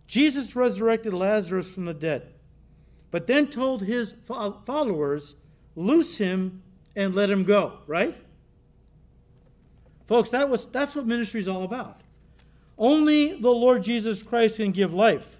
Jesus 0.07 0.55
resurrected 0.55 1.13
Lazarus 1.13 1.73
from 1.73 1.87
the 1.87 1.95
dead, 1.95 2.33
but 3.11 3.27
then 3.27 3.49
told 3.49 3.83
his 3.83 4.15
followers 4.27 5.35
loose 5.75 6.19
him 6.19 6.63
and 6.95 7.15
let 7.15 7.31
him 7.31 7.45
go, 7.45 7.79
right? 7.87 8.17
Folks, 10.07 10.31
that 10.31 10.49
was, 10.49 10.67
that's 10.67 10.95
what 10.95 11.07
ministry 11.07 11.41
is 11.41 11.49
all 11.49 11.65
about. 11.65 12.01
Only 12.79 13.41
the 13.41 13.51
Lord 13.51 13.83
Jesus 13.83 14.23
Christ 14.23 14.57
can 14.57 14.73
give 14.73 14.93
life. 14.93 15.37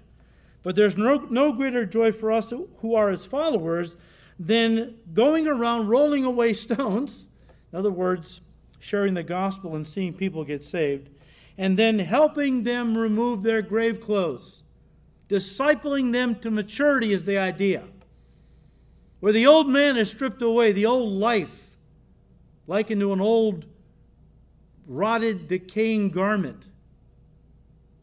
But 0.63 0.75
there's 0.75 0.97
no, 0.97 1.19
no 1.29 1.53
greater 1.53 1.85
joy 1.85 2.11
for 2.11 2.31
us 2.31 2.51
who 2.79 2.95
are 2.95 3.09
his 3.09 3.25
followers 3.25 3.95
than 4.39 4.95
going 5.13 5.47
around 5.47 5.87
rolling 5.87 6.25
away 6.25 6.53
stones, 6.55 7.27
in 7.71 7.79
other 7.79 7.91
words, 7.91 8.41
sharing 8.79 9.13
the 9.13 9.23
gospel 9.23 9.75
and 9.75 9.87
seeing 9.87 10.13
people 10.13 10.43
get 10.43 10.63
saved, 10.63 11.09
and 11.57 11.77
then 11.77 11.99
helping 11.99 12.63
them 12.63 12.97
remove 12.97 13.43
their 13.43 13.61
grave 13.61 13.99
clothes. 14.01 14.63
Discipling 15.29 16.13
them 16.13 16.35
to 16.35 16.51
maturity 16.51 17.11
is 17.11 17.25
the 17.25 17.37
idea 17.37 17.83
where 19.19 19.33
the 19.33 19.47
old 19.47 19.67
man 19.67 19.97
is 19.97 20.09
stripped 20.09 20.41
away, 20.41 20.71
the 20.71 20.85
old 20.85 21.11
life, 21.11 21.71
likened 22.67 23.01
to 23.01 23.13
an 23.13 23.21
old, 23.21 23.65
rotted, 24.85 25.47
decaying 25.47 26.09
garment, 26.11 26.67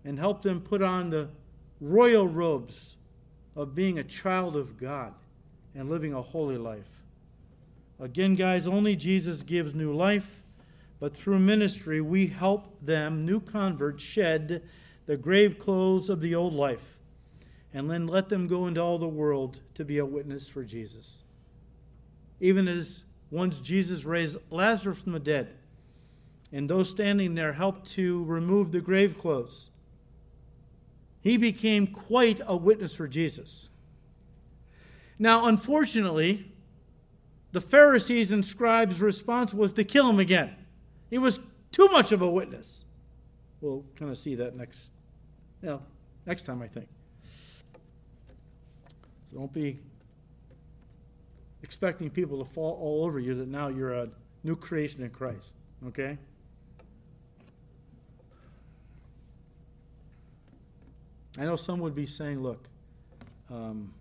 and 0.05 0.19
help 0.19 0.43
them 0.43 0.61
put 0.61 0.83
on 0.83 1.11
the 1.11 1.29
royal 1.81 2.27
robes 2.27 2.97
of 3.57 3.75
being 3.75 3.99
a 3.99 4.05
child 4.05 4.57
of 4.57 4.77
God 4.77 5.15
and 5.75 5.89
living 5.89 6.15
a 6.15 6.23
holy 6.23 6.59
life. 6.59 6.89
Again, 8.01 8.35
guys, 8.35 8.67
only 8.67 8.97
Jesus 8.97 9.43
gives 9.43 9.75
new 9.75 9.95
life, 9.95 10.43
but 11.05 11.15
through 11.15 11.39
ministry, 11.39 12.01
we 12.01 12.27
help 12.27 12.79
them, 12.81 13.27
new 13.27 13.39
converts, 13.39 14.03
shed 14.03 14.63
the 15.05 15.19
grave 15.19 15.59
clothes 15.59 16.09
of 16.09 16.23
the 16.23 16.35
old 16.35 16.55
life 16.55 16.97
and 17.75 17.91
then 17.91 18.07
let 18.07 18.31
them 18.31 18.47
go 18.47 18.67
into 18.69 18.81
all 18.81 18.97
the 18.97 19.07
world 19.07 19.61
to 19.75 19.85
be 19.85 19.99
a 19.99 20.07
witness 20.07 20.49
for 20.49 20.65
Jesus. 20.65 21.19
Even 22.41 22.67
as 22.67 23.05
once 23.31 23.61
Jesus 23.61 24.07
raised 24.07 24.39
Lazarus 24.49 25.03
from 25.03 25.13
the 25.13 25.21
dead, 25.21 25.51
and 26.51 26.71
those 26.71 26.89
standing 26.89 27.35
there 27.35 27.53
helped 27.53 27.91
to 27.91 28.25
remove 28.25 28.73
the 28.73 28.81
grave 28.81 29.19
clothes. 29.19 29.69
he 31.21 31.37
became 31.37 31.87
quite 31.87 32.41
a 32.47 32.57
witness 32.57 32.95
for 32.95 33.07
Jesus. 33.07 33.69
Now, 35.19 35.45
unfortunately, 35.45 36.51
the 37.53 37.61
Pharisees 37.61 38.33
and 38.33 38.43
scribes' 38.43 39.03
response 39.03 39.53
was 39.53 39.75
to 39.75 39.85
kill 39.85 40.09
him 40.09 40.19
again. 40.19 40.57
He 41.15 41.19
was 41.19 41.39
too 41.71 41.87
much 41.93 42.11
of 42.11 42.23
a 42.23 42.29
witness. 42.29 42.83
We'll 43.61 43.85
kind 43.95 44.11
of 44.11 44.19
see 44.19 44.35
that 44.35 44.57
next, 44.57 44.91
you 45.62 45.69
know, 45.69 45.83
next 46.27 46.43
time, 46.43 46.61
I 46.61 46.67
think. 46.67 46.89
So 49.31 49.37
don't 49.37 49.53
be 49.53 49.79
expecting 51.62 52.11
people 52.11 52.45
to 52.45 52.51
fall 52.53 52.81
all 52.83 53.05
over 53.05 53.21
you 53.21 53.33
that 53.37 53.47
now 53.47 53.69
you're 53.69 53.93
a 53.93 54.09
new 54.43 54.57
creation 54.57 55.05
in 55.05 55.11
Christ. 55.11 55.53
Okay? 55.87 56.19
I 61.39 61.45
know 61.45 61.55
some 61.55 61.79
would 61.79 61.95
be 61.95 62.07
saying, 62.07 62.43
look, 62.43 62.67
um, 63.53 63.95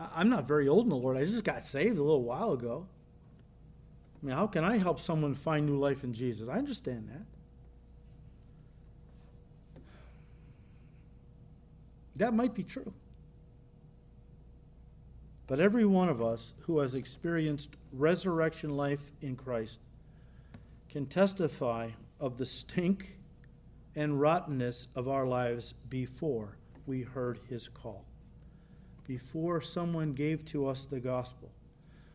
I, 0.00 0.20
am 0.20 0.30
not 0.30 0.48
very 0.48 0.66
old 0.66 0.86
in 0.86 0.90
the 0.90 0.96
Lord. 0.96 1.16
I 1.16 1.26
just 1.26 1.44
got 1.44 1.64
saved 1.64 1.96
a 1.96 2.02
little 2.02 2.24
while 2.24 2.54
ago. 2.54 2.88
I 4.24 4.26
mean, 4.26 4.36
how 4.36 4.46
can 4.46 4.64
I 4.64 4.78
help 4.78 5.00
someone 5.00 5.34
find 5.34 5.66
new 5.66 5.78
life 5.78 6.02
in 6.02 6.14
Jesus? 6.14 6.48
I 6.48 6.56
understand 6.56 7.10
that. 7.12 7.26
That 12.16 12.32
might 12.32 12.54
be 12.54 12.62
true. 12.62 12.90
But 15.46 15.60
every 15.60 15.84
one 15.84 16.08
of 16.08 16.22
us 16.22 16.54
who 16.60 16.78
has 16.78 16.94
experienced 16.94 17.76
resurrection 17.92 18.78
life 18.78 19.12
in 19.20 19.36
Christ 19.36 19.80
can 20.88 21.04
testify 21.04 21.90
of 22.18 22.38
the 22.38 22.46
stink 22.46 23.18
and 23.94 24.18
rottenness 24.18 24.86
of 24.96 25.06
our 25.06 25.26
lives 25.26 25.74
before 25.90 26.56
we 26.86 27.02
heard 27.02 27.40
his 27.50 27.68
call, 27.68 28.06
before 29.06 29.60
someone 29.60 30.14
gave 30.14 30.46
to 30.46 30.66
us 30.66 30.84
the 30.84 31.00
gospel, 31.00 31.50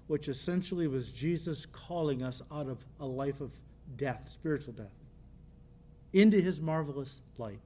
which 0.10 0.28
essentially 0.28 0.88
was 0.88 1.12
Jesus 1.12 1.68
calling 1.68 2.24
us 2.24 2.42
out 2.52 2.68
of 2.68 2.84
a 3.00 3.06
life 3.06 3.42
of 3.42 3.52
death, 3.96 4.28
spiritual 4.28 4.74
death, 4.74 4.88
into 6.14 6.42
his 6.42 6.60
marvelous 6.60 7.22
light. 7.38 7.60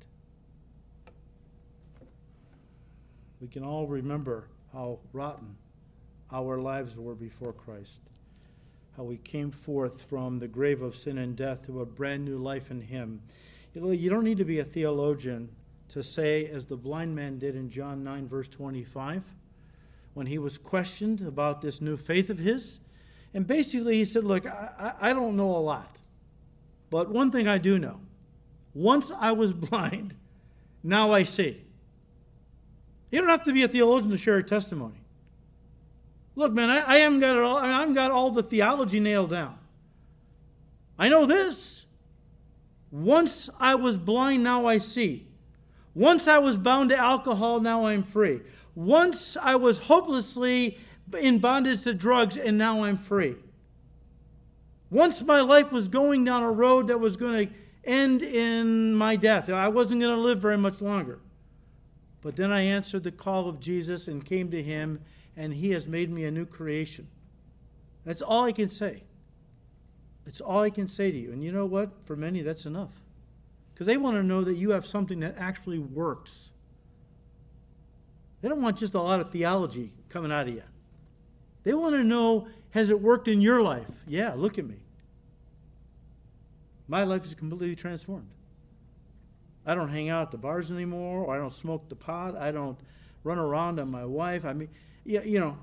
We 3.40 3.48
can 3.48 3.64
all 3.64 3.88
remember 3.88 4.50
how 4.74 5.00
rotten 5.14 5.56
our 6.34 6.60
lives 6.60 6.98
were 6.98 7.16
before 7.16 7.54
Christ, 7.54 8.02
how 8.98 9.04
we 9.04 9.20
came 9.20 9.50
forth 9.50 10.02
from 10.10 10.40
the 10.40 10.50
grave 10.50 10.82
of 10.82 10.98
sin 10.98 11.20
and 11.20 11.38
death 11.38 11.66
to 11.68 11.80
a 11.80 11.86
brand 11.86 12.26
new 12.26 12.38
life 12.38 12.72
in 12.72 12.82
Him. 12.82 13.22
You 13.74 14.10
don't 14.10 14.26
need 14.26 14.40
to 14.40 14.44
be 14.44 14.60
a 14.60 14.66
theologian 14.66 15.48
to 15.90 16.04
say, 16.04 16.46
as 16.48 16.66
the 16.66 16.76
blind 16.76 17.16
man 17.16 17.40
did 17.40 17.56
in 17.56 17.70
John 17.70 18.04
9, 18.04 18.28
verse 18.28 18.50
25, 18.50 19.24
when 20.14 20.28
he 20.28 20.38
was 20.38 20.58
questioned 20.58 21.22
about 21.22 21.62
this 21.62 21.82
new 21.82 21.98
faith 21.98 22.30
of 22.30 22.40
his. 22.40 22.80
And 23.34 23.48
basically, 23.48 23.96
he 23.96 24.06
said, 24.06 24.24
Look, 24.24 24.46
I, 24.46 24.94
I 25.00 25.14
don't 25.14 25.36
know 25.36 25.56
a 25.56 25.58
lot, 25.58 25.98
but 26.90 27.10
one 27.10 27.32
thing 27.32 27.48
I 27.48 27.58
do 27.58 27.80
know 27.80 28.00
once 28.74 29.12
I 29.12 29.32
was 29.32 29.54
blind, 29.54 30.16
now 30.84 31.12
I 31.12 31.24
see. 31.24 31.62
You 33.12 33.22
don't 33.22 33.30
have 33.30 33.44
to 33.44 33.54
be 33.54 33.64
a 33.64 33.68
theologian 33.68 34.12
to 34.12 34.18
share 34.18 34.38
a 34.38 34.44
testimony. 34.44 35.00
Look, 36.36 36.52
man, 36.52 36.70
I, 36.70 36.96
I 36.96 36.98
haven't 36.98 37.20
got 37.20 37.36
it 37.36 37.44
all. 37.44 37.58
I 37.58 37.68
haven't 37.68 37.94
got 37.94 38.10
all 38.10 38.32
the 38.32 38.42
theology 38.42 39.00
nailed 39.00 39.30
down. 39.30 39.58
I 40.98 41.10
know 41.10 41.26
this. 41.26 41.86
Once 42.92 43.50
I 43.60 43.76
was 43.76 43.98
blind, 43.98 44.44
now 44.44 44.66
I 44.66 44.80
see. 44.80 45.28
Once 45.96 46.28
I 46.28 46.40
was 46.40 46.58
bound 46.58 46.90
to 46.90 46.98
alcohol, 46.98 47.60
now 47.60 47.86
I'm 47.86 48.04
free. 48.04 48.42
Once 48.76 49.38
I 49.38 49.56
was 49.56 49.78
hopelessly 49.78 50.78
in 51.20 51.40
bondage 51.40 51.84
to 51.84 51.94
drugs, 51.94 52.38
and 52.38 52.58
now 52.58 52.84
I'm 52.84 52.98
free. 52.98 53.36
Once 54.90 55.22
my 55.22 55.42
life 55.42 55.72
was 55.72 55.88
going 55.88 56.24
down 56.24 56.44
a 56.44 56.52
road 56.52 56.88
that 56.88 57.00
was 57.00 57.16
going 57.16 57.48
to 57.48 57.54
end 57.86 58.22
in 58.22 58.94
my 58.96 59.16
death. 59.16 59.50
I 59.50 59.68
wasn't 59.68 60.02
going 60.02 60.16
to 60.16 60.22
live 60.22 60.40
very 60.40 60.58
much 60.58 60.82
longer. 60.82 61.20
But 62.22 62.36
then 62.36 62.52
I 62.52 62.62
answered 62.62 63.04
the 63.04 63.12
call 63.12 63.50
of 63.50 63.60
Jesus 63.60 64.08
and 64.08 64.24
came 64.24 64.50
to 64.52 64.64
him, 64.64 65.02
and 65.36 65.54
he 65.54 65.72
has 65.72 65.88
made 65.88 66.10
me 66.10 66.26
a 66.26 66.32
new 66.32 66.46
creation. 66.46 67.08
That's 68.06 68.22
all 68.22 68.46
I 68.46 68.52
can 68.52 68.70
say. 68.70 69.04
It's 70.26 70.40
all 70.40 70.62
I 70.62 70.70
can 70.70 70.88
say 70.88 71.12
to 71.12 71.18
you. 71.18 71.34
And 71.34 71.44
you 71.44 71.52
know 71.52 71.66
what? 71.66 71.90
For 72.06 72.16
many, 72.16 72.42
that's 72.42 72.66
enough. 72.66 73.02
Because 73.74 73.88
they 73.88 73.98
want 73.98 74.16
to 74.16 74.24
know 74.24 74.44
that 74.44 74.56
you 74.56 74.70
have 74.72 74.86
something 74.86 75.20
that 75.20 75.36
actually 75.38 75.80
works. 75.80 76.52
They 78.44 78.50
don't 78.50 78.62
want 78.62 78.78
just 78.78 78.94
a 78.94 79.02
lot 79.02 79.22
of 79.22 79.32
theology 79.32 79.94
coming 80.10 80.30
out 80.30 80.50
of 80.50 80.54
you. 80.54 80.64
They 81.64 81.74
want 81.74 81.96
to 81.96 82.04
know 82.04 82.50
has 82.72 82.90
it 82.90 83.00
worked 83.00 83.30
in 83.30 83.40
your 83.40 83.62
life? 83.62 83.88
Yeah, 84.06 84.34
look 84.36 84.60
at 84.60 84.68
me. 84.68 84.76
My 86.90 87.06
life 87.06 87.24
is 87.24 87.34
completely 87.34 87.78
transformed. 87.78 88.28
I 89.66 89.74
don't 89.76 89.88
hang 89.88 90.10
out 90.10 90.24
at 90.24 90.32
the 90.32 90.38
bars 90.38 90.72
anymore, 90.72 91.24
or 91.24 91.34
I 91.34 91.38
don't 91.38 91.54
smoke 91.54 91.88
the 91.88 91.96
pot. 91.96 92.36
I 92.36 92.52
don't 92.52 92.78
run 93.24 93.38
around 93.38 93.80
on 93.80 93.90
my 93.90 94.04
wife. 94.04 94.44
I 94.44 94.52
mean, 94.52 94.68
yeah, 95.06 95.22
you 95.22 95.40
know, 95.40 95.58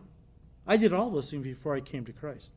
I 0.66 0.78
did 0.78 0.94
all 0.94 1.10
those 1.10 1.30
things 1.30 1.44
before 1.44 1.76
I 1.76 1.80
came 1.80 2.06
to 2.06 2.14
Christ. 2.14 2.50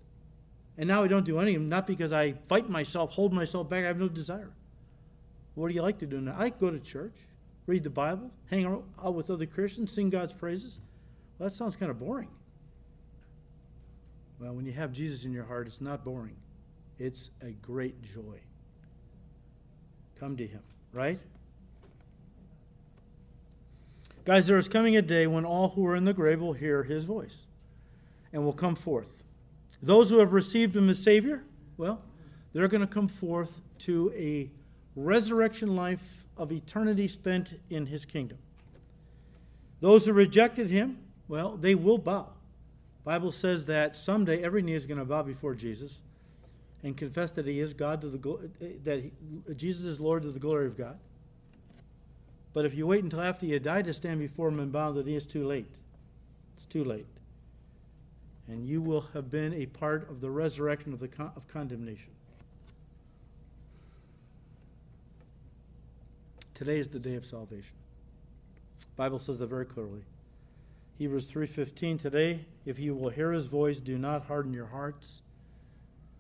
And 0.78 0.88
now 0.88 1.04
I 1.04 1.10
don't 1.10 1.26
do 1.26 1.40
any 1.40 1.56
of 1.56 1.62
them, 1.62 1.68
not 1.68 1.86
because 1.86 2.14
I 2.14 2.32
fight 2.48 2.70
myself, 2.70 3.12
hold 3.12 3.34
myself 3.34 3.70
back. 3.70 3.84
I 3.84 3.88
have 3.88 4.00
no 4.00 4.08
desire. 4.08 4.54
What 5.56 5.68
do 5.68 5.74
you 5.74 5.82
like 5.82 5.98
to 5.98 6.06
do 6.06 6.22
now? 6.22 6.36
I 6.38 6.48
go 6.48 6.70
to 6.70 6.80
church, 6.80 7.16
read 7.66 7.84
the 7.84 7.90
Bible, 7.90 8.32
hang 8.50 8.66
out 8.66 9.14
with 9.14 9.30
other 9.30 9.46
Christians, 9.46 9.92
sing 9.92 10.10
God's 10.10 10.34
praises. 10.34 10.80
Well, 11.38 11.50
that 11.50 11.56
sounds 11.56 11.76
kind 11.76 11.90
of 11.90 12.00
boring. 12.00 12.30
Well, 14.40 14.54
when 14.54 14.66
you 14.66 14.74
have 14.74 14.92
Jesus 14.92 15.24
in 15.24 15.32
your 15.32 15.46
heart, 15.46 15.68
it's 15.68 15.82
not 15.82 16.04
boring. 16.04 16.36
It's 17.00 17.30
a 17.42 17.52
great 17.52 18.02
joy. 18.02 18.40
Come 20.20 20.36
to 20.38 20.46
Him, 20.46 20.62
right? 20.92 21.20
Guys, 24.26 24.48
there 24.48 24.58
is 24.58 24.70
coming 24.70 24.96
a 24.96 25.02
day 25.02 25.28
when 25.28 25.44
all 25.44 25.70
who 25.70 25.86
are 25.86 25.96
in 25.96 26.06
the 26.06 26.14
grave 26.14 26.40
will 26.40 26.54
hear 26.54 26.84
his 26.84 27.04
voice 27.04 27.46
and 28.32 28.44
will 28.46 28.54
come 28.54 28.76
forth. 28.76 29.22
Those 29.82 30.10
who 30.10 30.20
have 30.20 30.32
received 30.32 30.78
him 30.78 30.90
as 30.90 31.00
Savior, 31.00 31.44
well, 31.78 32.02
they're 32.54 32.70
going 32.70 32.82
to 32.82 32.88
come 32.88 33.10
forth 33.10 33.60
to 33.80 34.14
a 34.16 34.50
resurrection 34.96 35.76
life 35.76 36.23
of 36.38 36.52
eternity 36.52 37.08
spent 37.08 37.60
in 37.70 37.86
his 37.86 38.06
kingdom. 38.06 38.38
Those 39.82 40.06
who 40.06 40.14
rejected 40.14 40.70
him, 40.70 40.98
well, 41.28 41.58
they 41.58 41.76
will 41.76 41.98
bow. 41.98 42.30
Bible 43.04 43.32
says 43.32 43.66
that 43.66 43.98
someday 43.98 44.44
every 44.44 44.62
knee 44.62 44.74
is 44.74 44.86
going 44.86 44.98
to 44.98 45.06
bow 45.06 45.24
before 45.24 45.56
Jesus 45.56 46.02
and 46.84 46.96
confess 46.96 47.32
that 47.32 47.46
he 47.46 47.60
is 47.60 47.74
God 47.74 48.02
to 48.02 48.10
the 48.10 48.50
that 48.84 49.02
he, 49.02 49.12
Jesus 49.56 49.86
is 49.86 50.00
Lord 50.00 50.24
to 50.24 50.32
the 50.32 50.40
glory 50.40 50.68
of 50.68 50.78
God. 50.78 50.98
But 52.54 52.66
if 52.66 52.76
you 52.76 52.86
wait 52.88 53.04
until 53.04 53.22
after 53.22 53.46
you 53.46 53.60
die 53.60 53.82
to 53.82 53.94
stand 53.94 54.20
before 54.20 54.50
him 54.50 54.60
and 54.60 54.72
bow 54.72 54.92
the 54.92 55.04
knee, 55.04 55.16
it's 55.16 55.26
too 55.26 55.46
late. 55.46 55.68
It's 56.56 56.66
too 56.66 56.84
late. 56.84 57.08
And 58.48 58.66
you 58.66 58.82
will 58.82 59.02
have 59.14 59.32
been 59.32 59.54
a 59.54 59.66
part 59.66 60.10
of 60.10 60.22
the 60.22 60.30
resurrection 60.30 60.94
of, 60.94 61.00
the 61.00 61.10
of 61.36 61.48
condemnation. 61.48 62.12
Today 66.64 66.80
is 66.80 66.88
the 66.88 66.98
day 66.98 67.16
of 67.16 67.26
salvation. 67.26 67.76
The 68.80 68.96
Bible 68.96 69.20
says 69.20 69.38
that 69.40 69.48
very 69.48 69.66
clearly. 69.66 70.06
Hebrews 70.98 71.30
3:15 71.30 71.98
today 71.98 72.46
if 72.66 72.80
you 72.80 72.96
will 72.96 73.10
hear 73.10 73.34
his 73.34 73.48
voice 73.48 73.82
do 73.82 73.98
not 73.98 74.28
harden 74.28 74.54
your 74.54 74.68
hearts 74.68 75.24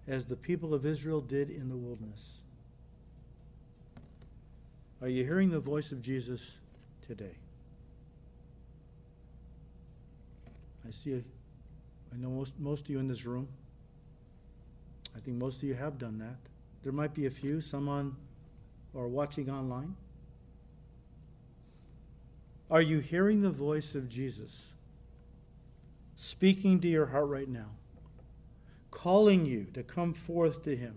as 0.06 0.26
the 0.26 0.36
people 0.36 0.74
of 0.74 0.86
Israel 0.86 1.22
did 1.22 1.50
in 1.50 1.70
the 1.70 1.78
wilderness. 1.78 2.42
Are 5.02 5.08
you 5.08 5.24
hearing 5.24 5.50
the 5.50 5.62
voice 5.62 5.94
of 5.94 6.02
Jesus 6.02 6.58
today? 7.08 7.38
I 10.86 10.92
see, 10.92 11.24
I 12.14 12.18
know 12.18 12.32
most, 12.32 12.60
most 12.60 12.82
of 12.82 12.90
you 12.90 13.00
in 13.00 13.08
this 13.08 13.26
room. 13.26 13.48
I 15.16 15.22
think 15.22 15.38
most 15.38 15.60
of 15.60 15.64
you 15.64 15.76
have 15.76 15.98
done 15.98 16.18
that. 16.18 16.36
There 16.84 16.92
might 16.92 17.14
be 17.14 17.28
a 17.28 17.32
few, 17.32 17.62
some 17.62 17.88
on 17.88 18.18
or 18.94 19.08
watching 19.08 19.50
online. 19.50 19.96
Are 22.70 22.82
you 22.82 23.00
hearing 23.00 23.42
the 23.42 23.50
voice 23.50 23.96
of 23.96 24.10
Jesus 24.10 24.74
speaking 26.16 26.80
to 26.82 26.88
your 26.88 27.08
heart 27.08 27.28
right 27.28 27.50
now, 27.50 27.70
calling 28.92 29.46
you 29.46 29.68
to 29.74 29.84
come 29.84 30.14
forth 30.14 30.64
to 30.64 30.76
Him 30.76 30.96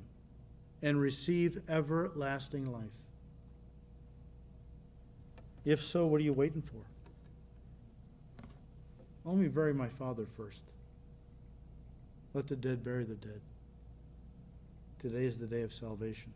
and 0.82 1.00
receive 1.00 1.60
everlasting 1.68 2.72
life? 2.72 2.84
If 5.64 5.84
so, 5.84 6.06
what 6.06 6.20
are 6.20 6.24
you 6.24 6.32
waiting 6.32 6.62
for? 6.62 6.78
Let 9.24 9.36
me 9.36 9.48
bury 9.48 9.74
my 9.74 9.88
father 9.88 10.24
first. 10.36 10.62
Let 12.32 12.46
the 12.46 12.54
dead 12.54 12.84
bury 12.84 13.02
the 13.02 13.14
dead. 13.14 13.40
Today 15.00 15.24
is 15.24 15.38
the 15.38 15.46
day 15.46 15.62
of 15.62 15.72
salvation. 15.72 16.32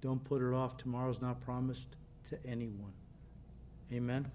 Don't 0.00 0.22
put 0.24 0.42
it 0.42 0.52
off. 0.52 0.76
Tomorrow's 0.76 1.22
not 1.22 1.40
promised 1.40 1.88
to 2.30 2.38
anyone. 2.44 2.92
Amen. 3.92 4.30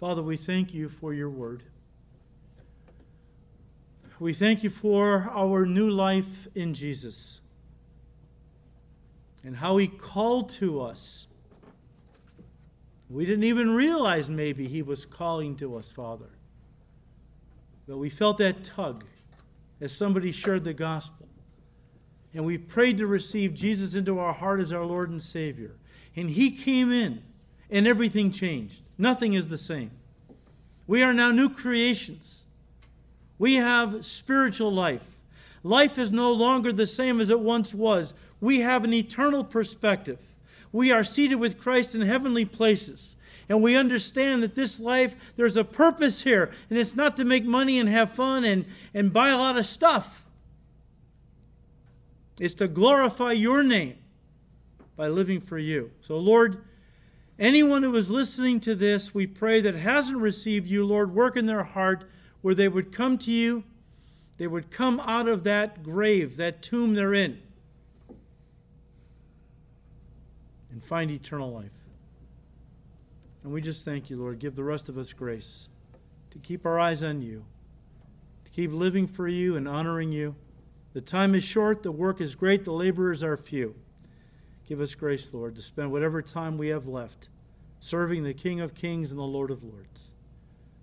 Father, 0.00 0.22
we 0.22 0.36
thank 0.36 0.72
you 0.72 0.88
for 0.88 1.12
your 1.12 1.30
word. 1.30 1.62
We 4.18 4.32
thank 4.32 4.62
you 4.62 4.70
for 4.70 5.28
our 5.30 5.66
new 5.66 5.90
life 5.90 6.48
in 6.54 6.72
Jesus 6.72 7.40
and 9.42 9.56
how 9.56 9.76
he 9.76 9.86
called 9.86 10.48
to 10.50 10.80
us. 10.80 11.26
We 13.10 13.26
didn't 13.26 13.44
even 13.44 13.74
realize 13.74 14.30
maybe 14.30 14.66
he 14.66 14.82
was 14.82 15.04
calling 15.04 15.56
to 15.56 15.76
us, 15.76 15.92
Father. 15.92 16.30
But 17.86 17.98
we 17.98 18.08
felt 18.08 18.38
that 18.38 18.64
tug 18.64 19.04
as 19.80 19.92
somebody 19.92 20.32
shared 20.32 20.64
the 20.64 20.72
gospel. 20.72 21.28
And 22.32 22.46
we 22.46 22.56
prayed 22.56 22.98
to 22.98 23.06
receive 23.06 23.52
Jesus 23.52 23.94
into 23.94 24.18
our 24.18 24.32
heart 24.32 24.60
as 24.60 24.72
our 24.72 24.84
Lord 24.84 25.10
and 25.10 25.22
Savior. 25.22 25.76
And 26.16 26.30
he 26.30 26.50
came 26.50 26.90
in, 26.90 27.22
and 27.74 27.88
everything 27.88 28.30
changed. 28.30 28.82
Nothing 28.96 29.34
is 29.34 29.48
the 29.48 29.58
same. 29.58 29.90
We 30.86 31.02
are 31.02 31.12
now 31.12 31.32
new 31.32 31.48
creations. 31.48 32.44
We 33.36 33.56
have 33.56 34.04
spiritual 34.04 34.72
life. 34.72 35.18
Life 35.64 35.98
is 35.98 36.12
no 36.12 36.30
longer 36.30 36.72
the 36.72 36.86
same 36.86 37.20
as 37.20 37.30
it 37.30 37.40
once 37.40 37.74
was. 37.74 38.14
We 38.40 38.60
have 38.60 38.84
an 38.84 38.92
eternal 38.94 39.42
perspective. 39.42 40.20
We 40.70 40.92
are 40.92 41.02
seated 41.02 41.36
with 41.36 41.58
Christ 41.58 41.96
in 41.96 42.02
heavenly 42.02 42.44
places. 42.44 43.16
And 43.48 43.60
we 43.60 43.74
understand 43.74 44.44
that 44.44 44.54
this 44.54 44.78
life, 44.78 45.16
there's 45.36 45.56
a 45.56 45.64
purpose 45.64 46.22
here. 46.22 46.52
And 46.70 46.78
it's 46.78 46.94
not 46.94 47.16
to 47.16 47.24
make 47.24 47.44
money 47.44 47.80
and 47.80 47.88
have 47.88 48.12
fun 48.12 48.44
and, 48.44 48.66
and 48.94 49.12
buy 49.12 49.30
a 49.30 49.36
lot 49.36 49.58
of 49.58 49.66
stuff, 49.66 50.22
it's 52.38 52.54
to 52.56 52.68
glorify 52.68 53.32
your 53.32 53.62
name 53.64 53.96
by 54.96 55.08
living 55.08 55.40
for 55.40 55.58
you. 55.58 55.90
So, 56.00 56.16
Lord, 56.18 56.62
anyone 57.38 57.82
who 57.82 57.94
is 57.96 58.10
listening 58.10 58.60
to 58.60 58.74
this, 58.74 59.14
we 59.14 59.26
pray 59.26 59.60
that 59.60 59.74
hasn't 59.74 60.18
received 60.18 60.68
you, 60.68 60.84
Lord, 60.84 61.14
work 61.14 61.36
in 61.36 61.46
their 61.46 61.62
heart 61.62 62.04
where 62.42 62.54
they 62.54 62.68
would 62.68 62.92
come 62.92 63.18
to 63.18 63.30
you, 63.30 63.64
they 64.36 64.46
would 64.46 64.70
come 64.70 65.00
out 65.00 65.28
of 65.28 65.44
that 65.44 65.82
grave, 65.82 66.36
that 66.36 66.62
tomb 66.62 66.94
they're 66.94 67.14
in, 67.14 67.40
and 70.70 70.84
find 70.84 71.10
eternal 71.10 71.52
life. 71.52 71.70
And 73.42 73.52
we 73.52 73.60
just 73.60 73.84
thank 73.84 74.10
you, 74.10 74.16
Lord. 74.16 74.38
Give 74.38 74.56
the 74.56 74.64
rest 74.64 74.88
of 74.88 74.98
us 74.98 75.12
grace 75.12 75.68
to 76.30 76.38
keep 76.38 76.66
our 76.66 76.80
eyes 76.80 77.02
on 77.02 77.22
you, 77.22 77.44
to 78.44 78.50
keep 78.50 78.72
living 78.72 79.06
for 79.06 79.28
you 79.28 79.56
and 79.56 79.68
honoring 79.68 80.10
you. 80.10 80.34
The 80.94 81.00
time 81.00 81.34
is 81.34 81.44
short, 81.44 81.82
the 81.82 81.92
work 81.92 82.20
is 82.20 82.34
great, 82.34 82.64
the 82.64 82.72
laborers 82.72 83.22
are 83.22 83.36
few. 83.36 83.74
Give 84.66 84.80
us 84.80 84.94
grace, 84.94 85.32
Lord, 85.32 85.56
to 85.56 85.62
spend 85.62 85.92
whatever 85.92 86.22
time 86.22 86.56
we 86.58 86.68
have 86.68 86.86
left 86.86 87.28
serving 87.80 88.24
the 88.24 88.32
King 88.32 88.60
of 88.60 88.74
Kings 88.74 89.10
and 89.10 89.20
the 89.20 89.24
Lord 89.24 89.50
of 89.50 89.62
Lords. 89.62 90.08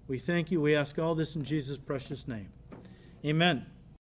We 0.08 0.20
thank 0.20 0.52
you. 0.52 0.62
We 0.62 0.76
ask 0.76 1.00
all 1.00 1.16
this 1.16 1.36
in 1.36 1.44
Jesus' 1.44 1.80
precious 1.80 2.28
name. 2.28 2.50
Amen. 3.26 3.66